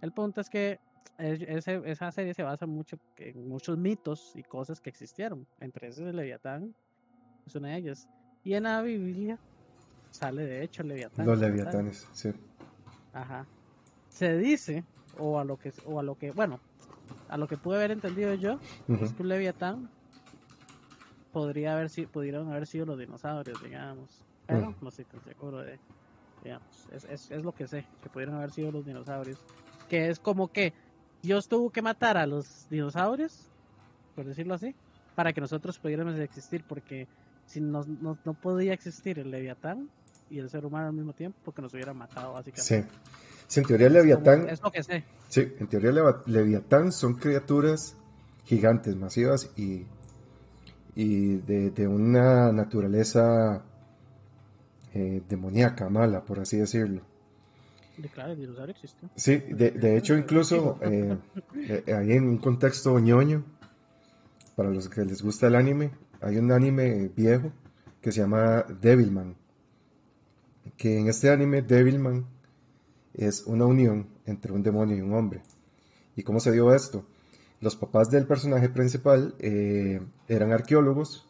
[0.02, 0.80] El punto es que
[1.18, 5.46] esa serie se basa mucho en muchos mitos y cosas que existieron.
[5.60, 6.74] Entre esos el Leviatán
[7.46, 8.08] es una de ellas.
[8.44, 9.40] Y en la Biblia
[10.16, 11.26] sale de hecho el Leviatán.
[11.26, 12.32] Los Leviatanes, sí.
[13.14, 13.46] Ajá.
[14.10, 14.84] Se dice,
[15.18, 16.60] o a lo que, o a lo que, bueno,
[17.30, 19.90] a lo que pude haber entendido yo, es que un Leviatán
[21.32, 24.24] podría haber sido, pudieron haber sido los dinosaurios, digamos.
[24.48, 25.80] Pero no estoy tan seguro de,
[26.44, 29.40] digamos, es, es, es lo que sé, que pudieron haber sido los dinosaurios
[29.88, 30.74] que es como que
[31.22, 33.50] Dios tuvo que matar a los dinosaurios,
[34.16, 34.76] por decirlo así,
[35.16, 37.08] para que nosotros pudiéramos existir, porque
[37.46, 39.90] si no, no, podía existir el Leviatán
[40.30, 42.90] y el ser humano al mismo tiempo, porque nos hubieran matado, básicamente.
[43.48, 43.60] Sí.
[43.60, 44.50] en teoría el Leviatán...
[44.50, 45.04] Es, lo que sé.
[45.30, 47.96] Sí, en teoría el Leviatán son criaturas
[48.46, 49.86] gigantes, masivas y,
[50.96, 53.64] y de, una naturaleza
[54.94, 57.02] eh, demoníaca, mala, por así decirlo.
[59.16, 61.18] Sí, de, de hecho incluso eh,
[61.56, 63.44] eh, ahí en un contexto ñoño,
[64.56, 65.92] para los que les gusta el anime,
[66.22, 67.52] hay un anime viejo
[68.02, 69.36] que se llama Devilman,
[70.78, 72.26] que en este anime Devilman
[73.14, 75.42] es una unión entre un demonio y un hombre.
[76.16, 77.06] ¿Y cómo se dio esto?
[77.62, 81.26] Los papás del personaje principal eh, eran arqueólogos,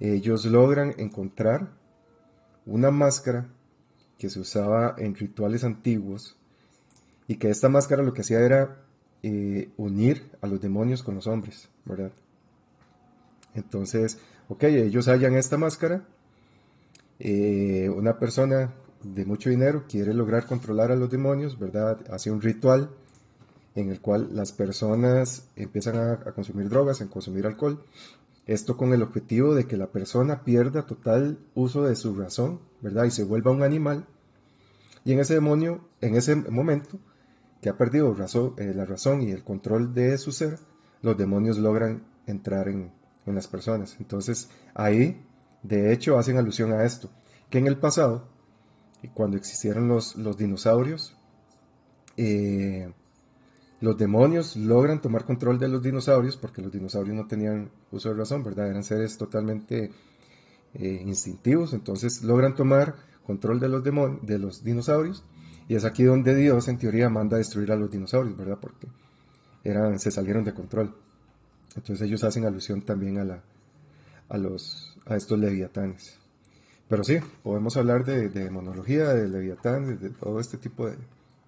[0.00, 1.70] ellos logran encontrar
[2.66, 3.48] una máscara
[4.18, 6.36] que se usaba en rituales antiguos
[7.28, 8.82] y que esta máscara lo que hacía era
[9.22, 12.12] eh, unir a los demonios con los hombres, ¿verdad?
[13.54, 14.18] Entonces,
[14.48, 16.04] ok, ellos hallan esta máscara,
[17.24, 18.74] eh, una persona
[19.04, 22.00] de mucho dinero quiere lograr controlar a los demonios, ¿verdad?
[22.10, 22.90] Hace un ritual
[23.76, 27.84] en el cual las personas empiezan a, consumir drogas, a consumir alcohol,
[28.46, 33.04] Esto con el objetivo de que la persona pierda total uso de su razón, ¿verdad?
[33.04, 34.04] Y se vuelva un animal.
[35.04, 36.98] Y en ese demonio, en ese momento,
[37.60, 40.58] que ha perdido razón, eh, la razón y el control de su ser,
[41.02, 42.90] los demonios logran entrar en,
[43.26, 43.96] en las personas.
[44.00, 45.24] Entonces, ahí,
[45.62, 47.10] de hecho, hacen alusión a esto,
[47.50, 48.28] que en el pasado,
[49.14, 51.16] cuando existieron los, los dinosaurios,
[52.16, 52.92] eh,
[53.80, 58.16] los demonios logran tomar control de los dinosaurios, porque los dinosaurios no tenían uso de
[58.16, 58.68] razón, ¿verdad?
[58.68, 59.90] Eran seres totalmente
[60.74, 62.94] eh, instintivos, entonces logran tomar
[63.26, 65.24] control de los, de los dinosaurios,
[65.68, 68.58] y es aquí donde Dios, en teoría, manda a destruir a los dinosaurios, ¿verdad?
[68.60, 68.88] Porque
[69.64, 70.94] eran, se salieron de control.
[71.76, 73.42] Entonces ellos hacen alusión también a, la,
[74.28, 76.18] a, los, a estos leviatanes.
[76.88, 80.96] Pero sí, podemos hablar de, de monología, de leviatán, de todo este tipo de,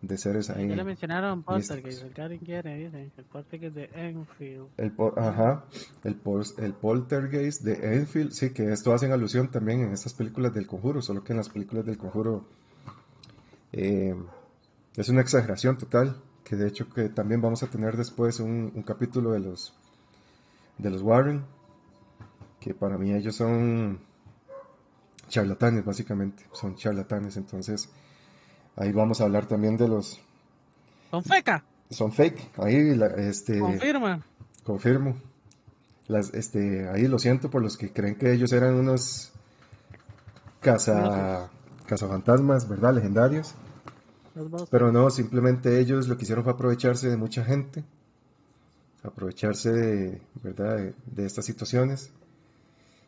[0.01, 0.69] de seres ahí.
[0.69, 4.69] Ya le mencionaron Poltergeist, el quiere, el Poltergeist de Enfield.
[4.77, 5.65] El, ajá,
[6.03, 6.19] el,
[6.59, 11.03] el Poltergeist de Enfield, sí, que esto hacen alusión también en estas películas del Conjuro,
[11.03, 12.47] solo que en las películas del Conjuro
[13.73, 14.15] eh,
[14.97, 18.83] es una exageración total, que de hecho que también vamos a tener después un, un
[18.83, 19.75] capítulo de los
[20.79, 21.45] de los Warren,
[22.65, 24.01] que para mí ellos son
[25.29, 27.91] charlatanes básicamente, son charlatanes, entonces
[28.77, 30.21] Ahí vamos a hablar también de los...
[31.11, 31.65] Son feca.
[31.91, 32.59] Son fake.
[32.59, 33.61] Ahí, este...
[33.61, 34.25] Confirma.
[34.65, 35.17] Confirmo.
[36.09, 39.33] Las, este, ahí lo siento por los que creen que ellos eran unos
[40.61, 41.51] casa,
[41.87, 42.95] cazafantasmas, ¿verdad?
[42.95, 43.55] Legendarios.
[44.71, 47.85] Pero no, simplemente ellos lo que hicieron fue aprovecharse de mucha gente,
[49.05, 50.93] aprovecharse de, ¿verdad?
[51.07, 52.11] de estas situaciones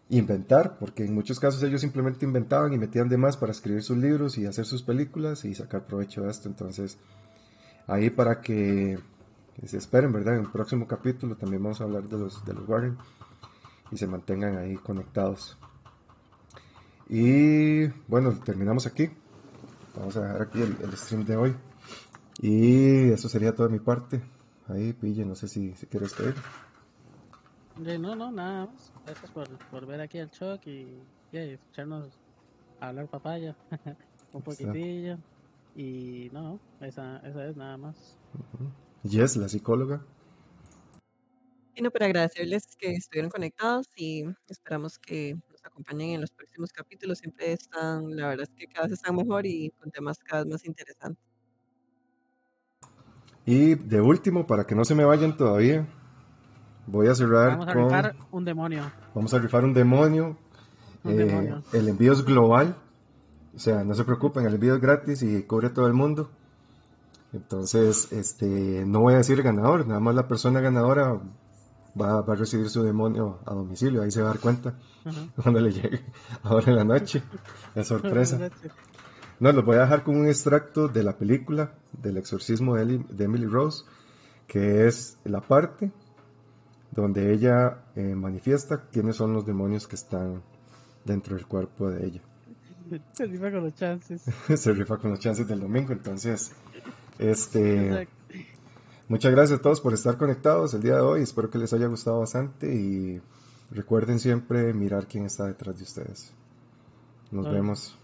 [0.08, 3.96] inventar, porque en muchos casos ellos simplemente inventaban y metían de más para escribir sus
[3.96, 6.48] libros y hacer sus películas y sacar provecho de esto.
[6.48, 6.98] Entonces,
[7.86, 8.98] ahí para que,
[9.64, 10.34] se esperen, ¿verdad?
[10.34, 12.96] En el próximo capítulo también vamos a hablar de los, de los Warren
[13.90, 15.58] y se mantengan ahí conectados.
[17.08, 19.10] Y bueno, terminamos aquí.
[19.96, 21.56] Vamos a dejar aquí el, stream de hoy.
[22.40, 24.22] Y eso sería toda mi parte.
[24.68, 26.34] Ahí, Pille, no sé si, si quieres pedir.
[27.78, 28.92] No, no, nada más.
[29.04, 32.18] Gracias por, por ver aquí el shock y, escucharnos
[32.80, 33.54] hablar papaya
[34.32, 35.18] un poquitillo.
[35.74, 38.16] Y no, esa, esa es nada más.
[39.02, 40.02] Yes, la psicóloga.
[41.74, 46.72] Y no, para agradecerles que estuvieron conectados y esperamos que nos acompañen en los próximos
[46.72, 47.18] capítulos.
[47.18, 50.52] Siempre están, la verdad es que cada vez están mejor y con temas cada vez
[50.52, 51.22] más interesantes.
[53.44, 55.86] Y de último, para que no se me vayan todavía,
[56.86, 58.82] Voy a cerrar Vamos a rifar un demonio.
[59.14, 60.36] Vamos a rifar un demonio.
[61.04, 62.76] Eh, el envío es global.
[63.54, 66.30] O sea, no se preocupen, el envío es gratis y cubre a todo el mundo.
[67.32, 71.20] Entonces, este, no voy a decir ganador, nada más la persona ganadora
[72.00, 74.74] va, a recibir su demonio a domicilio, ahí se va a dar cuenta
[75.42, 76.04] cuando le llegue
[76.42, 77.22] ahora en la noche,
[77.74, 78.50] la sorpresa.
[79.40, 83.46] No, los voy a dejar con un extracto de la película del exorcismo de Emily
[83.46, 83.84] Rose,
[84.46, 85.90] que es la parte
[86.96, 90.42] donde ella eh, manifiesta quiénes son los demonios que están
[91.04, 92.22] dentro del cuerpo de ella.
[93.12, 94.22] Se rifa con los chances.
[94.54, 96.52] Se rifa con los chances del domingo, entonces,
[97.18, 98.08] este,
[99.08, 101.86] muchas gracias a todos por estar conectados el día de hoy, espero que les haya
[101.86, 103.20] gustado bastante y
[103.70, 106.32] recuerden siempre mirar quién está detrás de ustedes.
[107.30, 107.98] Nos vemos.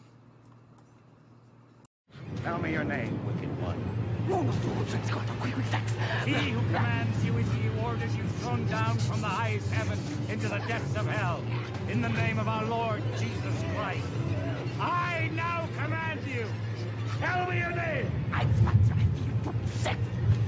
[2.42, 4.01] Tell me your name, wicked one.
[4.26, 4.32] He
[6.50, 10.48] who commands you is he who orders you thrown down from the highest heaven into
[10.48, 11.44] the depths of hell.
[11.88, 14.08] In the name of our Lord Jesus Christ.
[14.80, 16.54] I now command you.
[17.18, 18.10] Tell me your name.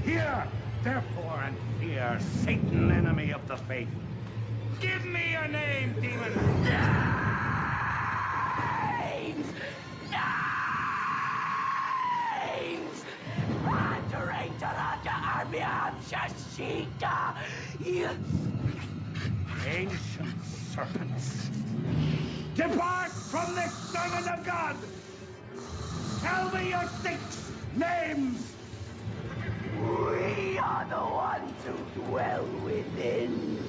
[0.03, 0.47] Hear,
[0.83, 3.89] therefore, and fear Satan, enemy of the faith.
[4.79, 6.33] Give me your name, demon.
[8.99, 9.53] Names!
[12.31, 13.05] Names!
[14.59, 17.35] Taranta Armian Shashika!
[19.67, 21.49] Ancient serpents!
[22.55, 24.77] Depart from this servant of God!
[26.21, 28.55] Tell me your six names!
[29.75, 33.59] We are the ones who dwell within.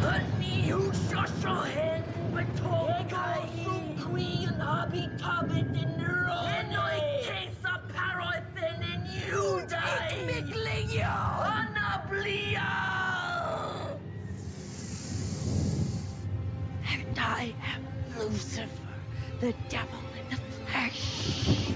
[0.00, 2.02] Honey, you shoshohen,
[2.32, 3.12] but talk.
[3.12, 5.08] I agree and hobby,
[9.26, 10.12] you die!
[12.08, 12.70] Anablia.
[16.92, 17.86] And I am
[18.18, 18.68] Lucifer,
[19.40, 20.36] the devil in the
[20.70, 21.72] flesh.